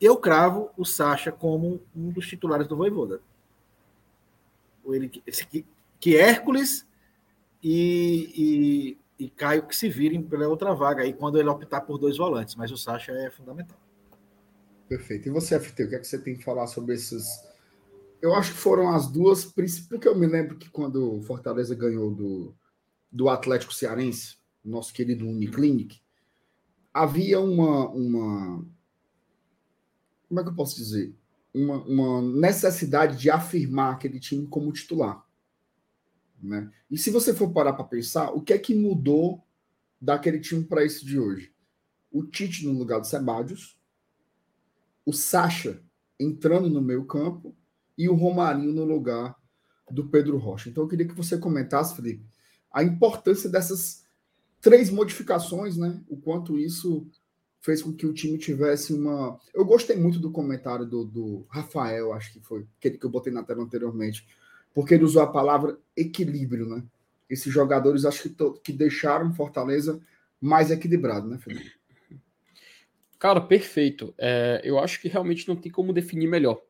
Eu 0.00 0.16
cravo 0.16 0.70
o 0.76 0.84
Sacha 0.84 1.30
como 1.30 1.80
um 1.94 2.10
dos 2.10 2.26
titulares 2.26 2.66
do 2.66 2.76
Voivoda. 2.76 3.20
Ele, 4.86 5.08
que, 5.08 5.64
que 5.98 6.16
Hércules 6.16 6.86
e, 7.62 8.98
e, 9.18 9.24
e 9.24 9.30
Caio 9.30 9.66
que 9.66 9.74
se 9.74 9.88
virem 9.88 10.22
pela 10.22 10.46
outra 10.48 10.74
vaga 10.74 11.02
aí 11.02 11.12
quando 11.12 11.38
ele 11.38 11.48
optar 11.48 11.80
por 11.82 11.98
dois 11.98 12.18
volantes, 12.18 12.54
mas 12.54 12.70
o 12.70 12.76
Sacha 12.76 13.12
é 13.12 13.30
fundamental. 13.30 13.78
Perfeito. 14.88 15.28
E 15.28 15.30
você, 15.30 15.58
FT, 15.58 15.84
o 15.84 15.88
que, 15.88 15.94
é 15.94 15.98
que 15.98 16.06
você 16.06 16.18
tem 16.18 16.36
que 16.36 16.44
falar 16.44 16.66
sobre 16.66 16.94
esses 16.94 17.42
eu 18.20 18.34
acho 18.34 18.52
que 18.52 18.58
foram 18.58 18.90
as 18.90 19.06
duas 19.10 19.44
principais, 19.44 19.88
porque 19.88 20.08
eu 20.08 20.16
me 20.16 20.26
lembro 20.26 20.56
que 20.56 20.70
quando 20.70 21.18
o 21.18 21.22
Fortaleza 21.22 21.74
ganhou 21.74 22.10
do, 22.10 22.54
do 23.10 23.28
Atlético 23.28 23.74
Cearense, 23.74 24.36
nosso 24.64 24.92
querido 24.92 25.28
Uniclinic, 25.28 26.00
havia 26.92 27.40
uma, 27.40 27.88
uma. 27.90 28.66
Como 30.28 30.40
é 30.40 30.42
que 30.42 30.48
eu 30.48 30.54
posso 30.54 30.76
dizer? 30.76 31.14
Uma, 31.52 31.82
uma 31.84 32.22
necessidade 32.22 33.18
de 33.18 33.30
afirmar 33.30 33.92
aquele 33.92 34.18
time 34.18 34.46
como 34.46 34.72
titular. 34.72 35.24
Né? 36.42 36.70
E 36.90 36.98
se 36.98 37.10
você 37.10 37.32
for 37.32 37.52
parar 37.52 37.72
para 37.72 37.84
pensar, 37.84 38.30
o 38.30 38.40
que 38.40 38.52
é 38.52 38.58
que 38.58 38.74
mudou 38.74 39.42
daquele 40.00 40.40
time 40.40 40.64
para 40.64 40.84
esse 40.84 41.04
de 41.04 41.18
hoje? 41.18 41.52
O 42.10 42.24
Tite 42.24 42.66
no 42.66 42.72
lugar 42.72 43.00
do 43.00 43.06
Sebadios, 43.06 43.78
o 45.04 45.12
Sacha 45.12 45.82
entrando 46.18 46.70
no 46.70 46.80
meio 46.80 47.04
campo 47.04 47.54
e 47.96 48.08
o 48.08 48.14
Romarinho 48.14 48.72
no 48.72 48.84
lugar 48.84 49.36
do 49.90 50.08
Pedro 50.08 50.36
Rocha. 50.38 50.68
Então 50.68 50.84
eu 50.84 50.88
queria 50.88 51.06
que 51.06 51.14
você 51.14 51.38
comentasse, 51.38 51.94
Felipe, 51.94 52.24
a 52.72 52.82
importância 52.82 53.48
dessas 53.48 54.04
três 54.60 54.90
modificações, 54.90 55.76
né? 55.76 56.00
O 56.08 56.16
quanto 56.16 56.58
isso 56.58 57.06
fez 57.60 57.82
com 57.82 57.92
que 57.92 58.06
o 58.06 58.12
time 58.12 58.36
tivesse 58.38 58.92
uma. 58.92 59.38
Eu 59.54 59.64
gostei 59.64 59.96
muito 59.96 60.18
do 60.18 60.30
comentário 60.30 60.84
do, 60.84 61.04
do 61.04 61.46
Rafael, 61.48 62.12
acho 62.12 62.32
que 62.32 62.40
foi 62.40 62.66
aquele 62.78 62.98
que 62.98 63.06
eu 63.06 63.10
botei 63.10 63.32
na 63.32 63.42
tela 63.42 63.62
anteriormente, 63.62 64.26
porque 64.74 64.94
ele 64.94 65.04
usou 65.04 65.22
a 65.22 65.26
palavra 65.26 65.78
equilíbrio, 65.96 66.66
né? 66.68 66.82
Esses 67.28 67.52
jogadores 67.52 68.04
acho 68.04 68.22
que, 68.22 68.28
to... 68.28 68.60
que 68.62 68.72
deixaram 68.72 69.32
Fortaleza 69.34 70.00
mais 70.40 70.70
equilibrado, 70.70 71.26
né, 71.26 71.38
Felipe? 71.38 71.72
Cara, 73.18 73.40
perfeito. 73.40 74.12
É, 74.18 74.60
eu 74.62 74.78
acho 74.78 75.00
que 75.00 75.08
realmente 75.08 75.48
não 75.48 75.56
tem 75.56 75.72
como 75.72 75.92
definir 75.92 76.26
melhor. 76.26 76.60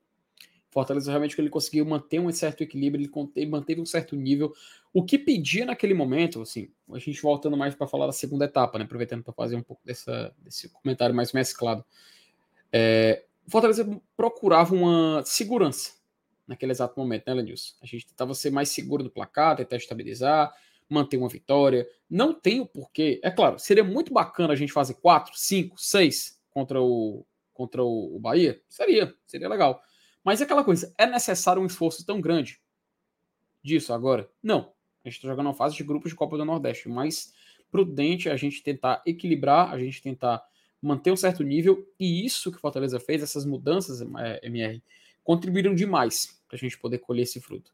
Fortaleza 0.75 1.11
realmente 1.11 1.41
ele 1.41 1.49
conseguiu 1.49 1.87
manter 1.87 2.19
um 2.19 2.31
certo 2.33 2.63
equilíbrio, 2.63 3.09
ele 3.37 3.47
manteve 3.47 3.81
um 3.81 3.87
certo 3.87 4.17
nível. 4.17 4.53
O 4.93 5.05
que 5.05 5.17
pedia 5.17 5.65
naquele 5.65 5.95
momento, 5.95 6.43
assim, 6.43 6.69
a 6.93 6.99
gente 6.99 7.23
voltando 7.23 7.57
mais 7.57 7.77
para 7.77 7.87
falar 7.87 8.07
da 8.07 8.13
segunda 8.13 8.45
etapa, 8.45 8.77
né, 8.77 8.85
aproveitando 8.85 9.23
para 9.23 9.33
fazer 9.33 9.55
um 9.55 9.63
pouco 9.63 9.81
dessa, 9.85 10.35
desse 10.39 10.69
comentário 10.69 11.15
mais 11.15 11.33
mesclado. 11.33 11.85
É, 12.73 13.25
Fortaleza 13.47 13.89
procurava 14.17 14.75
uma 14.75 15.23
segurança. 15.25 15.93
naquele 16.47 16.73
exato 16.73 16.99
momento, 16.99 17.25
né, 17.27 17.35
Lenilson? 17.35 17.75
A 17.81 17.87
gente 17.87 18.07
tentava 18.07 18.35
ser 18.35 18.51
mais 18.51 18.69
seguro 18.69 19.03
do 19.03 19.11
placar, 19.11 19.57
tentar 19.57 19.77
estabilizar, 19.77 20.53
manter 20.89 21.17
uma 21.17 21.29
vitória. 21.29 21.89
Não 22.11 22.35
tem 22.35 22.61
o 22.61 22.67
porquê. 22.67 23.21
É 23.23 23.31
claro, 23.31 23.59
seria 23.59 23.85
muito 23.85 24.13
bacana 24.13 24.53
a 24.53 24.57
gente 24.57 24.73
fazer 24.73 24.95
4, 24.95 25.33
5, 25.35 25.81
6 25.81 26.39
contra 26.51 26.83
o 26.83 27.25
contra 27.55 27.83
o 27.83 28.19
Bahia. 28.19 28.61
Seria, 28.69 29.15
seria 29.25 29.49
legal. 29.49 29.81
Mas 30.25 30.41
é 30.41 30.45
aquela 30.45 30.65
coisa, 30.65 30.93
é 30.97 31.07
necessário 31.07 31.61
um 31.61 31.67
esforço 31.67 32.05
tão 32.05 32.21
grande 32.21 32.61
disso 33.63 33.93
agora? 33.93 34.29
Não. 34.43 34.73
A 35.05 35.09
gente 35.09 35.19
está 35.19 35.29
jogando 35.29 35.47
uma 35.47 35.55
fase 35.55 35.77
de 35.77 35.85
grupos 35.85 36.11
de 36.11 36.17
Copa 36.17 36.39
do 36.39 36.45
Nordeste, 36.45 36.89
mas 36.89 37.35
prudente 37.71 38.31
a 38.31 38.37
gente 38.37 38.63
tentar 38.63 39.03
equilibrar, 39.05 39.71
a 39.71 39.79
gente 39.79 40.01
tentar 40.01 40.43
manter 40.81 41.11
um 41.11 41.17
certo 41.17 41.43
nível, 41.43 41.87
e 41.99 42.25
isso 42.25 42.51
que 42.51 42.59
Fortaleza 42.59 42.99
fez, 42.99 43.23
essas 43.23 43.45
mudanças, 43.45 44.01
é, 44.01 44.41
MR, 44.47 44.83
contribuíram 45.23 45.75
demais 45.75 46.41
para 46.47 46.57
a 46.57 46.59
gente 46.59 46.79
poder 46.79 46.99
colher 46.99 47.23
esse 47.23 47.41
fruto. 47.41 47.73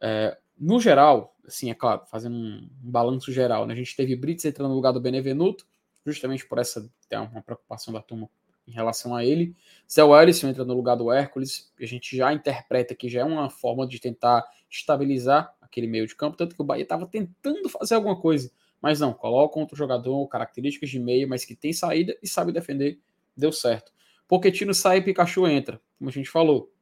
É, 0.00 0.36
no 0.58 0.80
geral, 0.80 1.36
assim, 1.46 1.70
é 1.70 1.74
claro, 1.74 2.04
fazendo 2.06 2.34
um, 2.34 2.68
balanço 2.72 3.30
geral, 3.30 3.66
né, 3.66 3.74
a 3.74 3.76
gente 3.76 3.94
teve 3.94 4.16
Brits 4.16 4.44
entrando 4.44 4.70
no 4.70 4.74
lugar 4.74 4.92
do 4.92 5.00
Benevenuto, 5.00 5.66
justamente 6.04 6.46
por 6.46 6.58
essa 6.58 6.90
uma 7.12 7.42
preocupação 7.42 7.92
da 7.92 8.00
turma 8.00 8.28
em 8.66 8.72
relação 8.72 9.14
a 9.14 9.24
ele. 9.24 9.54
Zé 9.90 10.02
Ellison 10.02 10.48
entra 10.48 10.64
no 10.64 10.74
lugar 10.74 10.96
do 10.96 11.12
Hércules, 11.12 11.72
a 11.80 11.86
gente 11.86 12.16
já 12.16 12.32
interpreta 12.32 12.94
que 12.94 13.08
já 13.08 13.20
é 13.20 13.24
uma 13.24 13.48
forma 13.48 13.86
de 13.86 13.98
tentar 13.98 14.44
estabilizar 14.70 15.54
aquele 15.60 15.86
meio 15.86 16.06
de 16.06 16.14
campo, 16.14 16.36
tanto 16.36 16.54
que 16.54 16.62
o 16.62 16.64
Bahia 16.64 16.82
estava 16.82 17.06
tentando 17.06 17.68
fazer 17.68 17.94
alguma 17.94 18.20
coisa, 18.20 18.50
mas 18.80 19.00
não, 19.00 19.12
coloca 19.12 19.58
outro 19.58 19.76
jogador, 19.76 20.26
características 20.28 20.90
de 20.90 20.98
meio, 20.98 21.28
mas 21.28 21.44
que 21.44 21.54
tem 21.54 21.72
saída 21.72 22.16
e 22.22 22.28
sabe 22.28 22.52
defender, 22.52 22.98
deu 23.36 23.52
certo. 23.52 23.92
Poquetino 24.28 24.74
sai 24.74 24.98
e 24.98 25.02
Pikachu 25.02 25.46
entra, 25.46 25.80
como 25.98 26.10
a 26.10 26.12
gente 26.12 26.28
falou 26.28 26.72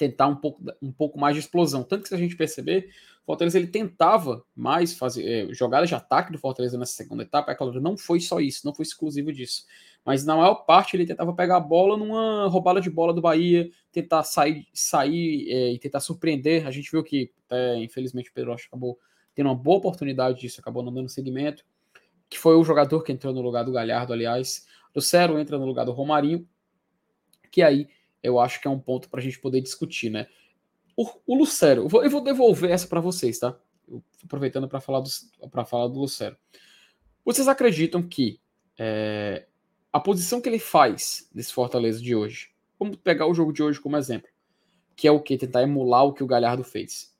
tentar 0.00 0.28
um 0.28 0.36
pouco, 0.36 0.62
um 0.80 0.90
pouco 0.90 1.20
mais 1.20 1.34
de 1.34 1.40
explosão. 1.40 1.82
Tanto 1.82 2.04
que 2.04 2.08
se 2.08 2.14
a 2.14 2.18
gente 2.18 2.34
perceber, 2.34 2.88
o 3.22 3.26
Fortaleza 3.26 3.58
ele 3.58 3.66
tentava 3.66 4.42
mais 4.56 4.94
fazer 4.94 5.28
é, 5.28 5.52
jogadas 5.52 5.90
de 5.90 5.94
ataque 5.94 6.32
do 6.32 6.38
Fortaleza 6.38 6.78
nessa 6.78 6.94
segunda 6.94 7.22
etapa. 7.22 7.52
É 7.52 7.54
claro, 7.54 7.78
não 7.82 7.98
foi 7.98 8.18
só 8.18 8.40
isso, 8.40 8.64
não 8.64 8.74
foi 8.74 8.84
exclusivo 8.84 9.30
disso. 9.30 9.66
Mas 10.04 10.24
na 10.24 10.36
maior 10.36 10.54
parte 10.54 10.96
ele 10.96 11.06
tentava 11.06 11.32
pegar 11.32 11.56
a 11.56 11.60
bola 11.60 11.96
numa 11.96 12.46
roubada 12.48 12.80
de 12.80 12.88
bola 12.88 13.12
do 13.12 13.20
Bahia, 13.20 13.70
tentar 13.92 14.22
sair, 14.22 14.66
sair 14.72 15.48
é, 15.50 15.72
e 15.72 15.78
tentar 15.78 16.00
surpreender. 16.00 16.66
A 16.66 16.70
gente 16.70 16.90
viu 16.90 17.02
que, 17.02 17.30
é, 17.50 17.76
infelizmente, 17.76 18.30
o 18.30 18.32
Pedro 18.32 18.52
acabou 18.52 18.98
tendo 19.34 19.46
uma 19.46 19.54
boa 19.54 19.78
oportunidade 19.78 20.40
disso, 20.40 20.60
acabou 20.60 20.82
não 20.82 20.92
dando 20.92 21.08
seguimento. 21.08 21.64
Que 22.28 22.38
foi 22.38 22.56
o 22.56 22.64
jogador 22.64 23.02
que 23.02 23.12
entrou 23.12 23.32
no 23.34 23.40
lugar 23.40 23.64
do 23.64 23.72
Galhardo, 23.72 24.12
aliás. 24.12 24.66
O 24.94 25.00
Cero 25.00 25.38
entra 25.38 25.58
no 25.58 25.66
lugar 25.66 25.84
do 25.84 25.92
Romarinho, 25.92 26.48
que 27.50 27.62
aí 27.62 27.88
eu 28.22 28.38
acho 28.38 28.60
que 28.60 28.68
é 28.68 28.70
um 28.70 28.78
ponto 28.78 29.08
para 29.08 29.20
a 29.20 29.22
gente 29.22 29.38
poder 29.38 29.60
discutir, 29.60 30.10
né? 30.10 30.26
O, 30.96 31.08
o 31.26 31.34
Lucero, 31.34 31.82
eu 31.82 31.88
vou, 31.88 32.04
eu 32.04 32.10
vou 32.10 32.20
devolver 32.20 32.70
essa 32.70 32.86
para 32.86 33.00
vocês, 33.00 33.38
tá? 33.38 33.56
Eu, 33.88 34.02
aproveitando 34.24 34.68
para 34.68 34.80
falar, 34.80 35.00
do, 35.00 35.08
falar 35.66 35.88
do 35.88 35.98
Lucero. 35.98 36.36
Vocês 37.24 37.48
acreditam 37.48 38.02
que 38.02 38.40
é, 38.78 39.46
a 39.92 39.98
posição 39.98 40.40
que 40.40 40.48
ele 40.48 40.58
faz 40.58 41.28
nesse 41.34 41.52
Fortaleza 41.52 42.00
de 42.00 42.14
hoje, 42.14 42.50
vamos 42.78 42.96
pegar 42.96 43.26
o 43.26 43.34
jogo 43.34 43.52
de 43.52 43.62
hoje 43.62 43.80
como 43.80 43.96
exemplo, 43.96 44.28
que 44.94 45.08
é 45.08 45.10
o 45.10 45.20
que? 45.20 45.36
Tentar 45.36 45.62
emular 45.62 46.04
o 46.04 46.12
que 46.12 46.22
o 46.22 46.26
Galhardo 46.26 46.62
fez. 46.62 47.14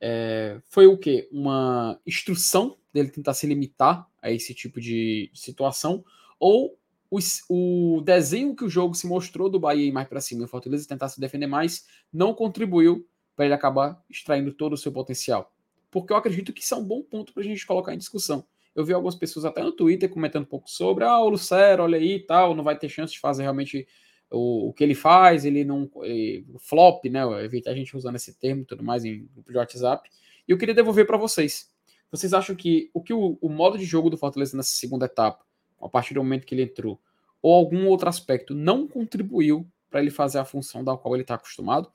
É, 0.00 0.60
foi 0.68 0.86
o 0.86 0.96
que? 0.96 1.28
Uma 1.32 2.00
instrução 2.06 2.76
dele 2.92 3.10
tentar 3.10 3.34
se 3.34 3.46
limitar 3.46 4.08
a 4.20 4.30
esse 4.30 4.54
tipo 4.54 4.80
de 4.80 5.30
situação, 5.34 6.04
ou 6.38 6.78
o, 7.10 7.18
o 7.48 8.00
desenho 8.00 8.56
que 8.56 8.64
o 8.64 8.70
jogo 8.70 8.94
se 8.94 9.06
mostrou 9.06 9.50
do 9.50 9.60
Bahia 9.60 9.86
ir 9.86 9.92
mais 9.92 10.08
para 10.08 10.20
cima 10.20 10.42
e 10.42 10.44
o 10.44 10.48
Fortaleza 10.48 10.88
tentar 10.88 11.08
se 11.08 11.20
defender 11.20 11.46
mais 11.46 11.86
não 12.12 12.34
contribuiu 12.34 13.06
para 13.36 13.44
ele 13.44 13.54
acabar 13.54 14.02
extraindo 14.08 14.52
todo 14.52 14.74
o 14.74 14.78
seu 14.78 14.92
potencial. 14.92 15.52
Porque 15.90 16.12
eu 16.12 16.16
acredito 16.16 16.52
que 16.52 16.62
isso 16.62 16.74
é 16.74 16.76
um 16.76 16.84
bom 16.84 17.02
ponto 17.02 17.32
para 17.32 17.42
a 17.42 17.44
gente 17.44 17.66
colocar 17.66 17.94
em 17.94 17.98
discussão. 17.98 18.46
Eu 18.74 18.84
vi 18.84 18.92
algumas 18.92 19.14
pessoas 19.14 19.44
até 19.44 19.62
no 19.62 19.72
Twitter 19.72 20.08
comentando 20.08 20.44
um 20.44 20.46
pouco 20.46 20.70
sobre, 20.70 21.04
ah, 21.04 21.18
o 21.20 21.28
Lucero, 21.28 21.82
olha 21.82 21.98
aí 21.98 22.14
e 22.14 22.20
tal, 22.20 22.54
não 22.54 22.64
vai 22.64 22.78
ter 22.78 22.88
chance 22.88 23.12
de 23.12 23.20
fazer 23.20 23.42
realmente 23.42 23.86
o, 24.30 24.68
o 24.68 24.72
que 24.72 24.82
ele 24.82 24.94
faz, 24.94 25.44
ele 25.44 25.64
não. 25.64 25.90
Ele, 26.02 26.46
flop, 26.58 27.04
né? 27.06 27.20
Evitar 27.44 27.72
a 27.72 27.74
gente 27.74 27.96
usando 27.96 28.16
esse 28.16 28.38
termo 28.38 28.62
e 28.62 28.64
tudo 28.64 28.82
mais 28.82 29.04
em 29.04 29.28
grupo 29.34 29.52
de 29.52 29.58
WhatsApp. 29.58 30.08
E 30.48 30.50
eu 30.50 30.58
queria 30.58 30.74
devolver 30.74 31.06
para 31.06 31.18
vocês. 31.18 31.70
Vocês 32.10 32.34
acham 32.34 32.54
que 32.54 32.90
o 32.92 33.02
que 33.02 33.12
o, 33.12 33.38
o 33.40 33.48
modo 33.48 33.78
de 33.78 33.84
jogo 33.84 34.10
do 34.10 34.16
Fortaleza 34.16 34.56
nessa 34.56 34.76
segunda 34.76 35.06
etapa 35.06 35.44
a 35.80 35.88
partir 35.88 36.14
do 36.14 36.22
momento 36.22 36.46
que 36.46 36.54
ele 36.54 36.62
entrou, 36.62 37.00
ou 37.40 37.54
algum 37.54 37.86
outro 37.88 38.08
aspecto 38.08 38.54
não 38.54 38.86
contribuiu 38.86 39.66
para 39.90 40.00
ele 40.00 40.10
fazer 40.10 40.38
a 40.38 40.44
função 40.44 40.84
da 40.84 40.96
qual 40.96 41.14
ele 41.14 41.22
está 41.22 41.34
acostumado, 41.34 41.90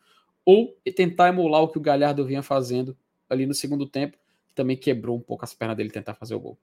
ou 0.46 0.78
tentar 0.96 1.30
emular 1.30 1.62
o 1.62 1.68
que 1.70 1.78
o 1.78 1.82
Galhardo 1.82 2.26
vinha 2.26 2.44
fazendo 2.44 2.98
ali 3.30 3.46
no 3.46 3.54
segundo 3.54 3.88
tempo, 3.88 4.18
também 4.58 4.76
quebrou 4.76 5.16
um 5.16 5.22
pouco 5.22 5.46
as 5.46 5.54
pernas 5.54 5.78
dele 5.78 5.92
tentar 5.92 6.16
fazer 6.16 6.34
o 6.34 6.40
gol. 6.40 6.58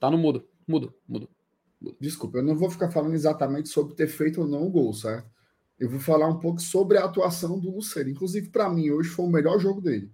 Tá 0.00 0.10
no 0.10 0.16
mudo, 0.18 0.48
mudo, 0.66 0.94
mudo. 1.06 1.28
Desculpa, 2.00 2.38
eu 2.38 2.42
não 2.42 2.56
vou 2.56 2.70
ficar 2.70 2.90
falando 2.90 3.14
exatamente 3.14 3.68
sobre 3.68 3.94
ter 3.94 4.08
feito 4.08 4.40
ou 4.40 4.48
não 4.48 4.66
o 4.66 4.70
gol, 4.70 4.92
certo? 4.94 5.30
Eu 5.78 5.90
vou 5.90 6.00
falar 6.00 6.28
um 6.28 6.40
pouco 6.40 6.60
sobre 6.60 6.96
a 6.96 7.04
atuação 7.04 7.58
do 7.58 7.70
Lucero. 7.70 8.08
Inclusive, 8.08 8.48
para 8.48 8.70
mim, 8.70 8.90
hoje 8.90 9.10
foi 9.10 9.26
o 9.26 9.30
melhor 9.30 9.58
jogo 9.58 9.82
dele. 9.82 10.10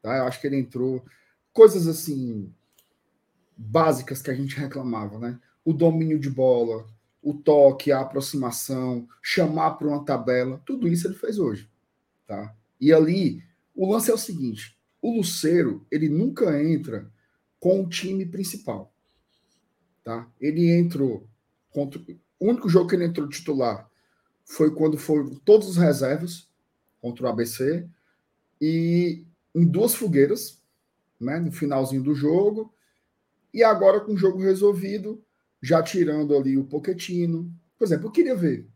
Tá? 0.00 0.16
Eu 0.16 0.24
acho 0.24 0.40
que 0.40 0.46
ele 0.46 0.56
entrou. 0.56 1.04
Coisas 1.52 1.86
assim 1.86 2.52
básicas 3.56 4.20
que 4.20 4.30
a 4.30 4.34
gente 4.34 4.56
reclamava, 4.56 5.18
né? 5.18 5.38
O 5.64 5.72
domínio 5.72 6.18
de 6.18 6.30
bola, 6.30 6.86
o 7.22 7.32
toque, 7.34 7.92
a 7.92 8.00
aproximação, 8.00 9.06
chamar 9.22 9.72
para 9.72 9.86
uma 9.86 10.04
tabela, 10.04 10.60
tudo 10.66 10.88
isso 10.88 11.06
ele 11.06 11.14
fez 11.14 11.38
hoje, 11.38 11.70
tá? 12.26 12.56
E 12.80 12.92
ali, 12.92 13.44
o 13.74 13.90
lance 13.90 14.10
é 14.10 14.14
o 14.14 14.18
seguinte: 14.18 14.76
o 15.00 15.16
Luceiro, 15.16 15.86
ele 15.90 16.08
nunca 16.08 16.62
entra 16.62 17.10
com 17.58 17.82
o 17.82 17.88
time 17.88 18.26
principal, 18.26 18.92
tá? 20.04 20.28
Ele 20.40 20.70
entrou 20.70 21.28
contra 21.70 22.00
o 22.38 22.48
único 22.48 22.68
jogo 22.68 22.88
que 22.88 22.96
ele 22.96 23.04
entrou 23.04 23.28
titular 23.28 23.88
foi 24.44 24.74
quando 24.74 24.98
foram 24.98 25.34
todos 25.44 25.68
os 25.68 25.76
reservas 25.76 26.48
contra 27.00 27.24
o 27.24 27.28
ABC 27.28 27.88
e 28.60 29.24
em 29.54 29.64
duas 29.64 29.94
fogueiras, 29.94 30.60
né, 31.20 31.38
no 31.38 31.52
finalzinho 31.52 32.02
do 32.02 32.14
jogo, 32.14 32.74
e 33.52 33.62
agora, 33.62 34.00
com 34.00 34.12
o 34.12 34.16
jogo 34.16 34.40
resolvido, 34.40 35.22
já 35.60 35.82
tirando 35.82 36.34
ali 36.34 36.56
o 36.56 36.64
Poquetino. 36.64 37.52
Por 37.78 37.84
exemplo, 37.84 38.06
eu 38.06 38.10
queria 38.10 38.34
ver. 38.34 38.66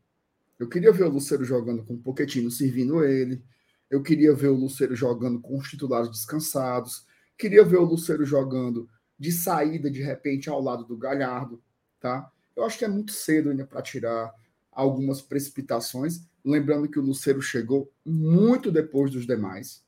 Eu 0.58 0.68
queria 0.68 0.92
ver 0.92 1.04
o 1.04 1.10
Luceiro 1.10 1.44
jogando 1.44 1.84
com 1.84 1.94
o 1.94 1.98
Poquetino 1.98 2.50
servindo 2.50 3.02
ele. 3.04 3.42
Eu 3.90 4.02
queria 4.02 4.34
ver 4.34 4.48
o 4.48 4.54
Luceiro 4.56 4.94
jogando 4.94 5.40
com 5.40 5.56
os 5.56 5.68
titulares 5.68 6.10
descansados. 6.10 7.06
Queria 7.38 7.64
ver 7.64 7.76
o 7.76 7.84
Luceiro 7.84 8.24
jogando 8.24 8.88
de 9.18 9.32
saída, 9.32 9.90
de 9.90 10.02
repente, 10.02 10.48
ao 10.48 10.60
lado 10.60 10.84
do 10.84 10.96
Galhardo. 10.96 11.62
Tá? 12.00 12.30
Eu 12.54 12.64
acho 12.64 12.78
que 12.78 12.84
é 12.84 12.88
muito 12.88 13.12
cedo 13.12 13.50
ainda 13.50 13.64
para 13.64 13.82
tirar 13.82 14.32
algumas 14.72 15.22
precipitações. 15.22 16.26
Lembrando 16.44 16.88
que 16.88 16.98
o 16.98 17.02
Luceiro 17.02 17.40
chegou 17.40 17.90
muito 18.04 18.70
depois 18.70 19.10
dos 19.10 19.26
demais. 19.26 19.84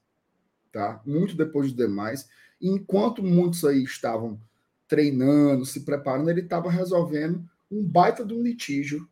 Tá? 0.72 1.02
Muito 1.04 1.36
depois 1.36 1.72
dos 1.72 1.76
demais. 1.76 2.28
E 2.60 2.68
enquanto 2.68 3.22
muitos 3.22 3.64
aí 3.64 3.82
estavam 3.82 4.40
treinando, 4.86 5.66
se 5.66 5.80
preparando, 5.80 6.30
ele 6.30 6.40
estava 6.40 6.70
resolvendo 6.70 7.44
um 7.70 7.84
baita 7.84 8.24
de 8.24 8.32
um 8.32 8.42
litígio 8.42 9.08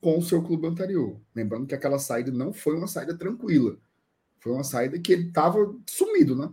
com 0.00 0.18
o 0.18 0.22
seu 0.22 0.42
clube 0.42 0.66
anterior. 0.66 1.20
Lembrando 1.34 1.66
que 1.66 1.74
aquela 1.74 1.98
saída 1.98 2.30
não 2.30 2.52
foi 2.52 2.76
uma 2.76 2.86
saída 2.86 3.16
tranquila. 3.16 3.78
Foi 4.46 4.54
uma 4.54 4.62
saída 4.62 4.96
que 4.96 5.12
ele 5.12 5.26
estava 5.26 5.74
sumido, 5.84 6.36
né? 6.36 6.48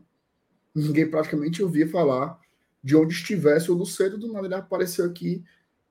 Ninguém 0.74 1.08
praticamente 1.08 1.62
ouvia 1.62 1.88
falar 1.88 2.40
de 2.84 2.96
onde 2.96 3.14
estivesse 3.14 3.70
o 3.70 3.76
Luceiro, 3.76 4.18
do 4.18 4.34
nada 4.34 4.48
ele 4.48 4.56
apareceu 4.56 5.06
aqui 5.06 5.44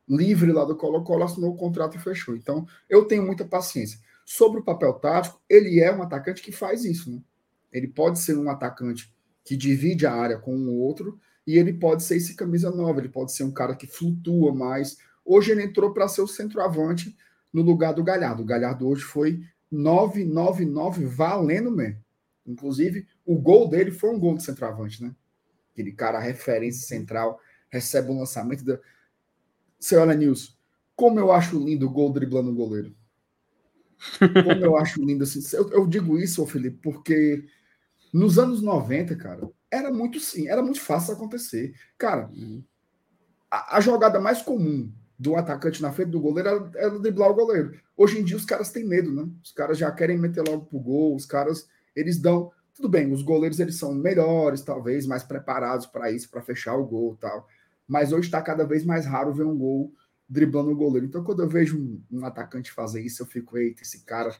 livre 0.08 0.50
lá 0.50 0.64
do 0.64 0.74
Colo-Colo, 0.74 1.22
assinou 1.22 1.52
o 1.52 1.56
contrato 1.56 1.96
e 1.96 2.00
fechou. 2.00 2.34
Então, 2.34 2.66
eu 2.90 3.04
tenho 3.04 3.24
muita 3.24 3.44
paciência. 3.44 4.00
Sobre 4.26 4.58
o 4.58 4.64
papel 4.64 4.94
tático, 4.94 5.40
ele 5.48 5.78
é 5.78 5.94
um 5.94 6.02
atacante 6.02 6.42
que 6.42 6.50
faz 6.50 6.84
isso, 6.84 7.08
né? 7.08 7.22
Ele 7.72 7.86
pode 7.86 8.18
ser 8.18 8.36
um 8.36 8.50
atacante 8.50 9.14
que 9.44 9.56
divide 9.56 10.04
a 10.04 10.12
área 10.12 10.38
com 10.38 10.56
o 10.56 10.76
outro, 10.80 11.20
e 11.46 11.56
ele 11.56 11.72
pode 11.72 12.02
ser 12.02 12.16
esse 12.16 12.34
camisa 12.34 12.72
nova, 12.72 12.98
ele 12.98 13.10
pode 13.10 13.30
ser 13.30 13.44
um 13.44 13.52
cara 13.52 13.76
que 13.76 13.86
flutua 13.86 14.52
mais. 14.52 14.96
Hoje 15.24 15.52
ele 15.52 15.62
entrou 15.62 15.94
para 15.94 16.08
ser 16.08 16.22
o 16.22 16.26
centroavante 16.26 17.16
no 17.52 17.62
lugar 17.62 17.94
do 17.94 18.02
Galhardo. 18.02 18.42
O 18.42 18.46
Galhardo 18.46 18.88
hoje 18.88 19.02
foi 19.02 19.40
999 19.72 21.06
valendo 21.06 21.70
mesmo. 21.70 22.02
Inclusive, 22.46 23.06
o 23.24 23.38
gol 23.38 23.68
dele 23.68 23.90
foi 23.90 24.10
um 24.10 24.18
gol 24.18 24.36
de 24.36 24.44
centroavante, 24.44 25.02
né? 25.02 25.14
Aquele 25.72 25.92
cara, 25.92 26.18
referência 26.18 26.86
central, 26.86 27.40
recebe 27.70 28.10
um 28.10 28.18
lançamento 28.18 28.64
da. 28.64 28.78
Senhora 29.80 30.14
News, 30.14 30.56
como 30.94 31.18
eu 31.18 31.32
acho 31.32 31.58
lindo 31.58 31.86
o 31.86 31.90
gol 31.90 32.12
driblando 32.12 32.50
o 32.50 32.54
goleiro. 32.54 32.94
Como 34.18 34.64
eu 34.64 34.76
acho 34.76 35.02
lindo 35.02 35.24
assim. 35.24 35.40
Eu, 35.56 35.70
eu 35.70 35.86
digo 35.86 36.18
isso, 36.18 36.46
Felipe, 36.46 36.78
porque 36.82 37.44
nos 38.12 38.38
anos 38.38 38.60
90, 38.62 39.16
cara, 39.16 39.48
era 39.70 39.90
muito 39.90 40.20
sim, 40.20 40.48
era 40.48 40.62
muito 40.62 40.80
fácil 40.80 41.14
acontecer. 41.14 41.74
Cara, 41.96 42.30
a, 43.50 43.78
a 43.78 43.80
jogada 43.80 44.20
mais 44.20 44.42
comum 44.42 44.92
do 45.22 45.36
atacante 45.36 45.80
na 45.80 45.92
frente 45.92 46.10
do 46.10 46.20
goleiro 46.20 46.48
era, 46.48 46.70
era 46.74 46.98
driblar 46.98 47.30
o 47.30 47.34
goleiro. 47.34 47.78
Hoje 47.96 48.18
em 48.18 48.24
dia 48.24 48.36
os 48.36 48.44
caras 48.44 48.72
têm 48.72 48.84
medo, 48.84 49.12
né? 49.12 49.28
Os 49.40 49.52
caras 49.52 49.78
já 49.78 49.90
querem 49.92 50.18
meter 50.18 50.42
logo 50.46 50.66
pro 50.66 50.80
gol, 50.80 51.14
os 51.14 51.24
caras, 51.24 51.68
eles 51.94 52.18
dão. 52.18 52.50
Tudo 52.74 52.88
bem, 52.88 53.12
os 53.12 53.22
goleiros 53.22 53.60
eles 53.60 53.76
são 53.76 53.94
melhores, 53.94 54.62
talvez, 54.62 55.06
mais 55.06 55.22
preparados 55.22 55.86
para 55.86 56.10
isso, 56.10 56.28
para 56.28 56.42
fechar 56.42 56.74
o 56.74 56.84
gol 56.84 57.16
tal. 57.20 57.46
Mas 57.86 58.12
hoje 58.12 58.26
está 58.26 58.42
cada 58.42 58.64
vez 58.64 58.84
mais 58.84 59.06
raro 59.06 59.32
ver 59.32 59.44
um 59.44 59.56
gol 59.56 59.92
driblando 60.28 60.72
o 60.72 60.76
goleiro. 60.76 61.06
Então, 61.06 61.22
quando 61.22 61.42
eu 61.42 61.48
vejo 61.48 61.78
um, 61.78 62.02
um 62.10 62.26
atacante 62.26 62.72
fazer 62.72 63.00
isso, 63.00 63.22
eu 63.22 63.26
fico, 63.26 63.56
eita, 63.56 63.82
esse 63.82 64.04
cara 64.04 64.34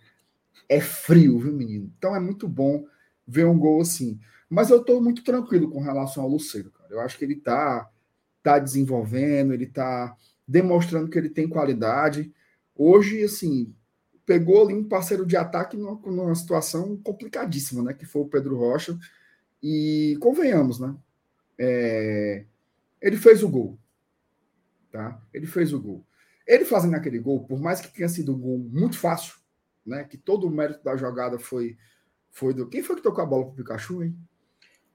é 0.68 0.80
frio, 0.80 1.39
viu, 1.39 1.53
menino? 1.53 1.93
Então 1.97 2.16
é 2.16 2.18
muito 2.18 2.49
bom 2.49 2.85
ver 3.24 3.47
um 3.47 3.59
gol 3.59 3.80
assim. 3.80 4.18
Mas 4.51 4.68
eu 4.70 4.80
estou 4.80 5.01
muito 5.01 5.22
tranquilo 5.22 5.70
com 5.70 5.80
relação 5.80 6.24
ao 6.24 6.28
Luceiro, 6.28 6.72
cara. 6.72 6.91
Eu 6.91 7.01
acho 7.01 7.16
que 7.16 7.24
ele 7.24 7.35
está 7.35 7.89
tá 8.43 8.59
desenvolvendo, 8.59 9.55
ele 9.55 9.64
está 9.64 10.16
demonstrando 10.53 11.09
que 11.09 11.18
ele 11.18 11.30
tem 11.30 11.48
qualidade. 11.48 12.30
Hoje, 12.76 13.24
assim, 13.24 13.74
pegou 14.26 14.62
ali 14.62 14.74
um 14.74 14.86
parceiro 14.86 15.24
de 15.24 15.34
ataque 15.34 15.78
numa, 15.78 15.98
numa 16.05 16.34
situação 16.34 16.96
complicadíssima, 16.98 17.82
né? 17.82 17.94
Que 17.94 18.05
foi 18.05 18.22
o 18.22 18.28
Pedro 18.28 18.59
Rocha. 18.59 18.98
E 19.62 20.16
convenhamos, 20.20 20.78
né? 20.78 20.94
É, 21.59 22.44
ele 23.00 23.16
fez 23.16 23.42
o 23.42 23.48
gol. 23.48 23.78
Tá? 24.90 25.18
Ele 25.32 25.46
fez 25.46 25.72
o 25.72 25.80
gol. 25.80 26.05
Ele 26.46 26.66
fazendo 26.66 26.96
aquele 26.96 27.18
gol, 27.18 27.44
por 27.44 27.59
mais 27.59 27.80
que 27.80 27.88
tenha 27.88 28.09
sido 28.09 28.34
um 28.34 28.38
gol 28.38 28.59
muito 28.59 28.98
fácil, 28.98 29.36
né? 29.86 30.05
Que 30.05 30.18
todo 30.18 30.46
o 30.46 30.50
mérito 30.50 30.84
da 30.84 30.96
jogada 30.96 31.38
foi, 31.38 31.78
foi 32.30 32.53
do. 32.53 32.68
Quem 32.68 32.82
foi 32.82 32.96
que 32.96 33.03
tocou 33.03 33.24
a 33.24 33.26
bola 33.26 33.46
pro 33.46 33.55
Pikachu, 33.55 34.03
hein? 34.03 34.14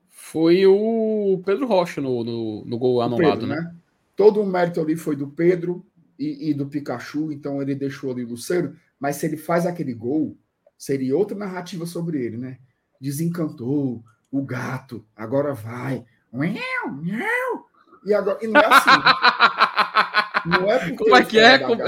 Foi 0.07 0.67
o 0.67 1.41
Pedro 1.43 1.65
Rocha 1.65 1.99
no, 1.99 2.23
no, 2.23 2.65
no 2.65 2.77
gol 2.77 3.01
anulado, 3.01 3.39
Pedro, 3.39 3.47
né? 3.47 3.55
né? 3.55 3.75
Todo 4.17 4.41
o 4.41 4.45
mérito 4.47 4.81
ali 4.81 4.95
foi 4.95 5.15
do 5.15 5.27
Pedro 5.27 5.85
e, 6.17 6.49
e, 6.49 6.53
do 6.53 6.65
Pikachu, 6.65 7.31
então 7.31 7.61
ele 7.61 7.75
deixou 7.75 8.11
ali 8.11 8.25
o 8.25 8.29
Luceiro. 8.29 8.75
Mas 8.99 9.17
se 9.17 9.27
ele 9.27 9.37
faz 9.37 9.67
aquele 9.67 9.93
gol, 9.93 10.35
seria 10.75 11.15
outra 11.15 11.37
narrativa 11.37 11.85
sobre 11.85 12.25
ele, 12.25 12.35
né? 12.35 12.57
Desencantou 12.99 14.03
o 14.31 14.41
gato, 14.43 15.05
agora 15.15 15.53
vai. 15.53 16.03
E, 18.03 18.11
agora, 18.11 18.39
e 18.41 18.47
não 18.47 18.59
é 18.59 18.65
assim. 18.65 18.89
não 20.49 20.71
é 20.71 20.91
Como 20.95 21.15
é 21.15 21.23
que 21.23 21.37
é? 21.37 21.59
Como... 21.59 21.83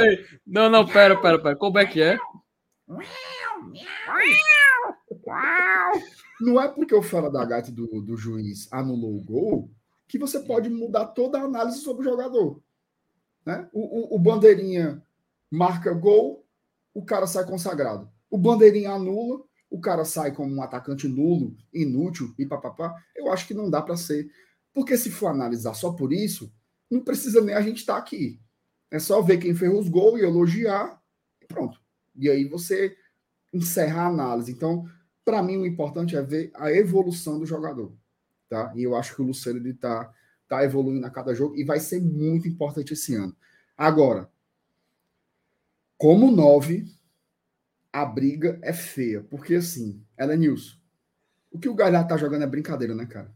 Não, 0.45 0.69
não, 0.69 0.86
pera, 0.86 1.19
pera, 1.19 1.41
pera. 1.41 1.55
Como 1.55 1.80
é 1.80 1.86
que 1.88 1.99
é? 1.99 2.19
Não 6.39 6.61
é 6.61 6.67
porque 6.67 6.93
o 6.93 7.01
fora 7.01 7.32
da 7.32 7.43
gata 7.43 7.71
do, 7.71 7.88
do 8.03 8.15
juiz 8.15 8.71
anulou 8.71 9.17
o 9.17 9.23
gol 9.23 9.71
que 10.10 10.18
você 10.18 10.39
pode 10.39 10.70
mudar 10.72 11.05
toda 11.05 11.39
a 11.39 11.43
análise 11.43 11.82
sobre 11.82 12.01
o 12.01 12.10
jogador. 12.10 12.60
Né? 13.45 13.70
O, 13.72 14.16
o, 14.16 14.16
o 14.16 14.20
bandeirinha 14.20 15.01
marca 15.51 15.93
gol, 15.93 16.43
o 16.95 17.05
cara 17.05 17.28
sai 17.28 17.45
consagrado. 17.45 18.10
O 18.28 18.36
bandeirinha 18.36 18.91
anula, 18.91 19.43
o 19.70 19.80
cara 19.80 20.03
sai 20.03 20.34
como 20.34 20.53
um 20.53 20.64
atacante 20.64 21.07
nulo, 21.07 21.55
inútil 21.72 22.34
e 22.39 22.45
papapá. 22.45 22.95
Eu 23.16 23.32
acho 23.32 23.47
que 23.47 23.53
não 23.53 23.70
dá 23.70 23.84
para 23.84 23.95
ser. 23.95 24.32
Porque 24.74 24.97
se 24.97 25.12
for 25.12 25.28
analisar 25.28 25.76
só 25.76 25.93
por 25.93 26.12
isso, 26.12 26.51
não 26.89 27.01
precisa 27.01 27.39
nem 27.39 27.53
a 27.53 27.62
gente 27.62 27.78
estar 27.78 27.93
tá 27.93 27.99
aqui. 27.99 28.41
É 28.89 28.97
só 28.97 29.22
ver 29.22 29.38
quem 29.38 29.53
fez 29.53 29.72
os 29.72 29.88
gols 29.88 30.20
e 30.20 30.24
elogiar 30.24 30.99
e 31.39 31.45
pronto. 31.45 31.80
E 32.16 32.28
aí 32.28 32.45
você 32.45 32.97
encerra 33.53 34.01
a 34.01 34.07
análise. 34.07 34.51
Então, 34.51 34.89
para 35.24 35.43
mim, 35.43 35.57
o 35.57 35.68
importante 35.68 36.16
é 36.16 36.22
ver 36.24 36.49
a 36.55 36.72
evolução 36.72 37.38
do 37.38 37.45
jogador 37.45 37.95
tá? 38.50 38.74
E 38.76 38.84
eu 38.84 38.95
acho 38.95 39.16
que 39.16 39.22
o 39.22 39.26
Luciano 39.26 39.60
ele 39.60 39.74
tá, 39.74 40.14
tá 40.47 40.64
evoluindo 40.64 41.06
a 41.06 41.10
cada 41.10 41.34
jogo 41.34 41.56
e 41.56 41.64
vai 41.64 41.80
ser 41.80 42.02
muito 42.02 42.47
importante 42.47 42.93
esse 42.93 43.16
ano. 43.16 43.36
Agora, 43.78 44.30
como 45.97 46.32
nove, 46.32 46.86
a 47.93 48.06
briga 48.06 48.60
é 48.62 48.74
feia, 48.74 49.22
porque 49.24 49.56
assim, 49.56 50.04
ela 50.18 50.34
é 50.34 50.38
news. 50.38 50.80
O 51.52 51.60
que 51.60 51.70
o 51.70 51.76
Galhardo 51.76 52.10
tá 52.10 52.18
jogando 52.18 52.43
é 52.43 52.47
brincadeira, 52.47 52.95
né, 52.95 53.06
cara? 53.06 53.34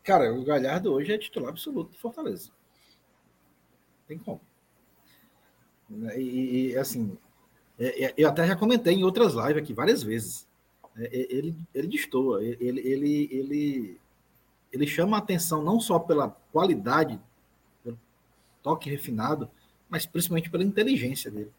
Cara, 0.04 0.32
o 0.32 0.46
Galhardo 0.46 0.94
hoje 0.94 1.12
é 1.12 1.18
titular 1.18 1.50
absoluto 1.50 1.92
do 1.92 1.98
Fortaleza. 1.98 2.52
Tem 4.08 4.20
como. 4.20 4.40
E, 6.16 6.74
e 6.74 6.78
assim, 6.78 7.18
é, 7.80 8.06
é, 8.06 8.14
eu 8.16 8.30
até 8.30 8.46
já 8.46 8.56
comentei 8.56 8.94
em 8.94 9.04
outras 9.04 9.34
lives 9.34 9.58
aqui 9.58 9.74
várias 9.74 10.04
vezes. 10.04 10.48
É, 10.98 11.04
é, 11.04 11.36
ele, 11.36 11.56
ele 11.74 11.88
destoa, 11.88 12.44
ele, 12.44 12.80
ele, 12.80 13.30
ele, 13.32 13.98
ele 14.72 14.88
chama 14.88 15.18
a 15.18 15.20
atenção 15.20 15.62
não 15.62 15.80
só 15.80 16.00
pela 16.00 16.30
qualidade, 16.52 17.20
pelo 17.84 18.00
toque 18.64 18.90
refinado, 18.90 19.50
mas 19.90 20.06
principalmente 20.06 20.50
pela 20.50 20.64
inteligência 20.64 21.30
dele. 21.30 21.52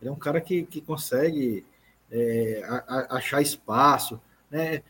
Ele 0.00 0.08
é 0.08 0.12
um 0.12 0.18
cara 0.18 0.40
que, 0.40 0.64
que 0.64 0.80
consegue 0.80 1.64
é, 2.10 2.62
a, 2.64 2.76
a, 2.76 3.16
achar 3.16 3.42
espaço, 3.42 4.20
né? 4.50 4.82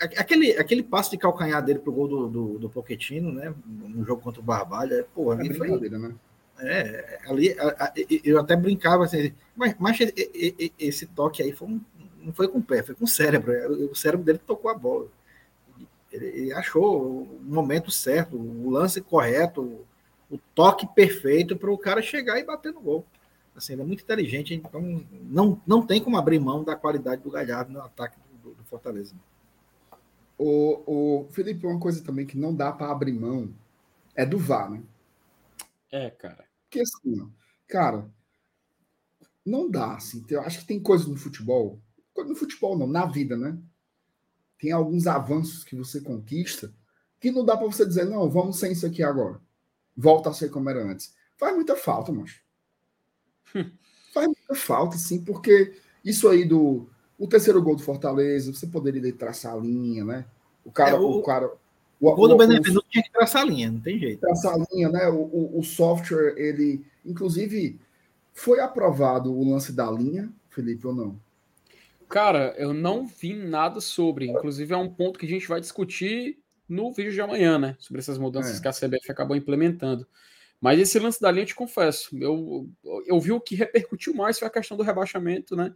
Aquele, 0.00 0.52
aquele 0.56 0.82
passo 0.82 1.10
de 1.10 1.18
calcanhar 1.18 1.60
dele 1.64 1.80
pro 1.80 1.92
gol 1.92 2.06
do, 2.06 2.28
do, 2.28 2.58
do 2.60 2.70
Pochettino, 2.70 3.32
né? 3.32 3.52
No 3.66 4.04
jogo 4.04 4.22
contra 4.22 4.40
o 4.40 4.44
Barbalha, 4.44 4.94
é, 4.94 5.02
porra, 5.02 5.44
é 5.44 5.52
foi, 5.52 5.90
né? 5.90 6.14
É, 6.60 7.20
ali 7.26 7.52
a, 7.58 7.92
eu 8.24 8.38
até 8.38 8.54
brincava 8.56 9.04
assim, 9.04 9.32
mas, 9.56 9.74
mas 9.78 9.98
esse 10.78 11.06
toque 11.06 11.42
aí 11.42 11.52
foi 11.52 11.68
um, 11.68 11.80
não 12.22 12.32
foi 12.32 12.48
com 12.48 12.58
o 12.58 12.62
pé, 12.62 12.82
foi 12.82 12.94
com 12.94 13.04
o 13.04 13.08
cérebro. 13.08 13.52
É, 13.52 13.68
o 13.68 13.94
cérebro 13.94 14.24
dele 14.24 14.38
tocou 14.38 14.70
a 14.70 14.74
bola. 14.74 15.08
Ele 16.10 16.52
achou 16.52 17.22
o 17.22 17.40
momento 17.42 17.90
certo, 17.90 18.36
o 18.36 18.70
lance 18.70 19.00
correto, 19.00 19.84
o 20.30 20.38
toque 20.54 20.86
perfeito 20.94 21.56
para 21.56 21.70
o 21.70 21.78
cara 21.78 22.00
chegar 22.00 22.38
e 22.38 22.44
bater 22.44 22.72
no 22.72 22.80
gol. 22.80 23.04
Assim, 23.54 23.74
ele 23.74 23.82
é 23.82 23.84
muito 23.84 24.02
inteligente, 24.02 24.54
então 24.54 25.04
não, 25.22 25.60
não 25.66 25.84
tem 25.84 26.02
como 26.02 26.16
abrir 26.16 26.38
mão 26.38 26.62
da 26.62 26.76
qualidade 26.76 27.22
do 27.22 27.30
Galhardo 27.30 27.72
no 27.72 27.82
ataque 27.82 28.16
do, 28.42 28.54
do 28.54 28.64
Fortaleza. 28.64 29.14
O, 30.38 30.82
o 30.86 31.28
Felipe, 31.32 31.66
uma 31.66 31.80
coisa 31.80 32.02
também 32.02 32.24
que 32.24 32.38
não 32.38 32.54
dá 32.54 32.72
para 32.72 32.90
abrir 32.90 33.12
mão 33.12 33.52
é 34.14 34.24
do 34.24 34.38
VAR, 34.38 34.70
né? 34.70 34.82
É, 35.90 36.10
cara. 36.10 36.44
Porque 36.62 36.80
assim, 36.80 37.30
cara, 37.66 38.08
não 39.44 39.68
dá, 39.68 39.94
assim. 39.94 40.24
Eu 40.30 40.42
acho 40.42 40.60
que 40.60 40.66
tem 40.66 40.80
coisas 40.80 41.06
no 41.06 41.16
futebol 41.16 41.78
no 42.24 42.34
futebol 42.34 42.76
não, 42.76 42.86
na 42.86 43.06
vida, 43.06 43.36
né? 43.36 43.58
Tem 44.58 44.72
alguns 44.72 45.06
avanços 45.06 45.62
que 45.64 45.76
você 45.76 46.00
conquista 46.00 46.72
que 47.20 47.30
não 47.30 47.44
dá 47.44 47.56
para 47.56 47.66
você 47.66 47.84
dizer, 47.84 48.04
não, 48.04 48.30
vamos 48.30 48.58
sem 48.58 48.72
isso 48.72 48.86
aqui 48.86 49.02
agora. 49.02 49.40
Volta 49.96 50.30
a 50.30 50.32
ser 50.32 50.50
como 50.50 50.70
era 50.70 50.84
antes. 50.84 51.14
Faz 51.36 51.54
muita 51.54 51.76
falta, 51.76 52.12
mas 52.12 52.40
Faz 54.12 54.26
muita 54.26 54.54
falta, 54.54 54.96
sim, 54.96 55.22
porque 55.22 55.74
isso 56.04 56.28
aí 56.28 56.44
do 56.44 56.88
o 57.18 57.26
terceiro 57.26 57.60
gol 57.60 57.74
do 57.74 57.82
Fortaleza, 57.82 58.52
você 58.52 58.66
poderia 58.66 59.12
traçar 59.12 59.52
a 59.52 59.56
linha, 59.56 60.04
né? 60.04 60.24
O 60.64 60.70
cara, 60.70 60.92
é, 60.92 60.94
o, 60.94 61.18
o, 61.18 61.22
cara. 61.22 61.50
O, 62.00 62.08
o 62.08 62.14
gol 62.14 62.28
do 62.28 62.36
Benevenuto 62.36 62.86
tinha 62.88 63.02
que 63.02 63.10
traçar 63.10 63.42
a 63.42 63.44
linha, 63.44 63.72
não 63.72 63.80
tem 63.80 63.98
jeito. 63.98 64.20
Traçar 64.20 64.54
a 64.54 64.64
linha, 64.72 64.88
né? 64.88 65.08
O, 65.08 65.22
o, 65.22 65.58
o 65.58 65.64
software, 65.64 66.34
ele. 66.36 66.84
Inclusive, 67.04 67.80
foi 68.32 68.60
aprovado 68.60 69.32
o 69.32 69.50
lance 69.50 69.72
da 69.72 69.90
linha, 69.90 70.32
Felipe, 70.48 70.86
ou 70.86 70.94
não? 70.94 71.20
Cara, 72.08 72.54
eu 72.56 72.72
não 72.72 73.06
vi 73.06 73.34
nada 73.34 73.80
sobre. 73.80 74.26
Inclusive, 74.26 74.72
é 74.72 74.76
um 74.76 74.88
ponto 74.88 75.18
que 75.18 75.26
a 75.26 75.28
gente 75.28 75.46
vai 75.46 75.60
discutir 75.60 76.38
no 76.68 76.92
vídeo 76.92 77.12
de 77.12 77.20
amanhã, 77.20 77.58
né? 77.58 77.76
Sobre 77.78 78.00
essas 78.00 78.18
mudanças 78.18 78.58
é. 78.58 78.62
que 78.62 78.68
a 78.68 78.72
CBF 78.72 79.10
acabou 79.10 79.36
implementando. 79.36 80.06
Mas 80.60 80.80
esse 80.80 80.98
lance 80.98 81.20
da 81.20 81.30
linha, 81.30 81.44
eu 81.44 81.48
te 81.48 81.54
confesso, 81.54 82.16
eu, 82.18 82.68
eu 83.06 83.20
vi 83.20 83.30
o 83.30 83.40
que 83.40 83.54
repercutiu 83.54 84.12
mais 84.12 84.38
foi 84.38 84.48
a 84.48 84.50
questão 84.50 84.76
do 84.76 84.82
rebaixamento, 84.82 85.54
né? 85.54 85.72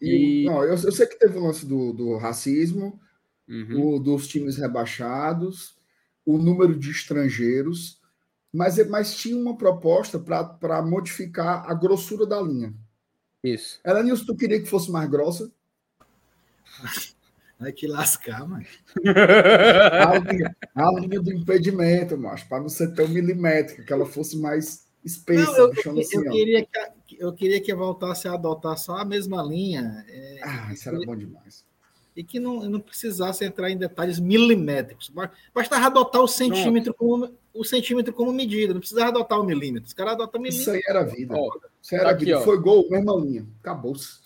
E... 0.00 0.44
Não, 0.44 0.64
eu, 0.64 0.70
eu 0.70 0.92
sei 0.92 1.06
que 1.06 1.18
teve 1.18 1.38
o 1.38 1.44
lance 1.44 1.64
do, 1.64 1.92
do 1.92 2.16
racismo, 2.16 3.00
uhum. 3.48 3.94
o 3.94 3.98
dos 4.00 4.26
times 4.26 4.56
rebaixados, 4.56 5.76
o 6.24 6.38
número 6.38 6.76
de 6.76 6.90
estrangeiros, 6.90 8.00
mas, 8.52 8.84
mas 8.88 9.16
tinha 9.16 9.36
uma 9.36 9.56
proposta 9.56 10.18
para 10.18 10.82
modificar 10.82 11.70
a 11.70 11.72
grossura 11.72 12.26
da 12.26 12.40
linha. 12.40 12.74
Isso. 13.44 13.78
Ela, 13.84 14.02
Nilson, 14.02 14.24
tu 14.24 14.36
queria 14.36 14.60
que 14.60 14.68
fosse 14.68 14.90
mais 14.90 15.08
grossa? 15.08 15.52
Vai 17.58 17.72
te 17.72 17.86
lascar, 17.86 18.46
mano. 18.46 18.66
A 19.04 20.18
linha, 20.18 20.56
a 20.74 20.92
linha 20.92 21.20
do 21.20 21.32
impedimento, 21.32 22.16
macho, 22.18 22.46
para 22.48 22.60
não 22.60 22.68
ser 22.68 22.92
tão 22.94 23.08
milimétrica, 23.08 23.82
que 23.82 23.92
ela 23.92 24.04
fosse 24.04 24.36
mais 24.36 24.86
espessa. 25.02 25.52
Não, 25.52 25.56
eu, 25.56 25.72
eu, 25.72 26.00
assim, 26.00 26.16
eu 26.16 26.30
queria 26.30 26.66
que, 27.06 27.16
eu 27.18 27.32
queria 27.32 27.60
que 27.60 27.74
voltasse 27.74 28.28
a 28.28 28.34
adotar 28.34 28.76
só 28.76 28.98
a 28.98 29.04
mesma 29.04 29.42
linha. 29.42 30.04
É, 30.08 30.40
ah, 30.42 30.72
isso 30.72 30.88
era 30.88 30.98
bom 31.06 31.16
demais. 31.16 31.64
E 32.14 32.24
que 32.24 32.40
não, 32.40 32.60
não 32.68 32.80
precisasse 32.80 33.44
entrar 33.44 33.70
em 33.70 33.76
detalhes 33.76 34.18
milimétricos. 34.18 35.12
Bastava 35.54 35.86
adotar 35.86 36.22
o 36.22 36.28
centímetro, 36.28 36.92
como, 36.94 37.30
o 37.54 37.64
centímetro 37.64 38.12
como 38.12 38.32
medida, 38.32 38.72
não 38.72 38.80
precisava 38.80 39.08
adotar 39.08 39.40
o 39.40 39.44
milímetro. 39.44 39.86
Os 39.86 39.92
caras 39.92 40.14
adotam 40.14 40.40
milímetro. 40.40 40.62
Isso 40.62 40.70
aí 40.70 40.82
era 40.88 41.04
vida. 41.04 41.34
Ó, 41.36 41.50
isso 41.80 41.94
aí 41.94 42.00
era 42.00 42.10
aqui, 42.10 42.24
vida. 42.24 42.38
Ó. 42.38 42.42
Foi 42.42 42.58
gol, 42.58 42.88
mesma 42.90 43.14
linha. 43.16 43.46
Acabou-se. 43.60 44.20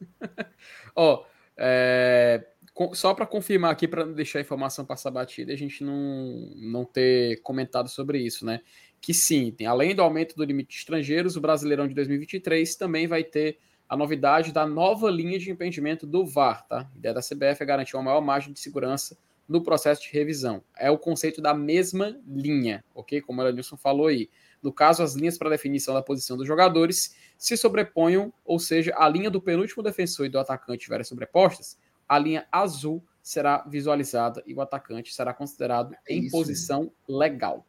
Ó, 0.94 1.24
é, 1.58 2.46
só 2.94 3.12
para 3.12 3.26
confirmar 3.26 3.72
aqui, 3.72 3.88
para 3.88 4.06
não 4.06 4.12
deixar 4.12 4.38
a 4.38 4.42
informação 4.42 4.84
passar 4.84 5.10
batida, 5.10 5.52
a 5.52 5.56
gente 5.56 5.82
não, 5.82 6.52
não 6.56 6.84
ter 6.84 7.40
comentado 7.42 7.88
sobre 7.88 8.20
isso, 8.20 8.46
né? 8.46 8.60
Que 9.00 9.12
sim, 9.12 9.50
tem, 9.50 9.66
além 9.66 9.94
do 9.94 10.02
aumento 10.02 10.36
do 10.36 10.44
limite 10.44 10.70
de 10.70 10.76
estrangeiros, 10.76 11.36
o 11.36 11.40
Brasileirão 11.40 11.88
de 11.88 11.94
2023 11.94 12.76
também 12.76 13.06
vai 13.06 13.24
ter 13.24 13.58
a 13.88 13.96
novidade 13.96 14.52
da 14.52 14.66
nova 14.66 15.10
linha 15.10 15.38
de 15.38 15.50
impedimento 15.50 16.06
do 16.06 16.24
VAR, 16.24 16.66
tá? 16.66 16.88
A 16.94 16.98
ideia 16.98 17.14
da 17.14 17.20
CBF 17.20 17.62
é 17.62 17.66
garantir 17.66 17.96
uma 17.96 18.02
maior 18.02 18.20
margem 18.20 18.52
de 18.52 18.60
segurança 18.60 19.18
no 19.48 19.62
processo 19.62 20.02
de 20.02 20.12
revisão. 20.12 20.62
É 20.76 20.90
o 20.90 20.98
conceito 20.98 21.40
da 21.40 21.54
mesma 21.54 22.20
linha, 22.26 22.84
ok? 22.94 23.20
Como 23.22 23.40
o 23.40 23.44
Elenilson 23.44 23.76
falou 23.76 24.08
aí. 24.08 24.28
No 24.62 24.72
caso, 24.72 25.02
as 25.02 25.14
linhas 25.14 25.38
para 25.38 25.50
definição 25.50 25.94
da 25.94 26.02
posição 26.02 26.36
dos 26.36 26.46
jogadores 26.46 27.14
se 27.36 27.56
sobreponham, 27.56 28.32
ou 28.44 28.58
seja, 28.58 28.92
a 28.96 29.08
linha 29.08 29.30
do 29.30 29.40
penúltimo 29.40 29.82
defensor 29.82 30.26
e 30.26 30.28
do 30.28 30.38
atacante 30.38 30.78
estiverem 30.78 31.04
sobrepostas, 31.04 31.78
a 32.08 32.18
linha 32.18 32.46
azul 32.50 33.02
será 33.22 33.64
visualizada 33.68 34.42
e 34.46 34.54
o 34.54 34.60
atacante 34.60 35.14
será 35.14 35.34
considerado 35.34 35.94
é 36.08 36.14
em 36.14 36.30
posição 36.30 36.90
legal. 37.06 37.66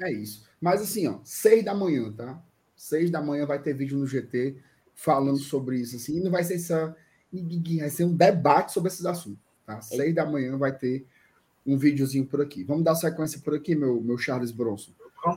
É 0.00 0.12
isso. 0.12 0.44
Mas 0.60 0.82
assim, 0.82 1.06
ó, 1.06 1.20
seis 1.24 1.64
da 1.64 1.74
manhã, 1.74 2.12
tá? 2.12 2.42
Seis 2.76 3.10
da 3.10 3.22
manhã 3.22 3.46
vai 3.46 3.62
ter 3.62 3.72
vídeo 3.72 3.96
no 3.96 4.06
GT 4.06 4.56
falando 4.94 5.38
sobre 5.38 5.78
isso, 5.78 5.96
assim, 5.96 6.18
e 6.18 6.20
não 6.20 6.30
vai 6.30 6.42
ser 6.42 6.58
só 6.58 6.94
vai 7.32 7.90
ser 7.90 8.04
um 8.04 8.14
debate 8.14 8.72
sobre 8.72 8.88
esses 8.88 9.04
assuntos, 9.04 9.42
tá? 9.64 9.80
Seis 9.80 10.14
da 10.14 10.26
manhã 10.26 10.56
vai 10.56 10.76
ter 10.76 11.06
um 11.66 11.76
videozinho 11.76 12.26
por 12.26 12.40
aqui. 12.40 12.64
Vamos 12.64 12.84
dar 12.84 12.94
sequência 12.94 13.40
por 13.40 13.54
aqui, 13.54 13.74
meu, 13.74 14.00
meu 14.00 14.16
Charles 14.16 14.50
Bronson. 14.50 14.92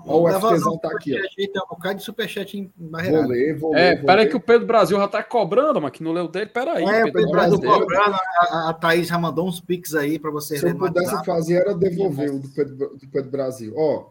Ó, 0.05 0.23
o 0.23 0.31
FTzão 0.31 0.77
tá 0.77 0.89
aqui. 0.91 1.17
Tem 1.35 1.49
um 1.55 1.67
bocado 1.67 1.97
de 1.97 2.03
superchat 2.03 2.57
em 2.57 2.71
Vou 2.77 3.27
ler, 3.27 3.57
vou 3.57 3.73
ler. 3.73 3.79
É, 3.79 3.95
peraí 3.95 4.27
que 4.27 4.35
o 4.35 4.39
Pedro 4.39 4.67
Brasil 4.67 4.97
já 4.97 5.07
tá 5.07 5.23
cobrando, 5.23 5.81
mas 5.81 5.91
que 5.91 6.03
não 6.03 6.11
leu 6.11 6.27
dele. 6.27 6.47
Peraí. 6.47 6.83
É, 6.83 7.03
Pedro, 7.05 7.13
Pedro 7.13 7.31
Brasil 7.31 7.61
cobrando. 7.61 8.17
A, 8.39 8.69
a 8.69 8.73
Thaís 8.73 9.07
já 9.07 9.17
mandou 9.17 9.47
uns 9.47 9.59
pics 9.59 9.95
aí 9.95 10.19
para 10.19 10.29
você 10.29 10.57
Se 10.57 10.67
eu 10.67 10.75
pudesse 10.75 11.25
fazer, 11.25 11.55
era 11.55 11.73
devolver 11.73 12.31
o 12.31 12.39
do 12.39 12.49
Pedro, 12.49 12.97
do 12.97 13.07
Pedro 13.07 13.31
Brasil. 13.31 13.73
Ó, 13.75 14.09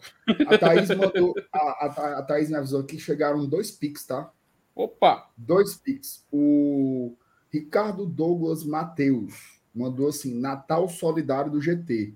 a 0.48 0.58
Thaís 0.58 0.88
mandou. 0.90 1.34
A, 1.52 1.58
a, 1.58 2.18
a 2.18 2.22
Thaís 2.22 2.50
me 2.50 2.56
avisou 2.56 2.82
que 2.82 2.98
chegaram 2.98 3.46
dois 3.46 3.70
pics, 3.70 4.04
tá? 4.04 4.30
Opa! 4.74 5.28
Dois 5.36 5.76
pics. 5.76 6.24
O 6.32 7.14
Ricardo 7.50 8.04
Douglas 8.04 8.64
Mateus 8.64 9.60
mandou 9.74 10.08
assim: 10.08 10.38
Natal 10.38 10.88
Solidário 10.88 11.50
do 11.50 11.60
GT. 11.60 12.14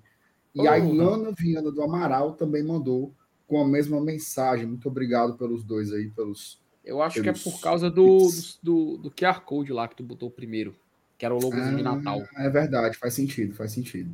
E 0.55 0.61
oh, 0.61 0.69
a 0.69 0.77
Ilana 0.77 1.31
Viana 1.31 1.71
do 1.71 1.81
Amaral 1.81 2.33
também 2.33 2.63
mandou 2.63 3.13
com 3.47 3.61
a 3.61 3.67
mesma 3.67 4.01
mensagem. 4.01 4.65
Muito 4.65 4.87
obrigado 4.87 5.35
pelos 5.35 5.63
dois 5.63 5.91
aí, 5.91 6.09
pelos. 6.09 6.61
Eu 6.83 7.01
acho 7.01 7.21
pelos... 7.21 7.41
que 7.43 7.47
é 7.47 7.51
por 7.51 7.61
causa 7.61 7.89
do, 7.89 8.27
do, 8.61 8.97
do, 8.97 9.11
QR 9.11 9.41
Code 9.41 9.71
lá 9.71 9.87
que 9.87 9.95
tu 9.95 10.03
botou 10.03 10.29
primeiro, 10.29 10.75
que 11.17 11.25
era 11.25 11.33
o 11.33 11.39
logozinho 11.39 11.73
ah, 11.73 11.77
de 11.77 11.83
Natal. 11.83 12.23
É 12.37 12.49
verdade, 12.49 12.97
faz 12.97 13.13
sentido, 13.13 13.53
faz 13.53 13.71
sentido. 13.71 14.13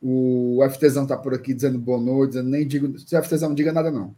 O 0.00 0.60
FTzão 0.70 1.06
tá 1.06 1.16
por 1.16 1.34
aqui 1.34 1.52
dizendo 1.52 1.78
boa 1.78 2.00
noite, 2.00 2.30
dizendo, 2.30 2.50
nem 2.50 2.66
digo. 2.66 2.98
Se 2.98 3.20
FTzão 3.20 3.48
não 3.48 3.56
diga 3.56 3.72
nada, 3.72 3.90
não. 3.90 4.14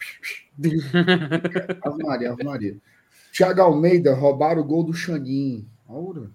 Ave 1.83 2.03
Maria, 2.03 2.33
Ave 2.33 2.45
Maria. 2.45 2.77
Thiago 3.33 3.63
Almeida, 3.63 4.15
roubaram 4.15 4.61
o 4.61 4.65
gol 4.65 4.85
do 4.85 4.93
Xanin. 4.93 5.67
Ora, 5.89 6.31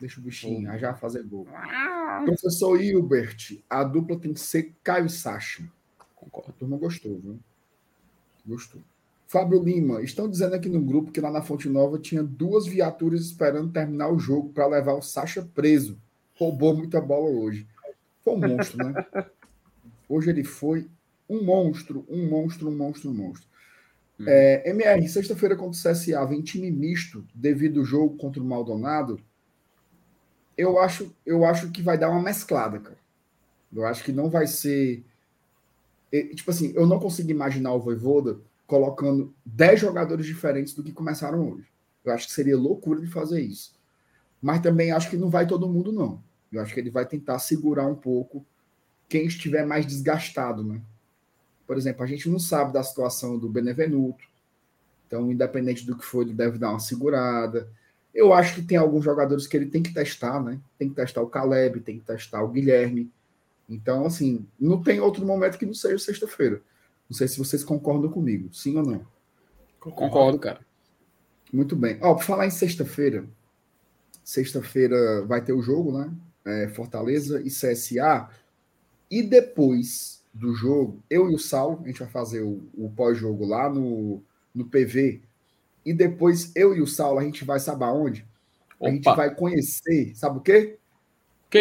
deixa 0.00 0.18
o 0.18 0.22
bichinho, 0.22 0.70
oh. 0.72 0.78
já 0.78 0.94
fazer 0.94 1.22
gol. 1.24 1.46
Professor 2.24 2.80
Hilbert, 2.80 3.62
a 3.68 3.84
dupla 3.84 4.18
tem 4.18 4.32
que 4.32 4.40
ser 4.40 4.74
Caio 4.82 5.06
e 5.06 5.10
Sacha. 5.10 5.62
Concordo. 6.14 6.50
A 6.50 6.52
turma 6.54 6.76
gostou, 6.78 7.18
viu? 7.18 7.38
Gostou. 8.46 8.80
Fábio 9.26 9.62
Lima, 9.62 10.02
estão 10.02 10.30
dizendo 10.30 10.54
aqui 10.54 10.68
no 10.68 10.80
grupo 10.80 11.10
que 11.10 11.20
lá 11.20 11.30
na 11.30 11.42
Fonte 11.42 11.68
Nova 11.68 11.98
tinha 11.98 12.22
duas 12.22 12.66
viaturas 12.66 13.22
esperando 13.22 13.72
terminar 13.72 14.08
o 14.08 14.18
jogo 14.18 14.50
para 14.50 14.66
levar 14.66 14.94
o 14.94 15.02
Sacha 15.02 15.42
preso. 15.54 15.98
Roubou 16.34 16.76
muita 16.76 17.00
bola 17.00 17.28
hoje. 17.28 17.66
Foi 18.22 18.34
um 18.34 18.38
monstro, 18.38 18.78
né? 18.78 19.06
Hoje 20.08 20.30
ele 20.30 20.44
foi 20.44 20.88
um 21.28 21.44
monstro, 21.44 22.06
um 22.08 22.28
monstro, 22.28 22.68
um 22.68 22.76
monstro, 22.76 23.10
um 23.10 23.14
monstro. 23.14 23.48
Hum. 24.20 24.24
É, 24.28 24.70
MR, 24.70 25.08
sexta-feira 25.08 25.56
contra 25.56 25.76
o 25.76 25.92
CSA, 25.92 26.24
vem 26.24 26.42
time 26.42 26.70
misto 26.70 27.26
devido 27.34 27.80
ao 27.80 27.86
jogo 27.86 28.16
contra 28.16 28.40
o 28.40 28.46
Maldonado. 28.46 29.20
Eu 30.56 30.78
acho, 30.78 31.12
eu 31.24 31.44
acho 31.44 31.70
que 31.70 31.82
vai 31.82 31.98
dar 31.98 32.10
uma 32.10 32.22
mesclada, 32.22 32.78
cara. 32.78 32.98
Eu 33.74 33.84
acho 33.84 34.04
que 34.04 34.12
não 34.12 34.30
vai 34.30 34.46
ser 34.46 35.04
tipo 36.34 36.50
assim, 36.50 36.72
eu 36.74 36.86
não 36.86 36.98
consigo 36.98 37.30
imaginar 37.30 37.72
o 37.72 37.80
Voivoda 37.80 38.38
colocando 38.66 39.34
10 39.44 39.80
jogadores 39.80 40.26
diferentes 40.26 40.74
do 40.74 40.82
que 40.82 40.92
começaram 40.92 41.50
hoje. 41.50 41.66
Eu 42.04 42.12
acho 42.12 42.26
que 42.26 42.32
seria 42.32 42.56
loucura 42.56 43.00
de 43.00 43.06
fazer 43.06 43.40
isso. 43.40 43.74
Mas 44.40 44.60
também 44.60 44.92
acho 44.92 45.10
que 45.10 45.16
não 45.16 45.30
vai 45.30 45.46
todo 45.46 45.68
mundo, 45.68 45.92
não. 45.92 46.22
Eu 46.52 46.60
acho 46.60 46.72
que 46.72 46.80
ele 46.80 46.90
vai 46.90 47.06
tentar 47.06 47.38
segurar 47.38 47.86
um 47.86 47.94
pouco 47.94 48.44
quem 49.08 49.26
estiver 49.26 49.66
mais 49.66 49.86
desgastado, 49.86 50.64
né? 50.64 50.80
Por 51.66 51.76
exemplo, 51.76 52.02
a 52.02 52.06
gente 52.06 52.28
não 52.28 52.38
sabe 52.38 52.72
da 52.72 52.82
situação 52.82 53.38
do 53.38 53.48
Benevenuto. 53.48 54.24
Então, 55.06 55.30
independente 55.30 55.84
do 55.84 55.96
que 55.96 56.04
for, 56.04 56.22
ele 56.22 56.32
deve 56.32 56.58
dar 56.58 56.70
uma 56.70 56.78
segurada. 56.78 57.68
Eu 58.14 58.32
acho 58.32 58.54
que 58.54 58.62
tem 58.62 58.76
alguns 58.76 59.04
jogadores 59.04 59.46
que 59.46 59.56
ele 59.56 59.66
tem 59.66 59.82
que 59.82 59.92
testar, 59.92 60.42
né? 60.42 60.60
Tem 60.78 60.88
que 60.88 60.94
testar 60.94 61.22
o 61.22 61.28
Caleb, 61.28 61.80
tem 61.80 61.98
que 61.98 62.04
testar 62.04 62.42
o 62.42 62.48
Guilherme. 62.48 63.10
Então, 63.68 64.06
assim, 64.06 64.46
não 64.58 64.82
tem 64.82 65.00
outro 65.00 65.24
momento 65.26 65.58
que 65.58 65.66
não 65.66 65.74
seja 65.74 65.98
sexta-feira. 65.98 66.62
Não 67.08 67.16
sei 67.16 67.28
se 67.28 67.38
vocês 67.38 67.64
concordam 67.64 68.10
comigo, 68.10 68.52
sim 68.52 68.76
ou 68.76 68.84
não. 68.84 69.06
Concordo, 69.80 70.38
cara. 70.38 70.60
Muito 71.52 71.76
bem. 71.76 71.98
Ó, 72.02 72.14
por 72.14 72.24
falar 72.24 72.46
em 72.46 72.50
sexta-feira, 72.50 73.24
sexta-feira 74.24 75.24
vai 75.24 75.42
ter 75.42 75.52
o 75.52 75.62
jogo, 75.62 75.96
né? 75.96 76.12
É, 76.44 76.68
Fortaleza 76.68 77.40
e 77.40 77.48
CSA. 77.48 78.28
E 79.10 79.22
depois 79.22 80.24
do 80.34 80.54
jogo, 80.54 81.02
eu 81.08 81.30
e 81.30 81.34
o 81.34 81.38
Sal, 81.38 81.80
a 81.82 81.86
gente 81.86 82.00
vai 82.00 82.08
fazer 82.08 82.42
o, 82.42 82.62
o 82.76 82.90
pós-jogo 82.90 83.46
lá 83.46 83.70
no, 83.70 84.22
no 84.54 84.66
PV. 84.66 85.22
E 85.84 85.92
depois 85.94 86.52
eu 86.54 86.76
e 86.76 86.82
o 86.82 86.86
Sal, 86.86 87.18
a 87.18 87.22
gente 87.22 87.44
vai, 87.44 87.60
saber 87.60 87.84
aonde? 87.84 88.26
A 88.82 88.90
gente 88.90 89.04
vai 89.04 89.34
conhecer, 89.34 90.14
sabe 90.14 90.38
o 90.38 90.42
quê? 90.42 90.78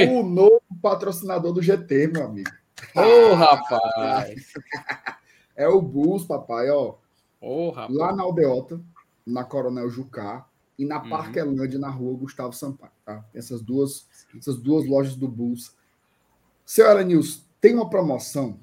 O 0.09 0.23
novo 0.23 0.61
patrocinador 0.81 1.53
do 1.53 1.61
GT, 1.61 2.07
meu 2.07 2.25
amigo. 2.25 2.51
Ô, 2.95 3.31
oh, 3.31 3.35
rapaz! 3.35 4.53
é 5.55 5.67
o 5.67 5.81
Bus, 5.81 6.25
papai, 6.25 6.69
ó. 6.69 6.95
Oh, 7.39 7.69
rapaz. 7.69 7.97
Lá 7.97 8.15
na 8.15 8.23
Aldeota, 8.23 8.81
na 9.25 9.43
Coronel 9.43 9.89
Jucá, 9.89 10.45
e 10.77 10.85
na 10.85 11.01
uhum. 11.01 11.09
Parquelândia, 11.09 11.79
na 11.79 11.89
rua 11.89 12.17
Gustavo 12.17 12.53
Sampaio, 12.53 12.91
tá? 13.05 13.25
Essas 13.33 13.61
duas, 13.61 14.07
essas 14.37 14.57
duas 14.57 14.85
lojas 14.85 15.15
do 15.15 15.27
Bus. 15.27 15.75
Senhora 16.65 17.03
Nils, 17.03 17.45
tem 17.61 17.75
uma 17.75 17.89
promoção 17.89 18.59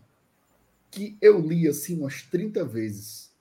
que 0.91 1.17
eu 1.21 1.41
li 1.41 1.67
assim 1.67 1.99
umas 1.99 2.23
30 2.23 2.65
vezes. 2.65 3.33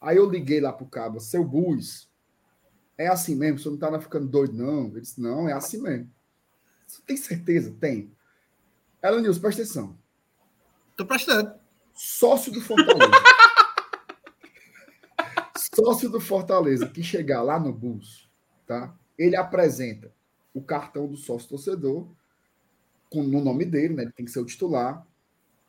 Aí 0.00 0.16
eu 0.16 0.28
liguei 0.28 0.60
lá 0.60 0.72
pro 0.72 0.86
cabo, 0.86 1.20
seu 1.20 1.44
Bus, 1.44 2.08
é 2.96 3.08
assim 3.08 3.34
mesmo, 3.34 3.58
você 3.58 3.68
não 3.68 3.76
tá 3.76 4.00
ficando 4.00 4.26
doido, 4.26 4.54
não? 4.54 4.86
Ele 4.86 5.00
disse, 5.00 5.20
não, 5.20 5.48
é 5.48 5.52
assim 5.52 5.82
mesmo. 5.82 6.10
Você 6.94 7.02
tem 7.02 7.16
certeza? 7.16 7.74
Tem. 7.80 8.12
Ela 9.02 9.20
News, 9.20 9.38
presta 9.38 9.62
atenção. 9.62 9.98
Tô 10.96 11.04
prestando. 11.04 11.52
Sócio 11.92 12.52
do 12.52 12.60
Fortaleza. 12.60 13.10
Sócio 15.74 16.08
do 16.08 16.20
Fortaleza 16.20 16.88
que 16.88 17.02
chegar 17.02 17.42
lá 17.42 17.58
no 17.58 17.72
Bulls, 17.72 18.30
tá? 18.64 18.96
Ele 19.18 19.34
apresenta 19.34 20.14
o 20.52 20.62
cartão 20.62 21.08
do 21.08 21.16
sócio 21.16 21.48
torcedor 21.48 22.06
com 23.10 23.24
no 23.24 23.42
nome 23.42 23.64
dele, 23.64 23.94
né? 23.94 24.04
Ele 24.04 24.12
tem 24.12 24.24
que 24.24 24.30
ser 24.30 24.38
o 24.38 24.46
titular 24.46 25.04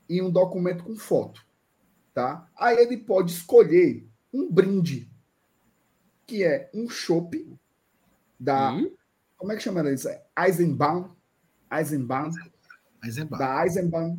e 0.07 0.21
um 0.21 0.29
documento 0.29 0.83
com 0.83 0.95
foto, 0.95 1.43
tá? 2.13 2.47
Aí 2.55 2.77
ele 2.77 2.97
pode 2.97 3.31
escolher 3.31 4.07
um 4.31 4.51
brinde 4.51 5.09
que 6.27 6.43
é 6.43 6.69
um 6.71 6.87
chopp 6.87 7.57
da 8.39 8.73
hum? 8.73 8.95
Como 9.37 9.51
é 9.51 9.55
que 9.55 9.63
chama 9.63 9.89
isso? 9.91 10.07
Eisenbahn. 10.37 11.09
Eisenbahn. 11.71 12.31
Eisenbahn. 13.03 13.37
Da 13.37 13.63
Eisenbahn. 13.63 14.17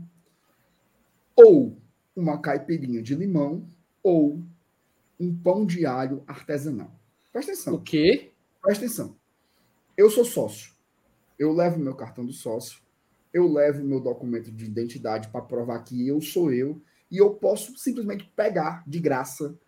Ou 1.35 1.79
uma 2.15 2.41
caipirinha 2.41 3.03
de 3.03 3.15
limão 3.15 3.67
ou 4.03 4.43
um 5.19 5.37
pão 5.37 5.67
de 5.67 5.85
alho 5.85 6.23
artesanal. 6.27 6.91
Presta 7.33 7.53
atenção. 7.53 7.75
O 7.75 7.83
quê? 7.83 8.33
Presta 8.63 8.85
atenção. 8.85 9.17
Eu 9.97 10.11
sou 10.11 10.25
sócio. 10.25 10.75
Eu 11.39 11.53
levo 11.53 11.79
meu 11.79 11.95
cartão 11.95 12.25
do 12.25 12.33
sócio. 12.33 12.81
Eu 13.33 13.51
levo 13.53 13.85
meu 13.85 14.01
documento 14.01 14.51
de 14.51 14.65
identidade 14.65 15.29
para 15.29 15.43
provar 15.43 15.83
que 15.83 16.07
eu 16.07 16.21
sou 16.21 16.53
eu. 16.53 16.81
E 17.11 17.19
eu 17.19 17.35
posso 17.35 17.77
simplesmente 17.77 18.31
pegar 18.35 18.83
de 18.87 18.99
graça 18.99 19.59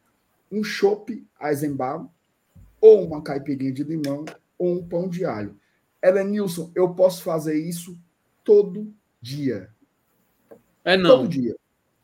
um 0.51 0.65
chopp 0.65 1.27
Eisenbahn 1.41 2.09
ou 2.81 3.05
uma 3.05 3.23
caipirinha 3.23 3.73
de 3.73 3.85
limão 3.85 4.25
ou 4.59 4.75
um 4.75 4.87
pão 4.87 5.09
de 5.09 5.25
alho. 5.25 5.59
Nilson, 6.27 6.71
eu 6.75 6.95
posso 6.95 7.23
fazer 7.23 7.59
isso 7.59 7.99
todo 8.45 8.93
dia. 9.21 9.71
É 10.85 10.97
não. 10.97 11.19
Todo 11.19 11.29
dia. 11.29 11.57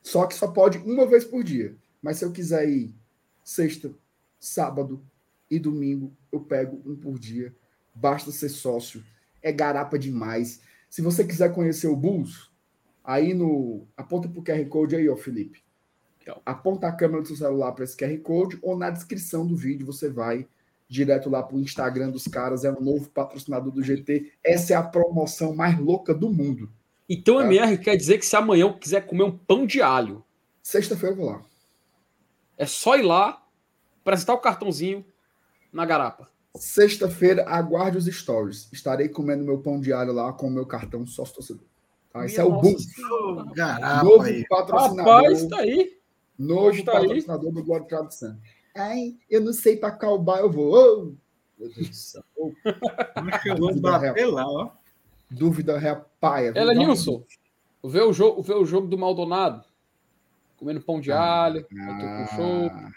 Só 0.03 0.27
que 0.27 0.35
só 0.35 0.49
pode 0.49 0.79
uma 0.79 1.07
vez 1.07 1.25
por 1.25 1.43
dia. 1.43 1.77
Mas 2.03 2.19
se 2.19 2.25
eu 2.25 2.33
quiser 2.33 2.69
ir 2.69 2.95
sexta, 3.43 3.91
sábado 4.39 5.03
e 5.51 5.59
domingo, 5.59 6.13
eu 6.31 6.41
pego 6.41 6.83
um 6.85 6.95
por 6.95 7.19
dia. 7.19 7.55
Basta 7.95 8.31
ser 8.31 8.49
sócio. 8.49 9.03
É 9.43 9.53
garapa 9.53 9.99
demais. 9.99 10.61
Se 10.91 11.01
você 11.01 11.25
quiser 11.25 11.53
conhecer 11.55 11.87
o 11.87 11.97
Bulls, 11.97 12.51
aí 13.03 13.33
no. 13.33 13.87
Aponta 13.97 14.29
pro 14.29 14.43
QR 14.43 14.65
Code 14.69 14.97
aí, 14.97 15.09
ó, 15.09 15.17
Felipe. 15.17 15.63
Aponta 16.45 16.89
a 16.89 16.93
câmera 16.93 17.23
do 17.23 17.29
seu 17.29 17.37
celular 17.37 17.73
para 17.73 17.85
esse 17.85 17.97
QR 17.97 18.17
Code 18.19 18.59
ou 18.63 18.77
na 18.77 18.91
descrição 18.91 19.47
do 19.47 19.57
vídeo 19.57 19.87
você 19.87 20.09
vai 20.09 20.47
direto 20.95 21.29
lá 21.29 21.43
pro 21.43 21.59
Instagram 21.59 22.11
dos 22.11 22.27
caras. 22.29 22.65
É 22.65 22.71
o 22.71 22.81
novo 22.81 23.11
patrocinador 23.11 23.73
do 23.73 23.83
GT. 23.83 24.33
Essa 24.43 24.73
é 24.75 24.77
a 24.77 24.83
promoção 24.83 25.55
mais 25.55 25.79
louca 25.79 26.15
do 26.15 26.31
mundo. 26.33 26.71
Então, 27.09 27.37
Tá. 27.39 27.45
MR 27.45 27.77
quer 27.79 27.97
dizer 27.97 28.19
que 28.19 28.25
se 28.25 28.35
amanhã 28.37 28.63
eu 28.63 28.75
quiser 28.79 29.07
comer 29.07 29.25
um 29.25 29.37
pão 29.37 29.67
de 29.67 29.83
alho, 29.83 30.25
Sexta-feira 30.63 31.15
eu 31.15 31.19
vou 31.19 31.27
lá. 31.27 31.43
é 32.57 32.65
só 32.65 32.97
ir 32.97 33.03
lá, 33.03 33.43
apresentar 34.01 34.33
o 34.33 34.39
cartãozinho 34.39 35.05
na 35.73 35.85
garapa. 35.85 36.29
Sexta-feira, 36.57 37.45
aguarde 37.49 37.99
os 37.99 38.07
stories. 38.07 38.69
Estarei 38.73 39.09
comendo 39.09 39.45
meu 39.45 39.59
pão 39.59 39.81
de 39.81 39.93
alho 39.93 40.13
lá 40.13 40.33
com 40.33 40.47
o 40.47 40.51
meu 40.51 40.65
cartão 40.65 41.05
sócio 41.05 41.35
torcedor. 41.35 41.67
Tá? 42.13 42.25
Esse 42.25 42.39
é 42.41 42.45
o. 42.45 42.61
Garapa 43.55 44.05
Novo 44.05 44.23
aí. 44.23 44.47
patrocinador. 44.49 45.15
Rapaz, 45.15 45.47
tá 45.49 45.59
aí. 45.59 45.99
Novo 46.39 46.85
tá 46.85 46.93
aí. 46.99 47.09
patrocinador 47.09 47.53
do 47.53 47.63
Glória 47.65 47.87
Tradução. 47.87 48.39
Ai, 48.75 49.15
eu 49.31 49.41
não 49.41 49.53
sei 49.53 49.77
para 49.77 49.93
qual 49.93 50.19
bar 50.19 50.39
eu 50.41 50.51
vou. 50.51 50.75
Ô, 50.75 51.15
meu 51.59 51.73
Deus 51.73 51.89
do 51.89 51.95
céu. 51.95 52.25
Vou 53.59 53.75
bater 53.81 54.27
lá, 54.27 54.47
ó. 54.47 54.71
dúvida 55.31 55.79
viu? 55.79 56.61
Ela, 56.61 56.75
Nilson, 56.75 57.25
vê 57.85 58.01
o, 58.01 58.13
jogo, 58.13 58.43
vê 58.43 58.53
o 58.55 58.65
jogo 58.65 58.87
do 58.89 58.99
Maldonado. 58.99 59.65
Comendo 60.57 60.81
pão 60.81 61.01
de 61.01 61.13
alho, 61.13 61.61
eu 61.61 61.67
tô 61.67 62.07
com 62.17 62.37
show. 62.37 62.71
Ah, 62.73 62.91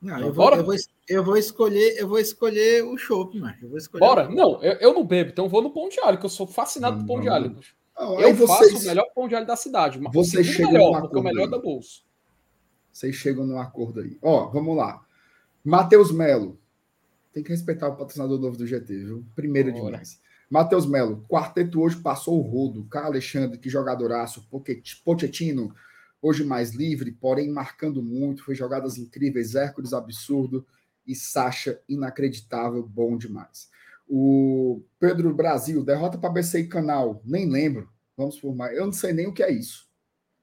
Não, 0.00 0.18
eu, 0.20 0.32
vou, 0.32 0.44
Bora? 0.44 0.56
eu, 0.56 0.64
vou, 0.64 0.74
eu 1.08 1.24
vou 1.24 1.36
escolher, 1.36 1.96
eu 1.98 2.08
vou 2.08 2.18
escolher 2.18 2.84
o 2.84 2.96
chopp, 2.96 3.38
mano. 3.38 3.56
Eu 3.60 3.68
vou 3.68 3.78
escolher 3.78 4.00
Bora? 4.00 4.28
o- 4.28 4.34
Não, 4.34 4.62
eu, 4.62 4.72
eu 4.74 4.94
não 4.94 5.04
bebo, 5.04 5.30
então 5.30 5.44
eu 5.46 5.48
vou 5.50 5.62
no 5.62 5.70
pão 5.70 5.88
de 5.88 5.98
alho, 6.00 6.18
que 6.18 6.24
eu 6.26 6.30
sou 6.30 6.46
fascinado 6.46 6.98
por 6.98 7.06
pão 7.06 7.20
de 7.20 7.28
alho. 7.28 7.56
não, 7.98 8.16
aí 8.18 8.22
Eu 8.24 8.34
vocês, 8.34 8.72
faço 8.72 8.84
o 8.84 8.88
melhor 8.88 9.06
pão 9.14 9.28
de 9.28 9.34
alho 9.34 9.46
da 9.46 9.56
cidade. 9.56 9.98
segundo 9.98 10.44
chegam 10.44 10.72
melhor, 10.72 11.00
porque 11.02 11.16
é 11.16 11.20
o 11.20 11.24
melhor 11.24 11.48
da 11.48 11.58
bolsa. 11.58 12.00
Vocês 12.92 13.14
chegam 13.14 13.46
num 13.46 13.58
acordo 13.58 14.00
aí. 14.00 14.18
Ó, 14.20 14.48
vamos 14.48 14.76
lá. 14.76 15.04
Matheus 15.64 16.12
Melo. 16.12 16.58
Tem 17.32 17.42
que 17.42 17.50
respeitar 17.50 17.88
o 17.88 17.96
patrocinador 17.96 18.40
novo 18.40 18.56
do 18.56 18.66
GT, 18.66 19.04
viu? 19.04 19.24
Primeiro 19.36 19.70
Bora. 19.72 19.84
demais. 19.84 20.20
Matheus 20.48 20.84
Melo. 20.84 21.24
Quarteto 21.28 21.80
hoje 21.80 21.96
passou 21.96 22.38
o 22.38 22.42
rodo. 22.42 22.84
Caio 22.84 23.06
Alexandre, 23.06 23.58
que 23.58 23.70
jogadoraço. 23.70 24.48
Pochettino, 25.04 25.72
hoje 26.20 26.44
mais 26.44 26.72
livre, 26.72 27.12
porém 27.12 27.48
marcando 27.48 28.02
muito. 28.02 28.44
Foi 28.44 28.54
jogadas 28.54 28.98
incríveis. 28.98 29.54
Hércules, 29.54 29.92
absurdo. 29.92 30.66
E 31.06 31.14
Sacha, 31.14 31.80
inacreditável. 31.88 32.82
Bom 32.82 33.16
demais. 33.16 33.70
O 34.08 34.82
Pedro 34.98 35.32
Brasil, 35.32 35.84
derrota 35.84 36.18
para 36.18 36.30
BC 36.30 36.60
e 36.60 36.66
Canal. 36.66 37.22
Nem 37.24 37.48
lembro. 37.48 37.88
Vamos 38.16 38.40
por 38.40 38.54
mais. 38.54 38.76
Eu 38.76 38.86
não 38.86 38.92
sei 38.92 39.12
nem 39.12 39.28
o 39.28 39.32
que 39.32 39.42
é 39.42 39.52
isso. 39.52 39.88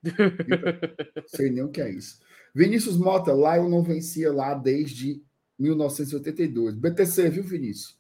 sei 1.28 1.50
nem 1.50 1.64
o 1.64 1.70
que 1.70 1.82
é 1.82 1.91
isso. 1.91 2.22
Vinícius 2.54 2.98
Mota, 2.98 3.34
lá 3.34 3.58
eu 3.58 3.70
não 3.70 3.84
vencia 3.84 4.32
lá 4.32 4.54
desde 4.54 5.22
1982. 5.60 6.76
BTC, 6.76 7.30
viu, 7.30 7.43
Vinícius? 7.43 7.98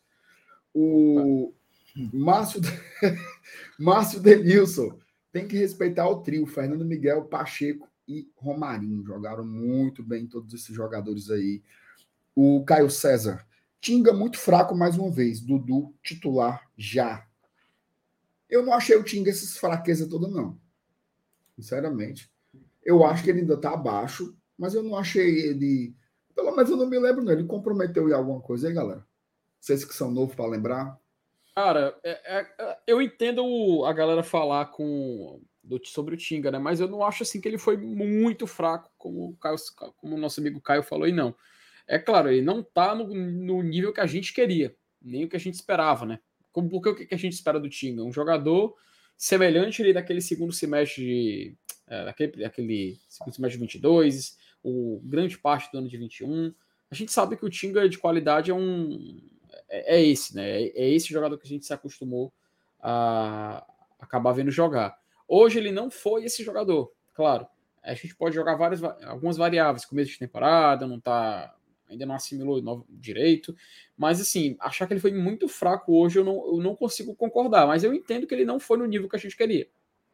O 0.73 1.53
Márcio, 2.13 2.61
Márcio 3.79 4.19
Denilson 4.19 4.97
tem 5.31 5.47
que 5.47 5.57
respeitar 5.57 6.07
o 6.07 6.21
trio. 6.21 6.45
Fernando 6.45 6.85
Miguel, 6.85 7.25
Pacheco 7.25 7.89
e 8.07 8.29
Romarinho. 8.35 9.05
Jogaram 9.05 9.45
muito 9.45 10.03
bem 10.03 10.27
todos 10.27 10.53
esses 10.53 10.75
jogadores 10.75 11.29
aí. 11.29 11.61
O 12.35 12.63
Caio 12.65 12.89
César. 12.89 13.45
Tinga 13.79 14.11
muito 14.11 14.37
fraco 14.37 14.75
mais 14.75 14.97
uma 14.97 15.11
vez. 15.11 15.39
Dudu, 15.39 15.93
titular 16.03 16.67
já. 16.77 17.27
Eu 18.49 18.65
não 18.65 18.73
achei 18.73 18.95
o 18.95 19.03
Tinga 19.03 19.29
essas 19.29 19.57
fraquezas 19.57 20.07
todas, 20.07 20.31
não. 20.31 20.57
Sinceramente. 21.55 22.31
Eu 22.87 23.03
acho 23.05 23.21
que 23.23 23.29
ele 23.29 23.41
ainda 23.41 23.57
tá 23.57 23.73
abaixo, 23.73 24.33
mas 24.57 24.73
eu 24.73 24.81
não 24.81 24.95
achei 24.95 25.41
ele. 25.49 25.93
Pelo 26.33 26.55
menos 26.55 26.71
eu 26.71 26.77
não 26.77 26.87
me 26.87 26.97
lembro, 26.97 27.21
não. 27.23 27.33
Ele 27.33 27.43
comprometeu 27.43 28.07
em 28.07 28.13
alguma 28.13 28.39
coisa 28.39 28.69
aí, 28.69 28.73
galera. 28.73 29.05
Vocês 29.59 29.83
que 29.83 29.93
são 29.93 30.09
novos 30.09 30.33
para 30.35 30.45
lembrar. 30.47 30.97
Cara, 31.53 31.99
é- 32.01 32.37
é- 32.39 32.47
é- 32.57 32.77
eu 32.87 33.01
entendo 33.01 33.83
a 33.83 33.91
galera 33.91 34.23
falar 34.23 34.67
com, 34.67 35.41
do- 35.61 35.81
sobre 35.85 36.13
o 36.15 36.17
Tinga, 36.17 36.49
né? 36.49 36.59
Mas 36.59 36.79
eu 36.79 36.87
não 36.87 37.03
acho 37.03 37.23
assim 37.23 37.41
que 37.41 37.47
ele 37.47 37.57
foi 37.57 37.75
muito 37.75 38.47
fraco, 38.47 38.89
como 38.97 39.31
o, 39.31 39.35
Caio- 39.35 39.57
como 39.97 40.15
o 40.15 40.19
nosso 40.19 40.39
amigo 40.39 40.61
Caio 40.61 40.81
falou, 40.83 41.07
e 41.07 41.11
não. 41.11 41.35
É 41.87 41.99
claro, 41.99 42.29
ele 42.29 42.41
não 42.41 42.63
tá 42.63 42.95
no, 42.95 43.07
no 43.13 43.61
nível 43.61 43.91
que 43.91 43.99
a 43.99 44.05
gente 44.05 44.33
queria, 44.33 44.73
nem 45.01 45.25
o 45.25 45.29
que 45.29 45.35
a 45.35 45.39
gente 45.39 45.55
esperava, 45.55 46.05
né? 46.05 46.19
Como, 46.53 46.69
porque 46.69 46.89
o 46.89 46.95
que 46.95 47.13
a 47.13 47.17
gente 47.17 47.33
espera 47.33 47.59
do 47.59 47.69
Tinga? 47.69 48.03
Um 48.03 48.13
jogador 48.13 48.75
semelhante 49.17 49.81
ali 49.81 49.93
daquele 49.93 50.21
segundo 50.21 50.53
semestre 50.53 51.03
de. 51.03 51.57
É, 51.87 52.05
daquele, 52.05 52.43
daquele 52.43 52.99
segundo 53.09 53.33
semestre 53.33 53.57
de 53.57 53.63
22, 53.63 54.37
o 54.63 55.01
grande 55.03 55.37
parte 55.37 55.71
do 55.71 55.79
ano 55.79 55.87
de 55.87 55.97
21. 55.97 56.53
A 56.91 56.95
gente 56.95 57.11
sabe 57.11 57.35
que 57.35 57.45
o 57.45 57.49
Tinga 57.49 57.87
de 57.89 57.97
qualidade 57.97 58.51
é 58.51 58.53
um. 58.53 59.21
É, 59.67 59.97
é 59.97 60.05
esse, 60.05 60.35
né? 60.35 60.61
É, 60.61 60.67
é 60.75 60.89
esse 60.89 61.07
jogador 61.07 61.37
que 61.37 61.47
a 61.47 61.49
gente 61.49 61.65
se 61.65 61.73
acostumou 61.73 62.31
a 62.79 63.65
acabar 63.99 64.33
vendo 64.33 64.51
jogar. 64.51 64.97
Hoje 65.27 65.57
ele 65.57 65.71
não 65.71 65.89
foi 65.89 66.23
esse 66.25 66.43
jogador, 66.43 66.93
claro. 67.13 67.47
A 67.83 67.93
gente 67.93 68.15
pode 68.15 68.35
jogar 68.35 68.55
várias, 68.55 68.83
algumas 68.83 69.37
variáveis, 69.37 69.85
começo 69.85 70.11
de 70.11 70.19
temporada, 70.19 70.85
não 70.85 70.99
tá. 70.99 71.53
Ainda 71.89 72.05
não 72.05 72.15
assimilou 72.15 72.85
direito. 72.89 73.55
Mas 73.97 74.19
assim, 74.19 74.55
achar 74.59 74.85
que 74.87 74.93
ele 74.93 74.99
foi 74.99 75.13
muito 75.13 75.47
fraco 75.47 75.93
hoje, 75.93 76.19
eu 76.19 76.23
não, 76.25 76.35
eu 76.47 76.57
não 76.57 76.75
consigo 76.75 77.15
concordar. 77.15 77.65
Mas 77.67 77.83
eu 77.83 77.93
entendo 77.93 78.27
que 78.27 78.33
ele 78.35 78.45
não 78.45 78.59
foi 78.59 78.77
no 78.77 78.85
nível 78.85 79.07
que 79.09 79.15
a 79.15 79.19
gente 79.19 79.37
queria. 79.37 79.67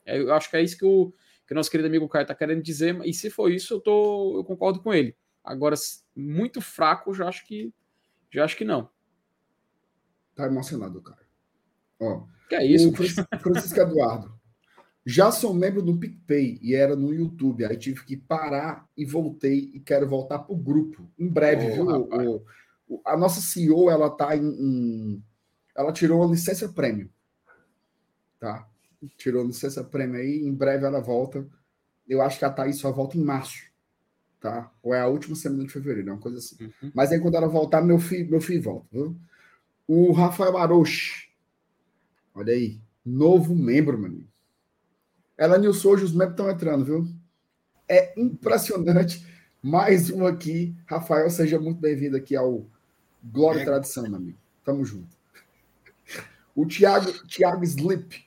É, 0.06 0.20
Eu 0.20 0.34
acho 0.34 0.50
que 0.50 0.58
é 0.58 0.62
isso 0.62 0.78
que 0.78 0.86
o, 0.86 1.12
que 1.48 1.54
o 1.54 1.56
nosso 1.56 1.72
querido 1.72 1.88
amigo 1.88 2.08
Caio 2.08 2.26
tá 2.28 2.36
querendo 2.36 2.62
dizer. 2.62 3.00
E 3.06 3.14
se 3.14 3.30
for 3.30 3.52
isso, 3.52 3.74
eu, 3.76 3.80
tô, 3.80 4.38
eu 4.38 4.44
concordo 4.44 4.82
com 4.82 4.94
ele. 4.94 5.16
Agora, 5.44 5.76
muito 6.16 6.62
fraco, 6.62 7.10
eu 7.10 7.14
já 7.16 7.28
acho 7.28 7.46
que. 7.46 7.74
Já 8.32 8.46
acho 8.46 8.56
que 8.58 8.64
não. 8.66 8.90
Tá 10.36 10.46
emocionado, 10.46 11.02
cara. 11.02 11.22
Ó, 12.00 12.24
Que 12.50 12.56
é 12.56 12.66
isso? 12.66 12.90
o 12.90 12.96
Fran- 12.96 13.40
Francisco 13.40 13.80
Eduardo. 13.80 14.40
Já 15.06 15.32
sou 15.32 15.54
membro 15.54 15.82
do 15.82 15.98
PicPay 15.98 16.60
e 16.62 16.74
era 16.74 16.96
no 16.96 17.14
YouTube. 17.14 17.66
Aí 17.66 17.76
tive 17.78 18.04
que 18.06 18.16
parar 18.16 18.88
e 18.96 19.06
voltei 19.06 19.70
e 19.74 19.80
quero 19.80 20.08
voltar 20.08 20.40
pro 20.40 20.56
grupo. 20.56 21.10
Em 21.20 21.28
breve, 21.28 21.68
Ô, 21.68 21.74
viu? 21.74 21.88
O- 21.88 22.46
o- 22.88 23.02
a 23.06 23.18
nossa 23.18 23.42
CEO, 23.42 23.90
ela 23.90 24.10
tá 24.10 24.36
em, 24.36 24.46
em- 24.46 25.24
Ela 25.76 25.92
tirou 25.92 26.22
uma 26.22 26.32
licença 26.32 26.70
prêmio. 26.70 27.10
Tá? 28.40 28.68
Tirou 29.18 29.42
a 29.44 29.48
licença 29.48 29.84
prêmio 29.84 30.20
aí. 30.20 30.38
Em 30.46 30.54
breve 30.54 30.86
ela 30.86 31.02
volta. 31.02 31.46
Eu 32.08 32.22
acho 32.22 32.38
que 32.40 32.46
a 32.46 32.50
Thaís 32.50 32.78
só 32.78 32.92
volta 32.92 33.18
em 33.18 33.24
março. 33.24 33.72
Tá? 34.40 34.72
Ou 34.84 34.94
é 34.94 35.02
a 35.02 35.08
última 35.08 35.36
semana 35.36 35.64
de 35.66 35.72
fevereiro, 35.72 36.10
é 36.10 36.14
uma 36.14 36.20
coisa 36.22 36.38
assim. 36.38 36.56
Uhum. 36.62 36.92
Mas 36.94 37.12
aí 37.12 37.20
quando 37.20 37.36
ela 37.36 37.48
voltar, 37.48 37.82
meu 37.82 37.98
filho, 37.98 38.30
meu 38.30 38.42
filho 38.42 38.62
volta. 38.62 38.86
Viu? 38.92 39.16
O 39.88 40.12
Rafael 40.12 40.56
Aroche. 40.58 41.30
Olha 42.36 42.54
aí. 42.54 42.80
Novo 43.06 43.56
membro, 43.56 43.98
meu 43.98 44.08
amigo. 44.10 44.28
Ela 45.44 45.58
Nilson, 45.58 45.90
hoje 45.90 46.06
os 46.06 46.14
membros 46.14 46.40
estão 46.40 46.50
entrando, 46.50 46.86
viu? 46.86 47.06
É 47.90 48.18
impressionante. 48.18 49.28
Mais 49.62 50.10
um 50.10 50.26
aqui. 50.26 50.74
Rafael, 50.86 51.30
seja 51.30 51.60
muito 51.60 51.82
bem-vindo 51.82 52.16
aqui 52.16 52.34
ao 52.34 52.66
Glória 53.22 53.60
e 53.60 53.62
É. 53.64 53.66
Tradição, 53.66 54.04
meu 54.04 54.16
amigo. 54.16 54.38
Tamo 54.64 54.86
junto. 54.86 55.18
O 56.56 56.66
Thiago, 56.66 57.12
Thiago 57.28 57.62
Slip. 57.66 58.24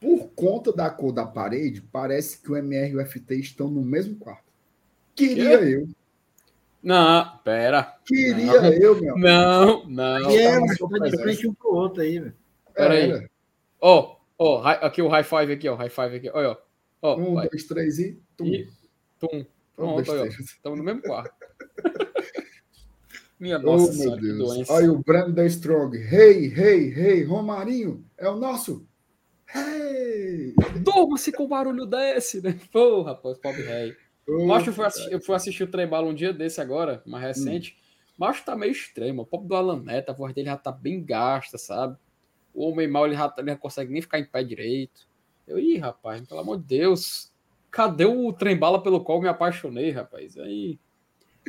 Por 0.00 0.28
conta 0.36 0.72
da 0.72 0.88
cor 0.88 1.10
da 1.10 1.26
parede, 1.26 1.80
parece 1.80 2.40
que 2.40 2.52
o 2.52 2.56
MR 2.56 2.92
e 2.92 2.96
o 2.96 3.04
FT 3.04 3.34
estão 3.40 3.68
no 3.68 3.82
mesmo 3.82 4.14
quarto. 4.14 4.52
Queria 5.16 5.60
eu. 5.64 5.88
Não, 6.80 7.38
pera. 7.42 7.98
Queria 8.04 8.62
Não. 8.62 8.72
eu, 8.72 9.00
meu. 9.00 9.18
Não, 9.18 9.88
não. 9.88 10.30
E 10.30 10.36
é, 10.36 10.60
tá 10.60 10.88
tá 10.88 11.08
de 11.08 11.16
frente 11.16 11.48
um 11.48 11.54
pro 11.54 11.74
outro 11.74 12.02
aí, 12.02 12.20
velho. 12.20 12.36
Peraí. 12.72 13.10
Era. 13.10 13.30
Ó, 13.80 14.15
ó, 14.38 14.60
hi- 14.62 14.78
aqui 14.82 15.02
o 15.02 15.08
high 15.08 15.24
five 15.24 15.52
aqui, 15.52 15.68
ó, 15.68 15.74
high 15.74 15.88
five 15.90 16.16
aqui. 16.16 16.30
Olha, 16.32 16.50
ó. 16.50 16.56
Ó, 17.02 17.16
Um, 17.18 17.34
vai. 17.34 17.48
dois, 17.48 17.64
três 17.64 17.98
e. 17.98 18.20
Tum. 18.36 18.46
E- 18.46 18.68
Tum. 19.18 19.28
Oh, 19.78 19.82
Pronto, 19.82 19.96
besteira. 19.96 20.28
Estamos 20.28 20.78
no 20.78 20.84
mesmo 20.84 21.02
quarto. 21.02 21.34
Minha 23.38 23.58
Oh, 23.58 23.62
nossa 23.62 23.84
meu 23.88 23.92
senhora, 23.94 24.20
Deus. 24.20 24.38
doença. 24.38 24.72
Olha 24.72 24.92
o 24.92 24.98
Brandon 24.98 25.44
Strong. 25.44 25.96
Hey, 25.98 26.46
hey, 26.56 26.94
hey, 26.94 27.22
Romarinho, 27.24 28.02
é 28.16 28.28
o 28.28 28.36
nosso. 28.36 28.86
Hey! 29.54 30.54
Durma-se 30.82 31.30
com 31.32 31.44
o 31.44 31.48
barulho 31.48 31.84
desse, 31.86 32.40
né? 32.40 32.58
Pô, 32.72 33.02
rapaz, 33.02 33.38
pobre 33.38 33.62
rei. 33.62 33.94
Oh, 34.28 34.46
Macho, 34.46 34.70
eu 34.70 34.74
fui, 34.74 34.84
assistir, 34.86 35.12
eu 35.12 35.20
fui 35.20 35.34
assistir 35.36 35.62
o 35.64 35.68
Trem 35.70 35.86
Bala 35.86 36.06
um 36.08 36.14
dia 36.14 36.32
desse 36.32 36.60
agora, 36.60 37.02
mais 37.06 37.22
recente. 37.22 37.76
Macho 38.18 38.44
tá 38.44 38.56
meio 38.56 38.72
estranho, 38.72 39.12
mano. 39.14 39.22
o 39.22 39.26
pobre 39.26 39.46
do 39.48 39.54
Alan 39.54 39.82
Neto, 39.82 40.10
a 40.10 40.14
voz 40.14 40.34
dele 40.34 40.46
já 40.48 40.56
tá 40.56 40.72
bem 40.72 41.04
gasta, 41.04 41.58
sabe? 41.58 41.96
O 42.56 42.70
homem 42.70 42.88
mal, 42.88 43.06
ele 43.06 43.14
já, 43.14 43.32
ele 43.36 43.50
não 43.50 43.56
consegue 43.58 43.92
nem 43.92 44.00
ficar 44.00 44.18
em 44.18 44.24
pé 44.24 44.42
direito. 44.42 45.06
Eu, 45.46 45.58
ih, 45.58 45.76
rapaz, 45.76 46.26
pelo 46.26 46.40
amor 46.40 46.56
de 46.56 46.64
Deus. 46.64 47.30
Cadê 47.70 48.06
o 48.06 48.32
trem 48.32 48.56
bala 48.56 48.82
pelo 48.82 49.04
qual 49.04 49.18
eu 49.18 49.22
me 49.22 49.28
apaixonei, 49.28 49.90
rapaz? 49.90 50.38
Aí. 50.38 50.78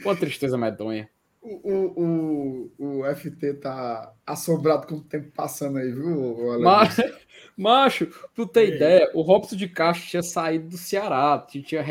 Uma 0.03 0.15
tristeza 0.17 0.57
medonha. 0.57 1.09
O, 1.41 1.71
o, 1.71 2.71
o, 2.77 2.99
o 2.99 3.15
FT 3.15 3.53
tá 3.53 4.13
assombrado 4.25 4.85
com 4.85 4.95
o 4.95 5.01
tempo 5.01 5.31
passando 5.31 5.77
aí, 5.77 5.89
viu? 5.89 6.59
Mas, 6.59 6.97
macho, 7.55 8.07
tu 8.35 8.45
ter 8.45 8.75
ideia, 8.75 9.09
o 9.13 9.21
Robson 9.21 9.55
de 9.55 9.69
Castro 9.69 10.09
tinha 10.09 10.23
saído 10.23 10.67
do 10.67 10.77
Ceará, 10.77 11.39
tinha, 11.47 11.85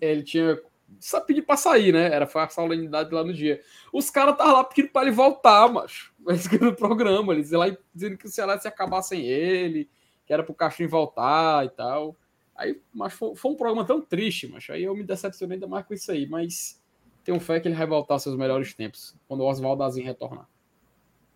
ele 0.00 0.22
tinha 0.24 0.60
só 1.00 1.20
pedir 1.20 1.42
pra 1.42 1.56
sair, 1.56 1.92
né? 1.92 2.06
Era 2.12 2.26
foi 2.26 2.42
a 2.42 2.48
solenidade 2.48 3.12
lá 3.14 3.24
no 3.24 3.32
dia. 3.32 3.60
Os 3.92 4.10
caras 4.10 4.32
estavam 4.32 4.54
lá 4.54 4.64
pedindo 4.64 4.90
pra 4.90 5.02
ele 5.02 5.10
voltar, 5.10 5.70
macho. 5.72 6.12
Mas 6.20 6.48
no 6.50 6.74
programa, 6.74 7.32
eles 7.32 7.50
lá 7.50 7.66
dizendo 7.94 8.16
que 8.16 8.26
o 8.26 8.28
Ceará 8.28 8.58
se 8.58 8.66
acabar 8.66 9.02
sem 9.02 9.24
ele, 9.24 9.88
que 10.26 10.32
era 10.32 10.42
pro 10.42 10.54
Castro 10.54 10.88
voltar 10.88 11.64
e 11.64 11.70
tal. 11.70 12.16
Aí, 12.56 12.80
mas 12.92 13.12
foi, 13.12 13.36
foi, 13.36 13.52
um 13.52 13.54
programa 13.54 13.84
tão 13.84 14.00
triste, 14.00 14.48
macho. 14.48 14.72
Aí 14.72 14.82
eu 14.82 14.96
me 14.96 15.04
decepcionei 15.04 15.56
ainda 15.56 15.66
mais 15.66 15.86
com 15.86 15.92
isso 15.92 16.10
aí, 16.10 16.26
mas 16.26 16.82
tenho 17.22 17.38
fé 17.38 17.60
que 17.60 17.68
ele 17.68 17.74
vai 17.74 17.86
voltar 17.86 18.14
aos 18.14 18.22
seus 18.22 18.36
melhores 18.36 18.72
tempos, 18.72 19.14
quando 19.28 19.40
o 19.40 19.46
Oswaldo 19.46 19.82
Azim 19.82 20.02
retornar. 20.02 20.48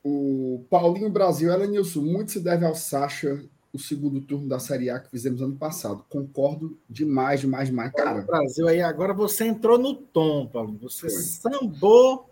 O 0.02 0.64
Paulinho 0.70 1.10
Brasil, 1.10 1.52
ela 1.52 1.66
muito 1.66 2.32
se 2.32 2.40
deve 2.40 2.64
ao 2.64 2.74
Sacha 2.74 3.44
o 3.72 3.78
segundo 3.78 4.20
turno 4.20 4.48
da 4.48 4.58
Série 4.58 4.90
A 4.90 4.98
que 4.98 5.10
fizemos 5.10 5.40
ano 5.40 5.56
passado. 5.56 6.04
Concordo 6.08 6.78
demais, 6.88 7.40
demais, 7.40 7.68
demais. 7.68 7.92
Cara, 7.92 8.22
Brasil 8.22 8.66
aí, 8.66 8.82
agora 8.82 9.14
você 9.14 9.46
entrou 9.46 9.78
no 9.78 9.94
tom, 9.94 10.46
Paulo. 10.46 10.76
Você 10.82 11.08
foi. 11.08 11.10
sambou 11.10 12.28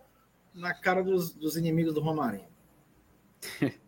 na 0.55 0.75
cara 0.75 1.03
dos, 1.03 1.33
dos 1.33 1.57
inimigos 1.57 1.95
do 1.95 2.01
Romarinho. 2.01 2.49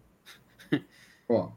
Ó, 1.28 1.50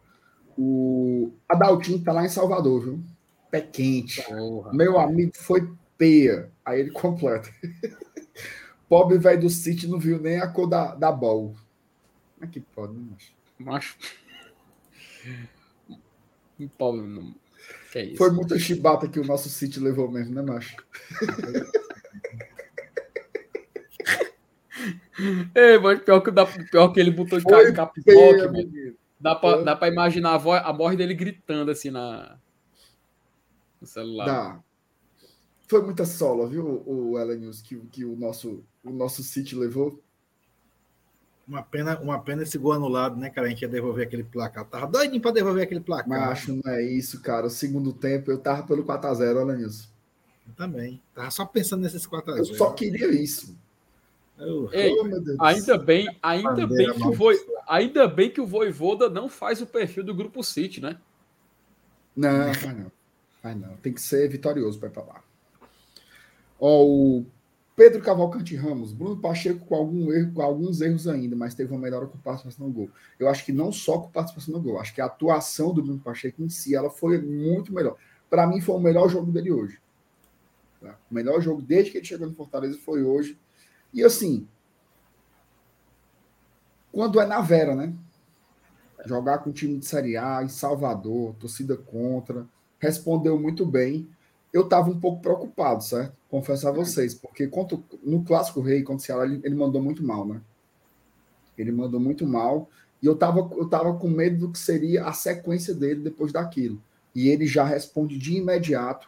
o 0.57 1.31
Adaltinho 1.47 2.03
tá 2.03 2.11
lá 2.11 2.25
em 2.25 2.29
Salvador, 2.29 2.83
viu? 2.83 3.03
Pé 3.51 3.61
quente. 3.61 4.21
Porra, 4.23 4.73
Meu 4.73 4.93
cara. 4.93 5.07
amigo 5.07 5.31
foi 5.35 5.71
peia. 5.97 6.51
Aí 6.65 6.79
ele 6.79 6.89
completa. 6.91 7.49
Pobre 8.89 9.17
velho 9.17 9.41
do 9.41 9.49
City 9.49 9.87
não 9.87 9.99
viu 9.99 10.19
nem 10.19 10.39
a 10.39 10.47
cor 10.47 10.67
da, 10.67 10.95
da 10.95 11.11
bol. 11.11 11.55
Como 12.35 12.45
é 12.45 12.47
que 12.47 12.59
pode, 12.59 12.93
né, 12.93 13.01
macho? 13.11 13.33
Macho. 13.59 13.97
Paulo, 16.77 17.05
não... 17.05 17.35
que 17.91 17.99
é 17.99 18.05
isso? 18.05 18.17
Foi 18.17 18.31
muita 18.31 18.57
chibata 18.57 19.07
que 19.07 19.19
o 19.19 19.25
nosso 19.25 19.49
City 19.49 19.79
levou 19.79 20.09
mesmo, 20.09 20.33
né, 20.33 20.41
macho? 20.41 20.75
é, 25.55 25.77
mas 25.77 26.01
pior 26.01 26.21
que, 26.21 26.31
dá, 26.31 26.45
pior 26.45 26.89
que 26.89 26.99
ele 26.99 27.11
botou 27.11 27.39
de 27.39 27.43
Foi 27.43 27.71
Dá 29.19 29.35
pra, 29.35 29.61
dá 29.61 29.75
pra 29.75 29.87
imaginar 29.87 30.33
a 30.33 30.37
voz, 30.37 30.61
a 30.65 30.71
voz 30.73 30.97
dele 30.97 31.13
gritando 31.13 31.71
assim 31.71 31.89
na, 31.89 32.37
no 33.79 33.87
celular. 33.87 34.25
Dá. 34.25 34.59
Foi 35.67 35.81
muita 35.81 36.05
sola, 36.05 36.47
viu, 36.47 36.83
o 36.85 37.17
Ellen 37.17 37.39
News, 37.39 37.61
que, 37.61 37.77
que 37.91 38.03
o, 38.03 38.17
nosso, 38.17 38.63
o 38.83 38.91
nosso 38.91 39.23
City 39.23 39.55
levou. 39.55 40.01
Uma 41.47 41.61
pena, 41.61 41.99
uma 41.99 42.19
pena 42.19 42.43
esse 42.43 42.57
gol 42.57 42.71
anulado, 42.71 43.17
né, 43.17 43.29
cara? 43.29 43.47
A 43.47 43.49
gente 43.49 43.61
ia 43.61 43.67
devolver 43.67 44.07
aquele 44.07 44.23
placar. 44.23 44.63
Tava 44.65 44.87
doidinho 44.87 45.21
para 45.21 45.31
devolver 45.31 45.63
aquele 45.63 45.81
placar. 45.81 46.07
Mas 46.07 46.29
acho 46.29 46.53
não 46.53 46.71
é 46.71 46.81
isso, 46.81 47.21
cara. 47.21 47.47
O 47.47 47.49
segundo 47.49 47.91
tempo 47.91 48.31
eu 48.31 48.37
tava 48.37 48.63
pelo 48.63 48.83
4x0, 48.83 49.35
olha 49.35 49.55
nisso. 49.57 49.91
Eu 50.47 50.53
também. 50.53 51.01
Tava 51.13 51.29
só 51.31 51.45
pensando 51.45 51.81
nesses 51.81 52.07
4x0. 52.07 52.37
Eu 52.37 52.45
só 52.45 52.71
queria 52.71 53.11
isso. 53.11 53.57
Eu, 54.37 54.69
Ei, 54.71 54.91
oh, 54.91 55.43
ainda 55.43 55.77
bem, 55.77 56.07
ainda 56.21 56.65
bem 56.65 56.91
que 56.91 57.03
o 57.03 57.11
Voi, 57.11 57.35
ainda 57.67 58.07
bem 58.07 58.31
que 58.31 58.41
o 58.41 58.47
Voivoda 58.47 59.07
não 59.09 59.29
faz 59.29 59.61
o 59.61 59.67
perfil 59.67 60.03
do 60.03 60.13
grupo 60.13 60.43
City, 60.43 60.81
né? 60.81 60.97
Não, 62.15 62.31
não. 62.31 62.91
Vai 63.43 63.53
não. 63.53 63.75
Tem 63.77 63.93
que 63.93 64.01
ser 64.01 64.27
vitorioso 64.29 64.79
para 64.79 64.87
ir 64.87 64.91
para 64.91 65.03
lá. 65.03 65.23
Ó, 66.59 66.85
o 66.85 67.25
Pedro 67.75 68.01
Cavalcante 68.01 68.55
Ramos, 68.55 68.93
Bruno 68.93 69.19
Pacheco 69.19 69.65
com, 69.65 69.75
algum 69.75 70.11
erro, 70.11 70.31
com 70.33 70.41
alguns 70.41 70.79
erros 70.79 71.07
ainda, 71.07 71.35
mas 71.35 71.55
teve 71.55 71.71
uma 71.71 71.81
melhora 71.81 72.05
com 72.05 72.17
participação 72.19 72.67
no 72.67 72.73
gol. 72.73 72.89
Eu 73.19 73.27
acho 73.27 73.43
que 73.43 73.51
não 73.51 73.71
só 73.71 73.97
com 73.97 74.11
participação 74.11 74.53
no 74.53 74.61
gol, 74.61 74.79
acho 74.79 74.93
que 74.93 75.01
a 75.01 75.05
atuação 75.05 75.73
do 75.73 75.81
Bruno 75.81 75.99
Pacheco 75.99 76.43
em 76.43 76.49
si 76.49 76.75
ela 76.75 76.89
foi 76.89 77.19
muito 77.19 77.73
melhor. 77.73 77.97
Para 78.29 78.45
mim, 78.45 78.61
foi 78.61 78.75
o 78.75 78.79
melhor 78.79 79.09
jogo 79.09 79.31
dele 79.31 79.51
hoje. 79.51 79.79
Tá? 80.79 80.95
O 81.09 81.13
melhor 81.13 81.41
jogo 81.41 81.61
desde 81.61 81.91
que 81.91 81.97
ele 81.97 82.05
chegou 82.05 82.27
no 82.27 82.35
Fortaleza 82.35 82.77
foi 82.77 83.03
hoje. 83.03 83.39
E 83.91 84.03
assim, 84.03 84.47
quando 86.91 87.19
é 87.19 87.25
na 87.25 87.41
Vera, 87.41 87.75
né? 87.75 87.93
Jogar 89.05 89.39
com 89.39 89.51
time 89.51 89.79
de 89.79 89.85
Série 89.85 90.15
A 90.15 90.43
em 90.43 90.47
Salvador, 90.47 91.35
torcida 91.35 91.75
contra, 91.75 92.47
respondeu 92.79 93.39
muito 93.39 93.65
bem 93.65 94.07
eu 94.53 94.61
estava 94.61 94.89
um 94.89 94.99
pouco 94.99 95.19
preocupado, 95.19 95.83
certo? 95.83 96.15
Confesso 96.33 96.67
a 96.67 96.71
vocês, 96.71 97.13
porque 97.13 97.47
no 98.01 98.23
Clássico 98.23 98.59
Rei 98.59 98.81
contra 98.81 99.03
o 99.03 99.05
Ceará, 99.05 99.23
ele, 99.23 99.39
ele, 99.43 99.53
mandou 99.53 99.79
muito 99.79 100.03
mal, 100.03 100.25
né? 100.25 100.41
Ele 101.55 101.71
mandou 101.71 101.99
muito 101.99 102.25
mal. 102.25 102.67
E 102.99 103.05
eu 103.05 103.13
estava 103.13 103.47
eu 103.55 103.69
tava 103.69 103.93
com 103.93 104.09
medo 104.09 104.47
do 104.47 104.51
que 104.51 104.57
seria 104.57 105.05
a 105.05 105.13
sequência 105.13 105.75
dele 105.75 106.01
depois 106.01 106.33
daquilo. 106.33 106.81
E 107.13 107.29
ele 107.29 107.45
já 107.45 107.63
responde 107.63 108.17
de 108.17 108.37
imediato, 108.37 109.07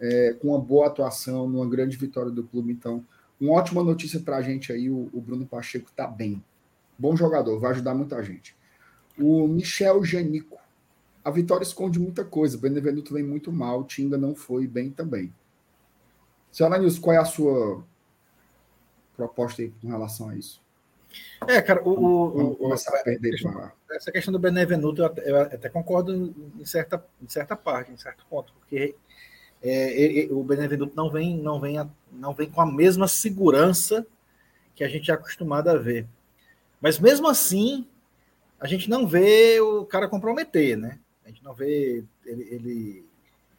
é, 0.00 0.32
com 0.40 0.48
uma 0.48 0.58
boa 0.58 0.86
atuação, 0.86 1.46
numa 1.46 1.68
grande 1.68 1.98
vitória 1.98 2.30
do 2.30 2.42
clube. 2.42 2.72
Então, 2.72 3.04
uma 3.38 3.52
ótima 3.52 3.84
notícia 3.84 4.18
para 4.18 4.38
a 4.38 4.42
gente 4.42 4.72
aí: 4.72 4.88
o, 4.88 5.10
o 5.12 5.20
Bruno 5.20 5.44
Pacheco 5.44 5.90
está 5.90 6.06
bem. 6.06 6.42
Bom 6.98 7.14
jogador, 7.14 7.60
vai 7.60 7.72
ajudar 7.72 7.94
muita 7.94 8.22
gente. 8.24 8.56
O 9.18 9.46
Michel 9.46 10.02
Janico 10.02 10.56
a 11.22 11.30
vitória 11.30 11.64
esconde 11.64 11.98
muita 11.98 12.24
coisa. 12.24 12.56
O 12.56 12.60
Benevenuto 12.60 13.12
vem 13.12 13.24
muito 13.24 13.52
mal, 13.52 13.84
Tinga 13.84 14.16
não 14.16 14.34
foi 14.34 14.66
bem 14.66 14.90
também. 14.90 15.30
Senhora 16.56 16.78
Nilson, 16.78 17.02
qual 17.02 17.14
é 17.14 17.18
a 17.18 17.24
sua 17.26 17.84
proposta 19.14 19.60
aí 19.60 19.70
com 19.78 19.88
relação 19.88 20.30
a 20.30 20.36
isso? 20.36 20.62
É, 21.46 21.60
cara, 21.60 21.86
o, 21.86 21.90
o, 21.90 22.52
o 22.52 22.56
começar 22.56 22.98
a 22.98 23.02
perder 23.02 23.32
questão, 23.32 23.72
essa 23.90 24.10
questão 24.10 24.32
do 24.32 24.38
Benevenuto 24.38 25.02
eu 25.02 25.04
até, 25.04 25.30
eu 25.30 25.40
até, 25.42 25.68
concordo 25.68 26.34
em 26.58 26.64
certa, 26.64 27.04
em 27.22 27.28
certa 27.28 27.54
parte, 27.54 27.92
em 27.92 27.98
certo 27.98 28.24
ponto, 28.30 28.54
porque 28.54 28.96
é, 29.62 30.00
ele, 30.00 30.32
o 30.32 30.42
Benevenuto 30.42 30.96
não 30.96 31.10
vem, 31.10 31.36
não, 31.36 31.60
vem 31.60 31.76
a, 31.76 31.86
não 32.10 32.32
vem 32.32 32.50
com 32.50 32.62
a 32.62 32.66
mesma 32.66 33.06
segurança 33.06 34.06
que 34.74 34.82
a 34.82 34.88
gente 34.88 35.10
é 35.10 35.14
acostumado 35.14 35.68
a 35.68 35.76
ver. 35.76 36.06
Mas 36.80 36.98
mesmo 36.98 37.28
assim, 37.28 37.86
a 38.58 38.66
gente 38.66 38.88
não 38.88 39.06
vê 39.06 39.60
o 39.60 39.84
cara 39.84 40.08
comprometer, 40.08 40.74
né? 40.74 41.00
A 41.22 41.28
gente 41.28 41.44
não 41.44 41.52
vê 41.52 42.02
ele, 42.24 42.48
ele, 42.50 43.06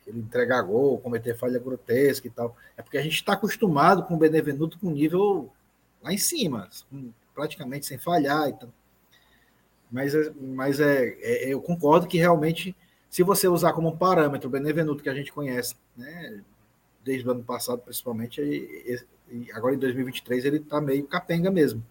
ele 0.07 0.19
entregar 0.19 0.61
gol, 0.61 0.99
cometer 0.99 1.37
falha 1.37 1.59
grotesca 1.59 2.25
e 2.27 2.29
tal. 2.29 2.55
É 2.77 2.81
porque 2.81 2.97
a 2.97 3.01
gente 3.01 3.15
está 3.15 3.33
acostumado 3.33 4.03
com 4.03 4.15
o 4.15 4.17
Benevenuto 4.17 4.79
com 4.79 4.89
nível 4.89 5.51
lá 6.01 6.13
em 6.13 6.17
cima, 6.17 6.69
praticamente 7.35 7.85
sem 7.85 7.97
falhar 7.97 8.47
e 8.47 8.53
tal. 8.53 8.69
Mas, 9.91 10.15
é, 10.15 10.33
mas 10.39 10.79
é, 10.79 11.15
é, 11.19 11.53
eu 11.53 11.61
concordo 11.61 12.07
que 12.07 12.17
realmente, 12.17 12.75
se 13.09 13.21
você 13.21 13.47
usar 13.47 13.73
como 13.73 13.97
parâmetro 13.97 14.47
o 14.47 14.51
Benevenuto 14.51 15.03
que 15.03 15.09
a 15.09 15.13
gente 15.13 15.31
conhece, 15.31 15.75
né, 15.95 16.41
desde 17.03 17.27
o 17.27 17.31
ano 17.31 17.43
passado 17.43 17.79
principalmente, 17.79 18.41
e, 18.41 18.99
e 19.29 19.51
agora 19.51 19.75
em 19.75 19.79
2023 19.79 20.45
ele 20.45 20.57
está 20.57 20.79
meio 20.79 21.05
capenga 21.05 21.51
mesmo. 21.51 21.83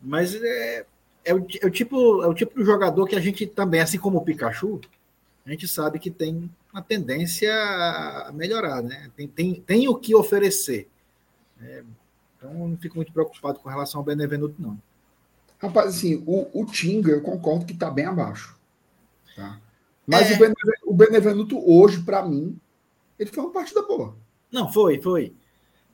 Mas 0.00 0.34
é, 0.34 0.86
é 1.24 1.34
o, 1.34 1.38
é 1.38 1.66
o, 1.66 1.70
tipo, 1.70 2.22
é 2.22 2.26
o 2.26 2.34
tipo 2.34 2.58
de 2.58 2.64
jogador 2.64 3.06
que 3.06 3.16
a 3.16 3.20
gente 3.20 3.46
também, 3.46 3.80
assim 3.80 3.98
como 3.98 4.18
o 4.18 4.24
Pikachu, 4.24 4.80
a 5.46 5.50
gente 5.50 5.66
sabe 5.66 5.98
que 5.98 6.10
tem 6.10 6.50
uma 6.74 6.82
tendência 6.82 7.54
a 7.54 8.32
melhorar, 8.32 8.82
né? 8.82 9.08
Tem, 9.16 9.28
tem, 9.28 9.54
tem 9.54 9.88
o 9.88 9.94
que 9.94 10.12
oferecer. 10.12 10.88
É, 11.62 11.84
então, 12.36 12.50
eu 12.50 12.68
não 12.68 12.76
fico 12.76 12.96
muito 12.96 13.12
preocupado 13.12 13.60
com 13.60 13.68
relação 13.68 14.00
ao 14.00 14.04
Benevenuto, 14.04 14.60
não. 14.60 14.76
Rapaz, 15.56 15.94
assim, 15.94 16.24
o, 16.26 16.48
o 16.52 16.66
Tinga, 16.66 17.12
eu 17.12 17.22
concordo 17.22 17.64
que 17.64 17.72
está 17.72 17.88
bem 17.88 18.06
abaixo. 18.06 18.58
Tá? 19.36 19.60
Mas 20.04 20.32
é... 20.32 20.34
o, 20.34 20.38
Benevenuto, 20.38 20.90
o 20.90 20.94
Benevenuto 20.94 21.70
hoje, 21.70 22.02
para 22.02 22.24
mim, 22.24 22.58
ele 23.16 23.30
foi 23.30 23.44
uma 23.44 23.52
partida 23.52 23.80
boa. 23.82 24.16
Não, 24.50 24.70
foi, 24.72 25.00
foi. 25.00 25.32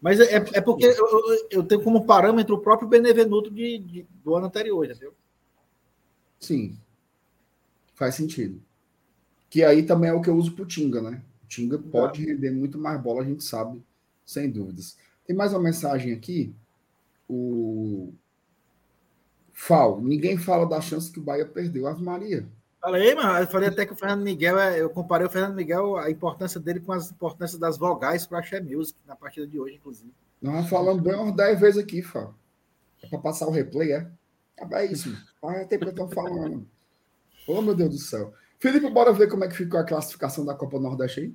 Mas 0.01 0.19
é, 0.19 0.37
é 0.55 0.61
porque 0.63 0.87
eu, 0.87 0.95
eu, 0.95 1.49
eu, 1.51 1.63
tenho 1.63 1.85
como 1.85 2.07
parâmetro 2.07 2.55
o 2.55 2.61
próprio 2.61 2.89
Benevenuto 2.89 3.51
de, 3.51 3.79
de, 3.79 4.07
do 4.25 4.35
ano 4.35 4.47
anterior, 4.47 4.83
entendeu? 4.87 5.13
Sim. 6.39 6.79
Faz 7.95 8.15
sentido. 8.15 8.63
Que 9.51 9.65
aí 9.65 9.83
também 9.83 10.09
é 10.09 10.15
o 10.15 10.23
que 10.23 10.31
eu 10.31 10.37
uso 10.37 10.53
pro 10.53 10.65
Tinga, 10.65 11.03
né? 11.03 11.21
O 11.45 11.49
Tinga 11.49 11.77
pode 11.77 12.25
render 12.25 12.53
muito 12.53 12.79
mais 12.79 13.01
bola, 13.01 13.23
a 13.23 13.25
gente 13.25 13.45
sabe, 13.45 13.83
sem 14.25 14.49
dúvidas. 14.49 14.97
Tem 15.27 15.37
mais 15.37 15.53
uma 15.53 15.61
mensagem 15.61 16.13
aqui. 16.13 16.55
O 17.29 18.13
Fal, 19.53 20.01
ninguém 20.01 20.39
fala 20.39 20.67
da 20.67 20.81
chance 20.81 21.13
que 21.13 21.19
o 21.19 21.23
Bahia 21.23 21.45
perdeu. 21.45 21.87
Ave 21.87 22.03
Maria. 22.03 22.49
Falei, 22.81 23.15
mano, 23.15 23.39
eu 23.41 23.47
falei 23.47 23.69
até 23.69 23.85
que 23.85 23.93
o 23.93 23.97
Fernando 23.97 24.23
Miguel, 24.23 24.59
é, 24.59 24.81
eu 24.81 24.89
comparei 24.89 25.27
o 25.27 25.31
Fernando 25.31 25.55
Miguel, 25.55 25.99
a 25.99 26.11
importância 26.11 26.59
dele 26.59 26.81
com 26.81 26.93
as 26.93 27.11
importâncias 27.11 27.61
das 27.61 27.77
vogais 27.77 28.27
para 28.27 28.39
a 28.39 28.41
Axé 28.41 28.59
Music 28.59 28.99
na 29.07 29.15
partida 29.15 29.47
de 29.47 29.61
hoje, 29.61 29.75
inclusive. 29.75 30.11
Nós 30.41 30.67
falamos 30.69 31.03
bem 31.03 31.15
umas 31.15 31.37
10 31.37 31.61
vezes 31.61 31.83
aqui, 31.83 32.01
Fal. 32.01 32.35
É 33.03 33.07
para 33.07 33.19
passar 33.19 33.47
o 33.47 33.51
replay, 33.51 33.93
é? 33.93 34.11
É 34.73 34.87
isso. 34.87 35.15
Olha 35.43 35.63
até 35.63 35.77
que 35.77 35.85
eu 35.85 35.91
estou 35.91 36.09
falando. 36.09 36.67
Oh, 37.47 37.61
meu 37.61 37.75
Deus 37.75 37.91
do 37.91 37.99
céu. 37.99 38.33
Felipe, 38.61 38.91
bora 38.91 39.13
ver 39.13 39.29
como 39.29 39.43
é 39.43 39.49
que 39.49 39.57
ficou 39.57 39.81
a 39.81 39.85
classificação 39.85 40.45
da 40.45 40.55
Copa 40.55 40.79
Nordeste 40.79 41.21
aí? 41.21 41.35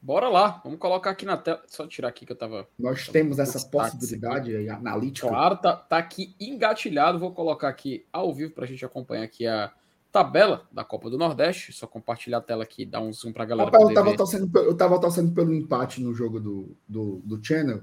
Bora 0.00 0.28
lá, 0.28 0.60
vamos 0.64 0.78
colocar 0.78 1.10
aqui 1.10 1.26
na 1.26 1.36
tela. 1.36 1.60
Só 1.66 1.86
tirar 1.86 2.08
aqui 2.08 2.24
que 2.24 2.32
eu 2.32 2.36
tava. 2.36 2.66
Nós 2.78 3.08
temos 3.08 3.38
essa 3.38 3.60
possibilidade 3.68 4.56
aí, 4.56 4.68
analítica. 4.70 5.28
Claro, 5.28 5.56
tá, 5.56 5.76
tá 5.76 5.98
aqui 5.98 6.34
engatilhado. 6.40 7.18
Vou 7.18 7.32
colocar 7.32 7.68
aqui 7.68 8.06
ao 8.10 8.32
vivo 8.32 8.52
para 8.52 8.64
a 8.64 8.66
gente 8.68 8.82
acompanhar 8.84 9.24
aqui 9.24 9.46
a 9.46 9.70
tabela 10.10 10.66
da 10.72 10.84
Copa 10.84 11.10
do 11.10 11.18
Nordeste. 11.18 11.72
Só 11.72 11.86
compartilhar 11.86 12.38
a 12.38 12.40
tela 12.40 12.62
aqui, 12.62 12.86
dar 12.86 13.00
um 13.00 13.12
zoom 13.12 13.32
para 13.32 13.42
a 13.42 13.46
galera. 13.46 13.70
Rapaz, 13.70 13.88
eu, 13.88 13.94
tava 13.94 14.16
torcendo, 14.16 14.58
eu 14.58 14.74
tava 14.74 15.00
torcendo 15.00 15.32
pelo 15.32 15.52
empate 15.52 16.00
no 16.00 16.14
jogo 16.14 16.40
do, 16.40 16.76
do, 16.88 17.20
do 17.24 17.44
Channel. 17.44 17.82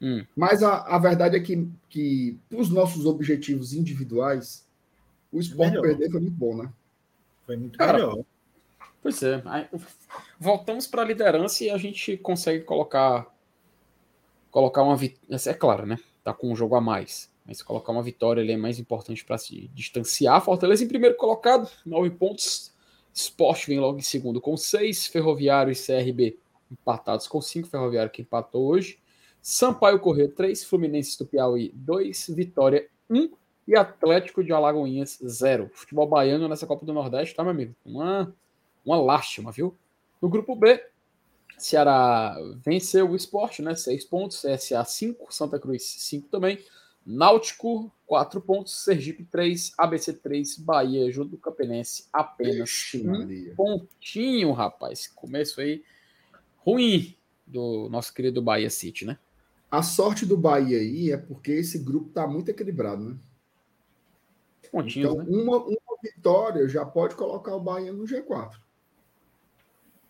Hum. 0.00 0.24
Mas 0.36 0.62
a, 0.62 0.82
a 0.82 0.98
verdade 0.98 1.36
é 1.36 1.40
que, 1.40 1.68
que, 1.88 2.38
os 2.52 2.70
nossos 2.70 3.04
objetivos 3.04 3.72
individuais, 3.72 4.64
o 5.32 5.40
esporte 5.40 5.80
perder 5.80 6.08
foi 6.10 6.20
muito 6.20 6.36
bom, 6.36 6.56
né? 6.56 6.70
Foi 7.48 7.56
muito 7.56 7.78
Cara, 7.78 7.94
melhor. 7.94 8.18
Pois 9.02 9.22
é. 9.22 9.42
Voltamos 10.38 10.86
para 10.86 11.00
a 11.00 11.04
liderança 11.06 11.64
e 11.64 11.70
a 11.70 11.78
gente 11.78 12.14
consegue 12.18 12.62
colocar 12.62 13.26
colocar 14.50 14.82
uma 14.82 14.94
vitória. 14.94 15.50
É 15.50 15.54
claro, 15.54 15.86
né? 15.86 15.98
Tá 16.22 16.34
com 16.34 16.52
um 16.52 16.54
jogo 16.54 16.74
a 16.74 16.80
mais. 16.80 17.32
Mas 17.46 17.62
colocar 17.62 17.90
uma 17.90 18.02
vitória 18.02 18.42
ali 18.42 18.52
é 18.52 18.56
mais 18.58 18.78
importante 18.78 19.24
para 19.24 19.38
se 19.38 19.68
distanciar. 19.68 20.44
Fortaleza 20.44 20.84
em 20.84 20.88
primeiro 20.88 21.16
colocado, 21.16 21.70
nove 21.86 22.10
pontos. 22.10 22.70
Sport 23.14 23.66
vem 23.66 23.80
logo 23.80 23.98
em 23.98 24.02
segundo 24.02 24.42
com 24.42 24.54
seis. 24.54 25.06
Ferroviário 25.06 25.72
e 25.72 25.74
CRB 25.74 26.38
empatados 26.70 27.26
com 27.26 27.40
cinco. 27.40 27.66
Ferroviário 27.66 28.12
que 28.12 28.20
empatou 28.20 28.66
hoje. 28.66 28.98
Sampaio 29.40 29.98
Corrêa, 30.00 30.28
três. 30.28 30.64
Fluminense 30.64 31.18
do 31.18 31.24
Piauí, 31.24 31.72
dois. 31.74 32.26
Vitória, 32.28 32.86
um. 33.08 33.30
E 33.68 33.76
Atlético 33.76 34.42
de 34.42 34.52
Alagoinhas, 34.52 35.18
zero. 35.24 35.70
Futebol 35.72 36.08
baiano 36.08 36.48
nessa 36.48 36.66
Copa 36.66 36.84
do 36.84 36.92
Nordeste, 36.92 37.36
tá, 37.36 37.44
meu 37.44 37.52
amigo? 37.52 37.74
Uma 37.84 38.34
uma 38.88 39.00
lástima, 39.00 39.52
viu? 39.52 39.76
No 40.20 40.28
grupo 40.28 40.56
B, 40.56 40.82
Ceará 41.58 42.34
venceu 42.64 43.10
o 43.10 43.16
esporte, 43.16 43.60
né? 43.60 43.74
6 43.74 44.04
pontos, 44.06 44.40
CSA 44.40 44.82
5, 44.84 45.32
Santa 45.32 45.58
Cruz 45.58 45.82
5 45.82 46.28
também. 46.28 46.58
Náutico, 47.04 47.92
4 48.06 48.40
pontos, 48.40 48.84
Sergipe 48.84 49.24
3, 49.24 49.72
ABC 49.76 50.12
3, 50.14 50.58
Bahia 50.58 51.10
junto 51.10 51.30
do 51.30 51.38
Capenense 51.38 52.06
apenas 52.12 52.68
Ixi, 52.68 53.06
um 53.06 53.54
pontinho, 53.54 54.52
rapaz. 54.52 55.06
Começo 55.08 55.60
aí 55.60 55.82
ruim 56.58 57.14
do 57.46 57.88
nosso 57.90 58.12
querido 58.12 58.42
Bahia 58.42 58.70
City, 58.70 59.04
né? 59.04 59.18
A 59.70 59.82
sorte 59.82 60.24
do 60.24 60.36
Bahia 60.36 60.78
aí 60.78 61.12
é 61.12 61.16
porque 61.16 61.52
esse 61.52 61.78
grupo 61.78 62.10
tá 62.10 62.26
muito 62.26 62.48
equilibrado, 62.50 63.04
né? 63.04 63.16
Pontinhos, 64.70 65.12
então, 65.12 65.24
né? 65.24 65.42
uma, 65.42 65.58
uma 65.58 65.98
vitória 66.02 66.68
já 66.68 66.84
pode 66.84 67.14
colocar 67.14 67.54
o 67.54 67.60
Bahia 67.60 67.92
no 67.92 68.04
G4. 68.04 68.52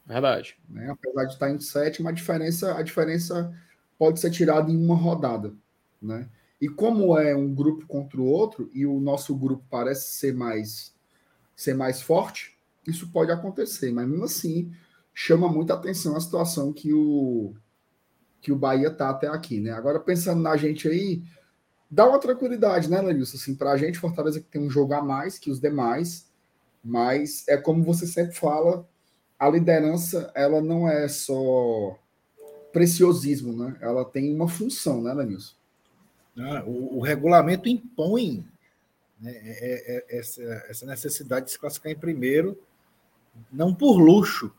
Verdade. 0.07 0.59
Né? 0.69 0.91
Apesar 0.91 1.25
de 1.25 1.33
estar 1.35 1.51
em 1.51 1.61
sétima, 1.61 2.11
a 2.11 2.13
diferença, 2.13 2.77
a 2.77 2.83
diferença 2.83 3.55
pode 3.99 4.19
ser 4.21 4.31
tirada 4.31 4.71
em 4.71 4.77
uma 4.77 4.97
rodada. 4.97 5.53
Né? 6.01 6.29
E 6.61 6.69
como 6.69 7.19
é 7.19 7.37
um 7.37 7.55
grupo 7.55 7.87
contra 7.87 8.21
o 8.21 8.25
outro, 8.25 8.71
e 8.73 8.87
o 8.87 8.99
nosso 8.99 9.37
grupo 9.37 9.65
parece 9.71 10.15
ser 10.15 10.35
mais, 10.35 10.95
ser 11.55 11.75
mais 11.75 12.01
forte, 12.01 12.57
isso 12.87 13.11
pode 13.13 13.31
acontecer. 13.31 13.93
Mas 13.93 14.09
mesmo 14.09 14.25
assim, 14.25 14.73
chama 15.13 15.49
muita 15.49 15.75
atenção 15.75 16.17
a 16.17 16.21
situação 16.21 16.73
que 16.73 16.93
o, 16.93 17.55
que 18.41 18.51
o 18.51 18.57
Bahia 18.57 18.89
está 18.89 19.11
até 19.11 19.29
aqui. 19.29 19.61
Né? 19.61 19.73
Agora, 19.73 20.01
pensando 20.01 20.41
na 20.41 20.57
gente 20.57 20.89
aí, 20.89 21.23
dá 21.91 22.07
uma 22.07 22.19
tranquilidade, 22.19 22.91
né, 22.91 23.01
Lenilson? 23.01 23.37
Assim, 23.37 23.55
para 23.55 23.73
a 23.73 23.77
gente, 23.77 23.99
Fortaleza 23.99 24.41
que 24.41 24.47
tem 24.47 24.61
um 24.61 24.71
jogo 24.71 24.95
a 24.95 25.03
mais 25.03 25.39
que 25.39 25.51
os 25.51 25.61
demais, 25.61 26.29
mas 26.85 27.47
é 27.49 27.57
como 27.57 27.83
você 27.83 28.07
sempre 28.07 28.35
fala, 28.35 28.89
a 29.39 29.49
liderança 29.49 30.31
ela 30.35 30.61
não 30.61 30.89
é 30.89 31.09
só 31.09 31.99
preciosismo, 32.73 33.53
né? 33.53 33.77
Ela 33.81 34.05
tem 34.05 34.35
uma 34.35 34.49
função, 34.49 35.03
né, 35.03 35.13
Lenilson? 35.13 35.55
Ah, 36.37 36.63
o, 36.67 36.99
o, 36.99 37.01
regulamento 37.01 37.69
impõe 37.69 38.47
né, 39.21 39.33
é, 39.33 39.37
é, 39.43 39.97
é, 39.97 40.19
essa, 40.19 40.43
essa, 40.69 40.87
necessidade 40.87 41.47
de 41.47 41.53
se 41.53 41.59
classificar 41.59 41.91
em 41.91 41.99
primeiro, 41.99 42.57
não 43.53 43.75
por 43.75 43.99
luxo, 43.99 44.53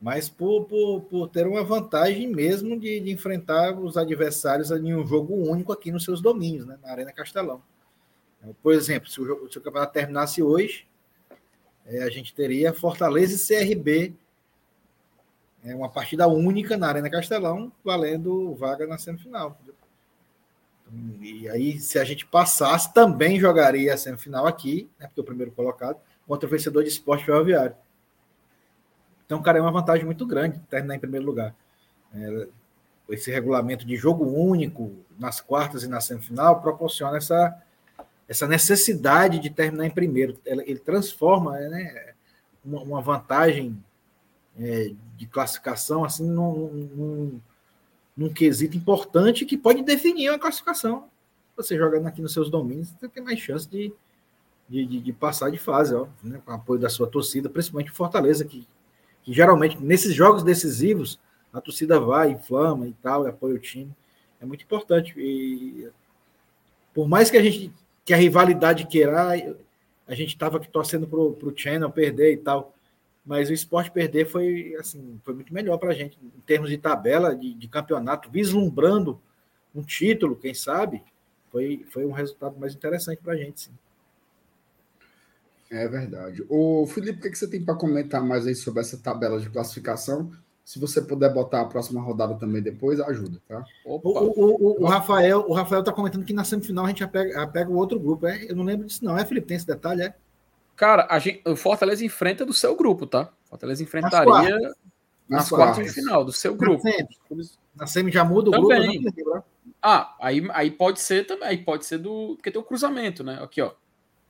mas 0.00 0.28
por, 0.28 0.64
por, 0.64 1.00
por 1.02 1.28
ter 1.28 1.46
uma 1.46 1.64
vantagem 1.64 2.26
mesmo 2.26 2.78
de, 2.78 3.00
de, 3.00 3.10
enfrentar 3.10 3.78
os 3.78 3.96
adversários 3.96 4.70
em 4.70 4.94
um 4.94 5.06
jogo 5.06 5.34
único 5.34 5.72
aqui 5.72 5.90
nos 5.90 6.04
seus 6.04 6.20
domínios, 6.20 6.66
né, 6.66 6.78
na 6.82 6.90
Arena 6.90 7.12
Castelão. 7.12 7.62
Por 8.62 8.74
exemplo, 8.74 9.08
se 9.08 9.20
o, 9.20 9.24
jogo, 9.24 9.50
se 9.50 9.58
o 9.58 9.60
campeonato 9.60 9.92
terminasse 9.92 10.42
hoje, 10.42 10.86
é, 11.86 12.02
a 12.02 12.10
gente 12.10 12.34
teria 12.34 12.72
Fortaleza 12.72 13.34
e 13.34 13.74
CRB, 13.74 14.14
é 15.64 15.74
uma 15.74 15.88
partida 15.88 16.28
única 16.28 16.76
na 16.76 16.88
Arena 16.88 17.10
Castelão, 17.10 17.72
valendo 17.84 18.54
vaga 18.54 18.86
na 18.86 18.98
semifinal. 18.98 19.58
Então, 19.62 19.74
e 21.20 21.48
aí, 21.48 21.80
se 21.80 21.98
a 21.98 22.04
gente 22.04 22.24
passasse, 22.24 22.94
também 22.94 23.40
jogaria 23.40 23.92
a 23.92 23.96
semifinal 23.96 24.46
aqui, 24.46 24.88
né, 24.98 25.06
porque 25.06 25.20
é 25.20 25.22
o 25.22 25.26
primeiro 25.26 25.50
colocado, 25.50 25.98
contra 26.26 26.46
o 26.46 26.50
vencedor 26.50 26.82
de 26.82 26.90
esporte 26.90 27.24
ferroviário. 27.24 27.74
Então, 29.26 29.42
cara, 29.42 29.58
é 29.58 29.60
uma 29.60 29.72
vantagem 29.72 30.04
muito 30.04 30.24
grande 30.24 30.58
terminar 30.70 30.94
em 30.94 31.00
primeiro 31.00 31.26
lugar. 31.26 31.54
É, 32.14 32.48
esse 33.10 33.30
regulamento 33.30 33.84
de 33.84 33.96
jogo 33.96 34.24
único 34.24 34.92
nas 35.18 35.40
quartas 35.40 35.82
e 35.82 35.88
na 35.88 36.00
semifinal 36.00 36.60
proporciona 36.60 37.16
essa, 37.16 37.62
essa 38.28 38.46
necessidade 38.46 39.38
de 39.38 39.50
terminar 39.50 39.86
em 39.86 39.90
primeiro. 39.90 40.38
Ele 40.44 40.78
transforma 40.78 41.58
né, 41.58 42.14
uma, 42.64 42.82
uma 42.82 43.00
vantagem 43.00 43.76
é, 44.58 44.92
de 45.16 45.26
classificação 45.26 46.04
assim 46.04 46.28
num, 46.28 46.88
num, 46.94 47.40
num, 48.16 48.32
quesito 48.32 48.76
importante 48.76 49.44
que 49.44 49.56
pode 49.56 49.82
definir 49.82 50.28
a 50.28 50.38
classificação. 50.38 51.08
Você 51.56 51.76
jogando 51.76 52.06
aqui 52.06 52.20
nos 52.20 52.32
seus 52.32 52.50
domínios, 52.50 52.90
você 52.90 53.08
tem 53.08 53.22
mais 53.22 53.38
chance 53.38 53.68
de, 53.68 53.92
de, 54.68 54.84
de, 54.84 55.00
de 55.00 55.12
passar 55.12 55.50
de 55.50 55.58
fase, 55.58 55.94
ó, 55.94 56.06
né, 56.22 56.40
com 56.44 56.50
o 56.50 56.54
apoio 56.54 56.80
da 56.80 56.88
sua 56.88 57.06
torcida, 57.06 57.48
principalmente 57.48 57.90
Fortaleza, 57.90 58.44
que, 58.44 58.66
que 59.26 59.32
geralmente 59.32 59.76
nesses 59.82 60.14
jogos 60.14 60.44
decisivos 60.44 61.18
a 61.52 61.60
torcida 61.60 61.98
vai, 61.98 62.30
inflama 62.30 62.86
e 62.86 62.92
tal, 62.92 63.26
e 63.26 63.28
apoia 63.28 63.56
o 63.56 63.58
time. 63.58 63.90
É 64.40 64.46
muito 64.46 64.62
importante. 64.62 65.12
E 65.18 65.90
por 66.94 67.08
mais 67.08 67.28
que 67.28 67.36
a 67.36 67.42
gente 67.42 67.72
que 68.04 68.14
a 68.14 68.16
rivalidade 68.16 68.86
queira, 68.86 69.32
a 70.06 70.14
gente 70.14 70.28
estava 70.28 70.60
torcendo 70.60 71.08
para 71.08 71.18
o 71.18 71.52
Channel 71.56 71.90
perder 71.90 72.34
e 72.34 72.36
tal, 72.36 72.72
mas 73.24 73.50
o 73.50 73.52
esporte 73.52 73.90
perder 73.90 74.26
foi 74.26 74.76
assim 74.78 75.20
foi 75.24 75.34
muito 75.34 75.52
melhor 75.52 75.76
para 75.76 75.90
a 75.90 75.94
gente 75.94 76.16
em 76.22 76.40
termos 76.42 76.70
de 76.70 76.78
tabela 76.78 77.34
de, 77.34 77.52
de, 77.52 77.66
campeonato, 77.66 78.30
vislumbrando 78.30 79.20
um 79.74 79.82
título, 79.82 80.36
quem 80.36 80.54
sabe, 80.54 81.02
foi, 81.50 81.84
foi 81.90 82.06
um 82.06 82.12
resultado 82.12 82.56
mais 82.60 82.74
interessante 82.74 83.20
para 83.20 83.32
a 83.32 83.36
gente, 83.36 83.62
sim. 83.62 83.72
É 85.70 85.88
verdade. 85.88 86.44
O 86.48 86.86
Felipe, 86.86 87.18
o 87.18 87.22
que, 87.22 87.30
que 87.30 87.38
você 87.38 87.48
tem 87.48 87.64
para 87.64 87.74
comentar 87.74 88.22
mais 88.24 88.46
aí 88.46 88.54
sobre 88.54 88.80
essa 88.80 88.96
tabela 88.96 89.38
de 89.40 89.50
classificação? 89.50 90.30
Se 90.64 90.80
você 90.80 91.00
puder 91.00 91.32
botar 91.32 91.60
a 91.60 91.64
próxima 91.64 92.00
rodada 92.00 92.34
também 92.34 92.60
depois, 92.60 93.00
ajuda, 93.00 93.40
tá? 93.46 93.64
O, 93.84 94.00
o, 94.02 94.80
o, 94.80 94.82
o, 94.82 94.86
Rafael, 94.86 95.44
o 95.46 95.54
Rafael 95.54 95.82
tá 95.82 95.92
comentando 95.92 96.24
que 96.24 96.32
na 96.32 96.42
semifinal 96.42 96.84
a 96.84 96.88
gente 96.88 97.00
já 97.00 97.08
pega, 97.08 97.70
o 97.70 97.76
outro 97.76 98.00
grupo. 98.00 98.26
É? 98.26 98.50
Eu 98.50 98.56
não 98.56 98.64
lembro 98.64 98.86
disso, 98.86 99.04
não. 99.04 99.16
É, 99.16 99.24
Felipe? 99.24 99.46
Tem 99.46 99.56
esse 99.56 99.66
detalhe, 99.66 100.02
é? 100.02 100.14
Cara, 100.74 101.06
a 101.08 101.18
gente, 101.18 101.40
o 101.46 101.56
Fortaleza 101.56 102.04
enfrenta 102.04 102.44
do 102.44 102.52
seu 102.52 102.76
grupo, 102.76 103.06
tá? 103.06 103.30
O 103.46 103.50
Fortaleza 103.50 103.82
enfrentaria 103.82 104.58
nas, 104.58 104.74
nas 105.28 105.48
quartas 105.48 105.86
de 105.86 105.92
final, 105.92 106.24
do 106.24 106.32
seu 106.32 106.54
grupo. 106.54 106.84
Na 106.84 106.90
semi, 106.90 107.50
na 107.74 107.86
semi 107.86 108.12
já 108.12 108.24
muda 108.24 108.50
o 108.50 108.52
também. 108.52 109.02
grupo, 109.02 109.34
né? 109.34 109.42
Ah, 109.82 110.16
aí, 110.20 110.46
aí 110.52 110.70
pode 110.70 111.00
ser 111.00 111.26
também, 111.26 111.48
aí 111.48 111.58
pode 111.58 111.86
ser 111.86 111.98
do. 111.98 112.34
Porque 112.36 112.50
tem 112.50 112.60
o 112.60 112.64
cruzamento, 112.64 113.22
né? 113.22 113.38
Aqui, 113.42 113.62
ó. 113.62 113.72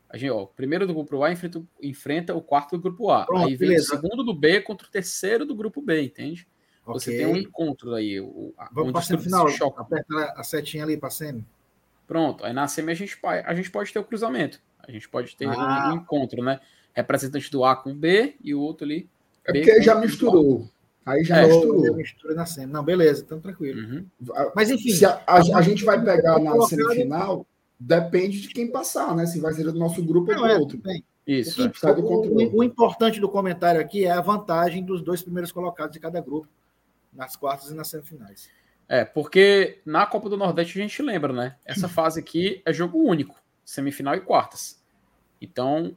A 0.09 0.17
gente, 0.17 0.31
ó, 0.31 0.43
o 0.43 0.47
primeiro 0.47 0.87
do 0.87 0.95
grupo 0.95 1.23
A 1.23 1.33
enfrenta, 1.33 1.63
enfrenta 1.83 2.35
o 2.35 2.41
quarto 2.41 2.77
do 2.77 2.83
grupo 2.83 3.11
A. 3.11 3.27
Pronto, 3.27 3.47
aí 3.47 3.57
vem 3.57 3.69
beleza. 3.71 3.95
o 3.95 3.97
segundo 3.97 4.23
do 4.23 4.33
B 4.33 4.61
contra 4.61 4.87
o 4.87 4.91
terceiro 4.91 5.45
do 5.45 5.55
grupo 5.55 5.83
B, 5.83 6.03
entende? 6.03 6.47
Você 6.87 7.11
okay. 7.11 7.25
tem 7.25 7.27
um 7.27 7.37
encontro 7.37 7.95
aí. 7.95 8.21
O, 8.21 8.55
Vamos 8.73 8.93
para 8.93 9.17
a 9.17 9.19
final. 9.19 9.49
Choca. 9.49 9.83
Aperta 9.83 10.35
a 10.37 10.45
setinha 10.45 10.85
ali 10.85 10.97
para 10.97 11.09
a 11.09 11.11
semi. 11.11 11.45
Pronto. 12.07 12.45
Aí 12.45 12.53
na 12.53 12.69
semi 12.69 12.93
a 12.93 12.95
gente, 12.95 13.19
a 13.25 13.55
gente 13.55 13.71
pode 13.71 13.93
ter 13.93 13.99
o 13.99 14.05
cruzamento. 14.05 14.61
A 14.79 14.93
gente 14.93 15.09
pode 15.09 15.35
ter 15.37 15.49
ah. 15.49 15.93
um 15.93 15.97
encontro, 15.97 16.43
né? 16.45 16.61
Representante 16.95 17.51
do 17.51 17.65
A 17.65 17.75
com 17.75 17.93
B 17.93 18.37
e 18.43 18.55
o 18.55 18.61
outro 18.61 18.85
ali. 18.85 19.09
É 19.45 19.53
porque 19.53 19.83
já 19.83 19.97
misturou. 19.97 20.69
Aí 21.05 21.25
já 21.25 21.39
é, 21.39 21.47
misturou. 21.47 21.97
Mistura 21.97 22.35
na 22.35 22.47
semi. 22.47 22.73
Não, 22.73 22.85
beleza, 22.85 23.23
então 23.25 23.41
tranquilo. 23.41 23.81
Uhum. 23.81 24.07
Mas 24.55 24.71
enfim. 24.71 24.91
Se 24.91 25.05
a, 25.05 25.21
a, 25.27 25.39
a 25.39 25.63
gente 25.63 25.85
vai 25.85 26.03
pegar 26.03 26.39
na 26.39 26.61
semifinal, 26.63 27.45
depende 27.79 28.41
de 28.41 28.49
quem 28.49 28.71
passar, 28.71 29.15
né? 29.15 29.27
Se 29.27 29.41
vai 29.41 29.53
ser 29.53 29.65
do 29.65 29.79
nosso 29.79 30.03
grupo 30.05 30.33
ou 30.33 30.39
do 30.39 30.47
é, 30.47 30.59
outro. 30.59 30.79
Bem. 30.79 31.05
Isso. 31.27 31.63
O, 31.63 31.67
é. 31.67 31.91
o, 31.93 32.59
o, 32.59 32.65
importante 32.65 33.21
do 33.21 33.29
comentário 33.29 33.81
aqui 33.81 34.05
é 34.05 34.13
a 34.13 34.21
vantagem 34.21 34.85
dos 34.85 35.03
dois 35.03 35.23
primeiros 35.23 35.51
colocados 35.51 35.93
de 35.93 36.01
cada 36.01 36.21
grupo 36.21 36.49
nas 37.13 37.35
quartas 37.35 37.71
e 37.71 37.75
nas 37.75 37.89
semifinais. 37.89 38.49
É, 38.89 39.05
porque 39.05 39.81
na 39.85 40.07
Copa 40.07 40.29
do 40.29 40.37
Nordeste 40.37 40.79
a 40.79 40.83
gente 40.83 41.03
lembra, 41.03 41.33
né? 41.33 41.57
Essa 41.65 41.89
fase 41.89 42.21
aqui 42.21 42.63
é 42.65 42.73
jogo 42.73 42.99
único, 42.99 43.35
semifinal 43.65 44.15
e 44.15 44.21
quartas. 44.21 44.81
Então, 45.41 45.97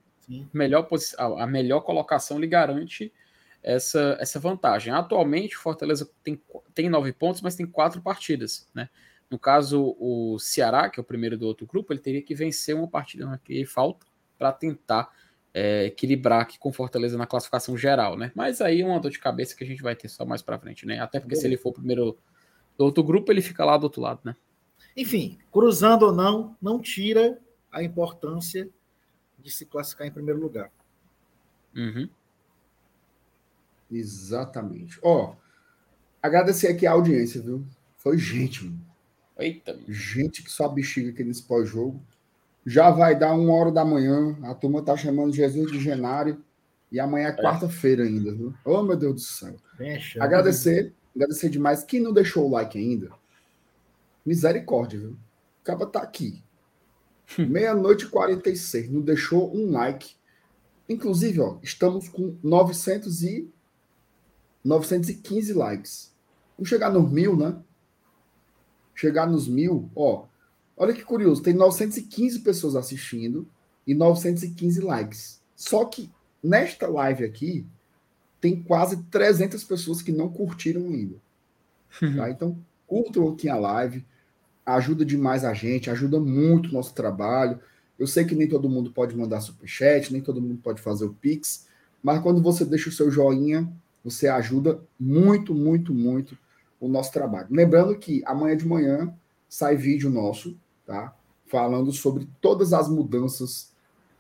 melhor 0.52 0.88
a 1.18 1.46
melhor 1.46 1.82
colocação 1.82 2.40
lhe 2.40 2.48
garante 2.48 3.14
essa, 3.62 4.18
essa 4.20 4.40
vantagem. 4.40 4.92
Atualmente, 4.92 5.56
o 5.56 5.60
Fortaleza 5.60 6.10
tem, 6.24 6.42
tem 6.74 6.90
nove 6.90 7.14
pontos, 7.14 7.42
mas 7.42 7.56
tem 7.56 7.68
quatro 7.68 8.02
partidas, 8.02 8.68
né? 8.74 8.90
No 9.30 9.38
caso, 9.38 9.96
o 10.00 10.40
Ceará, 10.40 10.90
que 10.90 11.00
é 11.00 11.02
o 11.02 11.06
primeiro 11.06 11.38
do 11.38 11.46
outro 11.46 11.68
grupo, 11.68 11.94
ele 11.94 12.00
teria 12.00 12.22
que 12.22 12.34
vencer 12.34 12.76
uma 12.76 12.88
partida 12.88 13.40
que 13.44 13.64
falta 13.66 14.06
para 14.38 14.52
tentar 14.52 15.12
é, 15.54 15.86
equilibrar 15.86 16.42
aqui 16.42 16.58
com 16.58 16.72
Fortaleza 16.72 17.18
na 17.18 17.28
classificação 17.28 17.78
geral, 17.78 18.18
né? 18.18 18.32
Mas 18.36 18.62
aí 18.62 18.82
é 18.82 18.86
uma 18.86 19.00
dor 19.00 19.12
de 19.12 19.20
cabeça 19.20 19.56
que 19.56 19.64
a 19.64 19.68
gente 19.68 19.84
vai 19.84 19.96
ter 19.96 20.08
só 20.08 20.26
mais 20.26 20.42
para 20.42 20.58
frente, 20.58 20.86
né? 20.86 21.00
Até 21.00 21.20
porque 21.20 21.36
se 21.36 21.46
ele 21.46 21.58
for 21.58 21.70
o 21.70 21.74
primeiro 21.74 22.18
do 22.78 22.86
outro 22.86 23.04
grupo, 23.04 23.32
ele 23.32 23.42
fica 23.42 23.64
lá 23.64 23.78
do 23.78 23.84
outro 23.84 24.02
lado, 24.02 24.22
né? 24.24 24.36
Enfim, 24.96 25.38
cruzando 25.52 26.08
ou 26.08 26.12
não, 26.12 26.56
não 26.62 26.80
tira 26.80 27.40
a 27.72 27.84
importância 27.84 28.70
de 29.38 29.52
se 29.52 29.66
classificar 29.66 30.08
em 30.08 30.12
primeiro 30.12 30.40
lugar. 30.40 30.72
Uhum. 31.76 32.10
Exatamente. 33.92 35.00
Ó, 35.02 35.36
agradecer 36.22 36.68
aqui 36.68 36.86
a 36.86 36.92
audiência, 36.92 37.42
viu? 37.42 37.66
Foi 37.98 38.18
gente, 38.18 38.66
mano. 38.66 38.89
Eita. 39.40 39.80
Gente 39.88 40.44
que 40.44 40.52
só 40.52 40.68
bexiga 40.68 41.10
aqui 41.10 41.24
nesse 41.24 41.44
pós-jogo. 41.44 42.02
Já 42.66 42.92
vai 42.92 43.18
dar 43.18 43.34
uma 43.34 43.54
hora 43.54 43.72
da 43.72 43.86
manhã. 43.86 44.38
A 44.44 44.54
turma 44.54 44.82
tá 44.82 44.96
chamando 44.96 45.34
Jesus 45.34 45.72
de 45.72 45.80
Genário. 45.80 46.44
E 46.92 47.00
amanhã 47.00 47.28
é, 47.28 47.32
é. 47.32 47.36
quarta-feira 47.36 48.04
ainda, 48.04 48.34
viu? 48.34 48.54
Oh, 48.66 48.82
meu 48.82 48.98
Deus 48.98 49.16
do 49.16 49.22
céu. 49.22 49.56
Fecha. 49.78 50.24
Agradecer, 50.24 50.94
agradecer 51.16 51.50
demais. 51.50 51.84
Quem 51.84 52.00
não 52.00 52.12
deixou 52.12 52.48
o 52.48 52.52
like 52.52 52.78
ainda, 52.78 53.12
misericórdia, 54.26 55.00
viu? 55.00 55.12
O 55.12 55.64
cara 55.64 55.86
tá 55.86 56.02
aqui. 56.02 56.44
Meia-noite 57.38 58.06
e 58.06 58.10
46. 58.10 58.90
Não 58.90 59.02
deixou 59.02 59.56
um 59.56 59.72
like. 59.72 60.16
Inclusive, 60.88 61.40
ó, 61.40 61.60
estamos 61.62 62.10
com 62.10 62.36
900 62.42 63.22
e 63.22 63.50
915 64.64 65.54
likes. 65.54 66.12
Vamos 66.58 66.70
chegar 66.70 66.90
nos 66.90 67.10
mil, 67.12 67.38
né? 67.38 67.56
Chegar 69.00 69.26
nos 69.26 69.48
mil, 69.48 69.90
ó. 69.96 70.26
Olha 70.76 70.94
que 70.94 71.06
curioso, 71.06 71.42
tem 71.42 71.54
915 71.54 72.40
pessoas 72.40 72.76
assistindo 72.76 73.48
e 73.88 73.94
915 73.94 74.82
likes. 74.82 75.42
Só 75.56 75.86
que 75.86 76.12
nesta 76.44 76.86
live 76.86 77.24
aqui 77.24 77.66
tem 78.42 78.62
quase 78.62 79.02
300 79.04 79.64
pessoas 79.64 80.02
que 80.02 80.12
não 80.12 80.28
curtiram 80.28 80.82
ainda. 80.82 81.16
Tá? 82.18 82.30
Então, 82.30 82.60
curtam 82.86 83.30
aqui 83.30 83.48
a 83.48 83.56
live, 83.56 84.06
ajuda 84.66 85.06
demais 85.06 85.46
a 85.46 85.54
gente, 85.54 85.90
ajuda 85.90 86.20
muito 86.20 86.68
o 86.68 86.74
nosso 86.74 86.94
trabalho. 86.94 87.58
Eu 87.98 88.06
sei 88.06 88.26
que 88.26 88.36
nem 88.36 88.50
todo 88.50 88.68
mundo 88.68 88.92
pode 88.92 89.16
mandar 89.16 89.40
superchat, 89.40 90.12
nem 90.12 90.22
todo 90.22 90.42
mundo 90.42 90.60
pode 90.62 90.82
fazer 90.82 91.06
o 91.06 91.14
Pix, 91.14 91.68
mas 92.04 92.22
quando 92.22 92.42
você 92.42 92.66
deixa 92.66 92.90
o 92.90 92.94
seu 92.94 93.10
joinha, 93.10 93.72
você 94.04 94.28
ajuda 94.28 94.82
muito, 95.00 95.56
muito, 95.56 95.94
muito 95.94 96.38
o 96.80 96.88
nosso 96.88 97.12
trabalho. 97.12 97.48
Lembrando 97.50 97.98
que 97.98 98.24
amanhã 98.26 98.56
de 98.56 98.68
manhã 98.68 99.14
sai 99.48 99.76
vídeo 99.76 100.10
nosso, 100.10 100.58
tá? 100.86 101.14
Falando 101.48 101.92
sobre 101.92 102.28
todas 102.40 102.74
as 102.74 102.88
mudanças 102.88 103.72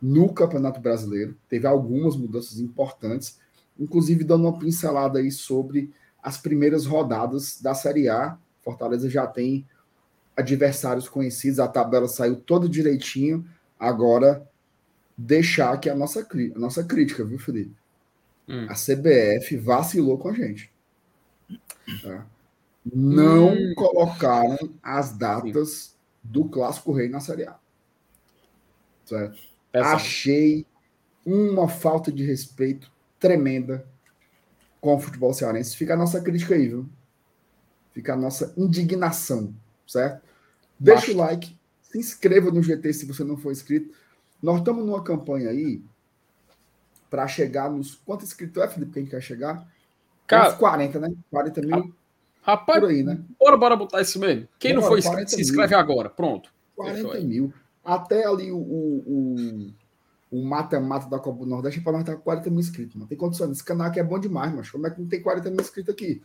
no 0.02 0.34
Campeonato 0.34 0.80
Brasileiro. 0.80 1.38
Teve 1.48 1.68
algumas 1.68 2.16
mudanças 2.16 2.60
importantes, 2.60 3.40
inclusive 3.78 4.24
dando 4.24 4.46
uma 4.48 4.58
pincelada 4.58 5.20
aí 5.20 5.32
sobre 5.32 5.94
as 6.22 6.38
primeiras 6.38 6.86
rodadas 6.86 7.62
da 7.62 7.74
Série 7.74 8.10
A. 8.10 8.38
Fortaleza 8.62 9.10
já 9.10 9.26
tem 9.28 9.66
adversários 10.36 11.08
conhecidos, 11.08 11.60
a 11.60 11.68
tabela 11.68 12.08
saiu 12.08 12.36
toda 12.38 12.68
direitinho. 12.68 13.46
Agora, 13.80 14.48
deixar 15.18 15.74
aqui 15.74 15.90
a 15.90 15.96
nossa, 15.96 16.22
a 16.22 16.60
nossa 16.60 16.84
crítica, 16.84 17.24
viu, 17.24 17.40
Felipe? 17.40 17.76
Hum. 18.48 18.68
A 18.70 18.74
CBF 18.74 19.58
vacilou 19.58 20.18
com 20.18 20.30
a 20.30 20.34
gente. 20.34 20.72
Tá? 22.02 22.26
Não 22.94 23.54
hum. 23.54 23.74
colocaram 23.76 24.58
as 24.82 25.16
datas 25.18 25.70
Sim. 25.70 25.96
do 26.24 26.46
Clássico 26.46 26.92
Rei 26.92 27.10
na 27.10 27.20
Série 27.20 27.48
A. 27.48 27.56
Certo? 29.06 29.40
Achei 29.74 30.66
uma 31.26 31.68
falta 31.68 32.12
de 32.12 32.24
respeito 32.24 32.92
tremenda 33.20 33.86
com 34.80 34.96
o 34.96 35.00
futebol 35.00 35.34
cearense. 35.34 35.76
Fica 35.76 35.94
a 35.94 35.98
nossa 35.98 36.22
crítica 36.22 36.56
aí, 36.56 36.68
viu? 36.68 36.90
Fica 37.94 38.14
a 38.14 38.18
nossa 38.18 38.54
indignação, 38.58 39.54
certo? 39.86 40.22
Deixa 40.80 41.08
Baixo. 41.08 41.14
o 41.14 41.18
like, 41.18 41.60
se 41.82 41.98
inscreva 41.98 42.52
no 42.52 42.64
GT 42.64 42.94
se 42.94 43.06
você 43.06 43.24
não 43.24 43.36
for 43.36 43.52
inscrito. 43.52 43.94
Nós 44.42 44.60
estamos 44.60 44.86
numa 44.86 45.04
campanha 45.04 45.50
aí 45.50 45.84
para 47.10 47.28
chegar 47.28 47.70
nos. 47.70 47.96
Quanto 47.96 48.24
inscritos 48.24 48.62
é, 48.64 48.68
Felipe, 48.68 48.94
que 48.94 49.00
a 49.00 49.02
gente 49.02 49.12
quer 49.12 49.22
chegar? 49.22 49.68
Cara, 50.26 50.54
40, 50.54 51.00
né? 51.00 51.14
40 51.30 51.62
mil. 51.62 51.96
Rapaz, 52.50 52.84
aí, 52.84 53.04
né? 53.04 53.20
Bora, 53.40 53.58
bora 53.58 53.76
botar 53.76 54.02
isso 54.02 54.20
mesmo. 54.20 54.48
Quem 54.58 54.74
bora, 54.74 54.82
não 54.82 54.90
foi 54.90 55.00
inscrito, 55.00 55.32
se 55.32 55.42
inscreve 55.42 55.76
mil. 55.76 55.80
agora. 55.80 56.10
Pronto. 56.10 56.52
40 56.76 57.20
mil. 57.22 57.54
Até 57.84 58.26
ali 58.26 58.52
o, 58.52 58.58
o, 58.58 59.74
o 60.32 60.44
mata-mata 60.44 61.08
da 61.10 61.20
Copa 61.20 61.40
do 61.40 61.46
Nordeste 61.46 61.82
para 61.82 61.94
nós 61.94 62.02
estar 62.02 62.16
com 62.16 62.22
40 62.22 62.50
mil 62.50 62.60
inscritos. 62.60 62.96
Não 62.96 63.06
tem 63.06 63.18
condições. 63.18 63.52
Esse 63.52 63.64
canal 63.64 63.88
aqui 63.88 64.00
é 64.00 64.04
bom 64.04 64.20
demais, 64.20 64.54
mas 64.54 64.70
como 64.70 64.88
é 64.88 64.90
que 64.90 65.00
não 65.00 65.08
tem 65.08 65.22
40 65.22 65.50
mil 65.52 65.62
inscritos 65.62 65.94
aqui? 65.94 66.22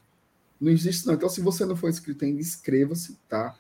Não 0.60 0.70
existe, 0.70 1.06
não. 1.06 1.14
Então, 1.14 1.28
se 1.28 1.40
você 1.40 1.64
não 1.64 1.76
for 1.76 1.90
inscrito 1.90 2.24
ainda, 2.24 2.40
inscreva-se, 2.40 3.18
tá? 3.28 3.54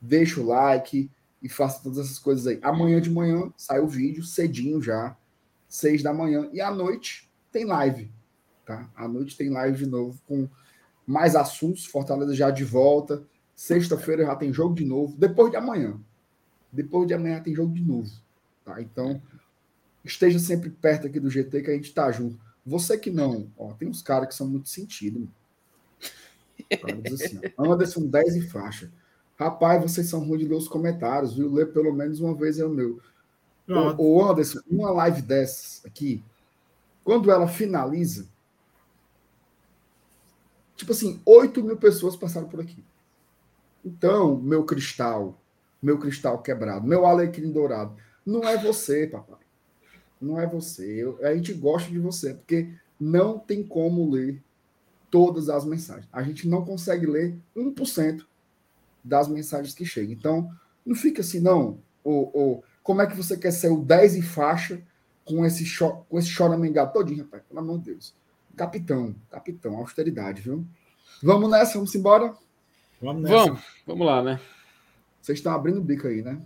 Deixa 0.00 0.40
o 0.40 0.46
like 0.46 1.10
e 1.42 1.48
faça 1.48 1.82
todas 1.82 1.98
essas 1.98 2.18
coisas 2.18 2.46
aí. 2.46 2.58
Amanhã 2.62 3.00
de 3.00 3.10
manhã 3.10 3.52
sai 3.56 3.80
o 3.80 3.86
vídeo, 3.86 4.22
cedinho 4.22 4.80
já 4.80 5.16
seis 5.68 6.02
da 6.02 6.12
manhã. 6.12 6.48
E 6.52 6.60
à 6.60 6.70
noite 6.70 7.30
tem 7.52 7.64
live, 7.64 8.10
tá? 8.64 8.88
À 8.94 9.06
noite 9.06 9.36
tem 9.36 9.50
live 9.50 9.76
de 9.76 9.86
novo 9.86 10.18
com 10.26 10.48
mais 11.06 11.36
assuntos. 11.36 11.86
Fortaleza 11.86 12.34
já 12.34 12.50
de 12.50 12.64
volta. 12.64 13.22
Sexta-feira 13.54 14.26
já 14.26 14.36
tem 14.36 14.52
jogo 14.52 14.74
de 14.74 14.84
novo. 14.84 15.16
Depois 15.16 15.50
de 15.50 15.56
amanhã. 15.56 15.98
Depois 16.70 17.06
de 17.06 17.14
amanhã 17.14 17.40
tem 17.40 17.54
jogo 17.54 17.72
de 17.72 17.82
novo, 17.82 18.10
tá? 18.64 18.82
Então, 18.82 19.22
esteja 20.04 20.38
sempre 20.38 20.68
perto 20.68 21.06
aqui 21.06 21.18
do 21.18 21.30
GT 21.30 21.62
que 21.62 21.70
a 21.70 21.74
gente 21.74 21.94
tá 21.94 22.10
junto. 22.12 22.38
Você 22.66 22.98
que 22.98 23.10
não, 23.10 23.50
ó, 23.56 23.72
tem 23.72 23.88
uns 23.88 24.02
caras 24.02 24.28
que 24.28 24.34
são 24.34 24.46
muito 24.46 24.68
sentido. 24.68 25.28
Assim, 27.12 27.40
Anderson 27.56 28.06
10 28.06 28.36
e 28.36 28.42
faixa. 28.42 28.90
Rapaz, 29.38 29.80
vocês 29.80 30.08
são 30.08 30.20
ruins 30.20 30.40
de 30.40 30.48
ler 30.48 30.56
os 30.56 30.68
comentários, 30.68 31.34
viu? 31.34 31.52
Lê 31.52 31.64
pelo 31.64 31.92
menos 31.92 32.20
uma 32.20 32.34
vez 32.34 32.58
é 32.58 32.64
o 32.66 32.70
meu. 32.70 33.00
O, 33.68 34.02
o 34.02 34.24
Anderson, 34.24 34.60
uma 34.68 34.90
live 34.90 35.22
dessas 35.22 35.84
aqui, 35.84 36.22
quando 37.04 37.30
ela 37.30 37.48
finaliza, 37.48 38.28
tipo 40.76 40.92
assim, 40.92 41.20
8 41.24 41.62
mil 41.62 41.76
pessoas 41.76 42.16
passaram 42.16 42.48
por 42.48 42.60
aqui. 42.60 42.84
Então, 43.84 44.36
meu 44.36 44.64
cristal, 44.64 45.40
meu 45.82 45.98
cristal 45.98 46.42
quebrado, 46.42 46.86
meu 46.86 47.06
alecrim 47.06 47.50
dourado, 47.50 47.96
não 48.24 48.42
é 48.44 48.56
você, 48.56 49.06
papai. 49.06 49.38
Não 50.20 50.40
é 50.40 50.46
você. 50.46 50.84
Eu, 50.84 51.18
a 51.24 51.34
gente 51.34 51.52
gosta 51.52 51.90
de 51.90 51.98
você, 51.98 52.34
porque 52.34 52.72
não 52.98 53.38
tem 53.38 53.62
como 53.62 54.10
ler 54.10 54.42
todas 55.10 55.48
as 55.48 55.64
mensagens. 55.64 56.08
A 56.12 56.22
gente 56.22 56.48
não 56.48 56.64
consegue 56.64 57.06
ler 57.06 57.38
1% 57.56 58.24
das 59.04 59.28
mensagens 59.28 59.74
que 59.74 59.84
chegam. 59.84 60.12
Então, 60.12 60.50
não 60.84 60.94
fica 60.94 61.20
assim, 61.20 61.40
não. 61.40 61.78
O, 62.02 62.12
o, 62.34 62.62
como 62.82 63.02
é 63.02 63.06
que 63.06 63.16
você 63.16 63.36
quer 63.36 63.52
ser 63.52 63.70
o 63.70 63.82
10 63.82 64.16
e 64.16 64.22
faixa 64.22 64.82
com 65.24 65.44
esse, 65.44 65.64
cho 65.64 66.04
com 66.08 66.18
esse 66.18 66.28
choramingado 66.28 66.92
todinho, 66.92 67.24
rapaz? 67.24 67.42
Pelo 67.48 67.60
amor 67.60 67.78
de 67.78 67.92
Deus. 67.92 68.14
Capitão, 68.56 69.14
capitão, 69.30 69.76
austeridade, 69.76 70.40
viu? 70.40 70.66
Vamos 71.22 71.50
nessa, 71.50 71.74
vamos 71.74 71.94
embora? 71.94 72.34
Vamos 73.00 73.22
nessa. 73.22 73.34
Vamos, 73.34 73.62
vamos 73.86 74.06
lá, 74.06 74.22
né? 74.22 74.40
Vocês 75.20 75.38
estão 75.38 75.52
abrindo 75.52 75.78
o 75.78 75.84
bico 75.84 76.06
aí, 76.06 76.22
né? 76.22 76.40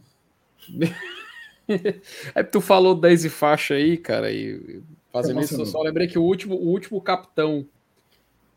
é 2.34 2.42
tu 2.42 2.60
falou 2.60 2.94
10 2.94 3.26
e 3.26 3.28
faixa 3.28 3.74
aí, 3.74 3.96
cara, 3.96 4.32
e 4.32 4.82
fazendo 5.12 5.40
isso, 5.40 5.60
eu 5.60 5.66
só 5.66 5.80
lembrei 5.82 6.08
que 6.08 6.18
o 6.18 6.22
último, 6.22 6.54
o 6.56 6.68
último 6.68 7.00
capitão 7.00 7.66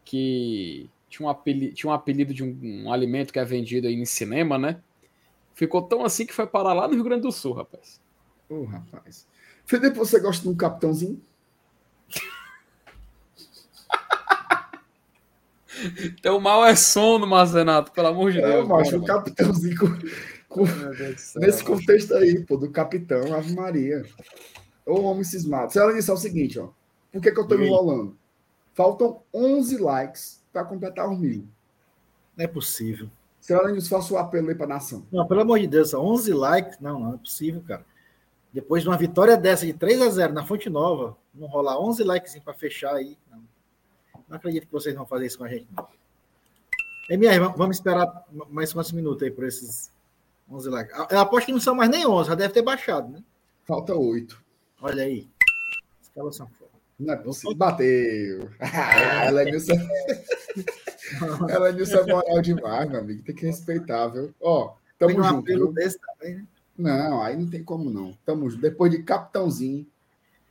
que 0.03 0.89
tinha 1.09 1.27
um 1.27 1.29
apelido, 1.29 1.75
tinha 1.75 1.89
um 1.91 1.93
apelido 1.93 2.33
de 2.33 2.43
um, 2.43 2.85
um 2.85 2.91
alimento 2.91 3.31
que 3.31 3.39
é 3.39 3.45
vendido 3.45 3.87
aí 3.87 3.93
em 3.93 4.05
cinema, 4.05 4.57
né? 4.57 4.81
Ficou 5.53 5.81
tão 5.81 6.03
assim 6.03 6.25
que 6.25 6.33
foi 6.33 6.47
parar 6.47 6.73
lá 6.73 6.87
no 6.87 6.95
Rio 6.95 7.03
Grande 7.03 7.21
do 7.21 7.31
Sul, 7.31 7.53
rapaz. 7.53 8.01
Ô, 8.49 8.55
oh, 8.55 8.63
rapaz. 8.65 9.27
Felipe, 9.65 9.97
você 9.97 10.19
gosta 10.19 10.41
de 10.41 10.49
um 10.49 10.55
capitãozinho? 10.55 11.21
Teu 16.21 16.39
mal 16.39 16.65
é 16.65 16.75
sono, 16.75 17.25
Marzenato, 17.27 17.91
pelo 17.91 18.07
amor 18.07 18.31
de 18.31 18.39
é, 18.39 18.41
Deus. 18.41 18.69
Eu 18.69 18.75
acho 18.75 18.97
um 18.97 19.03
capitãozinho 19.03 19.77
com, 19.77 19.87
com... 20.49 20.63
nesse 21.39 21.63
contexto 21.63 22.13
aí, 22.15 22.43
pô, 22.45 22.57
do 22.57 22.69
capitão, 22.69 23.33
Ave 23.33 23.55
Maria. 23.55 24.03
Ô, 24.85 25.01
homem 25.01 25.23
cismado. 25.23 25.71
Se 25.71 25.79
ela 25.79 25.93
disser 25.93 26.13
o 26.13 26.17
seguinte, 26.17 26.59
ó. 26.59 26.69
Por 27.11 27.21
que, 27.21 27.31
que 27.31 27.39
eu 27.39 27.47
tô 27.47 27.55
enrolando? 27.55 28.17
Faltam 28.73 29.21
11 29.33 29.77
likes 29.77 30.43
para 30.51 30.65
completar 30.65 31.09
os 31.09 31.19
mil. 31.19 31.47
Não 32.35 32.45
é 32.45 32.47
possível. 32.47 33.09
Seu 33.39 33.59
Alanis, 33.59 33.87
faça 33.87 34.13
o 34.13 34.17
apelo 34.17 34.49
aí 34.49 34.55
para 34.55 34.65
a 34.65 34.69
nação. 34.69 35.05
Não, 35.11 35.27
pelo 35.27 35.41
amor 35.41 35.59
de 35.59 35.67
Deus, 35.67 35.93
11 35.93 36.33
likes, 36.33 36.79
não, 36.79 36.99
não 36.99 37.13
é 37.13 37.17
possível, 37.17 37.61
cara. 37.67 37.85
Depois 38.53 38.83
de 38.83 38.89
uma 38.89 38.97
vitória 38.97 39.35
dessa 39.35 39.65
de 39.65 39.73
3 39.73 40.01
a 40.01 40.09
0 40.09 40.33
na 40.33 40.45
Fonte 40.45 40.69
Nova, 40.69 41.17
não 41.33 41.47
rolar 41.47 41.79
11 41.79 42.03
likes 42.03 42.39
para 42.39 42.53
fechar 42.53 42.95
aí, 42.95 43.17
não. 43.29 43.43
Não 44.33 44.37
acredito 44.37 44.65
que 44.65 44.71
vocês 44.71 44.95
vão 44.95 45.05
fazer 45.05 45.27
isso 45.27 45.37
com 45.37 45.43
a 45.43 45.47
gente, 45.47 45.67
não. 45.77 45.87
MR, 47.07 47.37
vamos 47.55 47.77
esperar 47.77 48.25
mais 48.49 48.73
quantos 48.73 48.91
minutos 48.91 49.21
aí 49.21 49.29
por 49.29 49.45
esses 49.45 49.91
11 50.49 50.69
likes? 50.71 50.97
Eu 51.11 51.19
aposto 51.19 51.45
que 51.45 51.51
não 51.51 51.59
são 51.59 51.75
mais 51.75 51.87
nem 51.87 52.07
11, 52.07 52.29
já 52.29 52.33
deve 52.33 52.51
ter 52.51 52.63
baixado, 52.63 53.11
né? 53.11 53.23
Falta 53.63 53.93
8. 53.93 54.41
Olha 54.81 55.03
aí. 55.03 55.27
Escalação 56.01 56.47
fora. 56.47 56.71
Não 56.99 57.13
é 57.13 57.17
possível. 57.17 57.55
Bateu. 57.55 58.49
Ela 59.23 59.43
é 59.43 59.45
Nilson. 59.45 59.73
Ela 61.47 61.69
é 61.69 61.71
Nilson 61.73 62.03
moral 62.07 62.41
demais, 62.41 62.89
meu 62.89 63.01
amigo. 63.01 63.21
Tem 63.21 63.35
que 63.35 63.45
respeitar, 63.45 64.07
viu? 64.07 64.33
Ó, 64.41 64.73
tamo 64.97 65.19
um 65.19 65.23
junto. 65.23 65.73
desse 65.73 65.99
também, 65.99 66.37
né? 66.37 66.47
Não, 66.75 67.21
aí 67.21 67.37
não 67.37 67.47
tem 67.47 67.63
como 67.63 67.91
não. 67.91 68.17
Tamo 68.25 68.49
junto. 68.49 68.63
Depois 68.63 68.91
de 68.91 69.03
capitãozinho, 69.03 69.85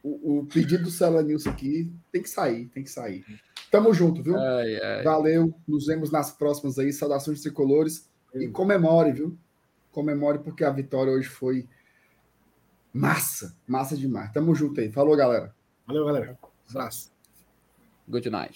o, 0.05 0.39
o 0.39 0.47
pedido 0.47 0.85
do 0.85 0.91
Cela 0.93 1.21
Nilson 1.21 1.51
aqui 1.51 1.93
tem 2.13 2.23
que 2.23 2.31
sair, 2.31 2.67
tem 2.67 2.85
que 2.85 2.91
sair. 2.91 3.25
Tamo 3.73 3.95
junto, 3.95 4.23
viu? 4.23 4.39
Ai, 4.39 4.77
ai. 4.77 5.03
Valeu. 5.03 5.55
Nos 5.67 5.87
vemos 5.87 6.11
nas 6.11 6.31
próximas 6.31 6.79
aí. 6.79 6.93
Saudações 6.93 7.41
tricolores. 7.41 8.07
E 8.35 8.47
comemore, 8.49 9.13
viu? 9.13 9.39
Comemore 9.91 10.41
porque 10.41 10.63
a 10.63 10.71
vitória 10.71 11.11
hoje 11.11 11.27
foi 11.27 11.67
massa. 12.93 13.57
Massa 13.67 13.97
demais. 13.97 14.31
Tamo 14.31 14.55
junto 14.55 14.79
aí. 14.79 14.93
Falou, 14.93 15.17
galera. 15.17 15.55
Valeu, 15.87 16.05
galera. 16.05 16.39
Abraço. 16.69 17.11
Good 18.07 18.29
night. 18.29 18.51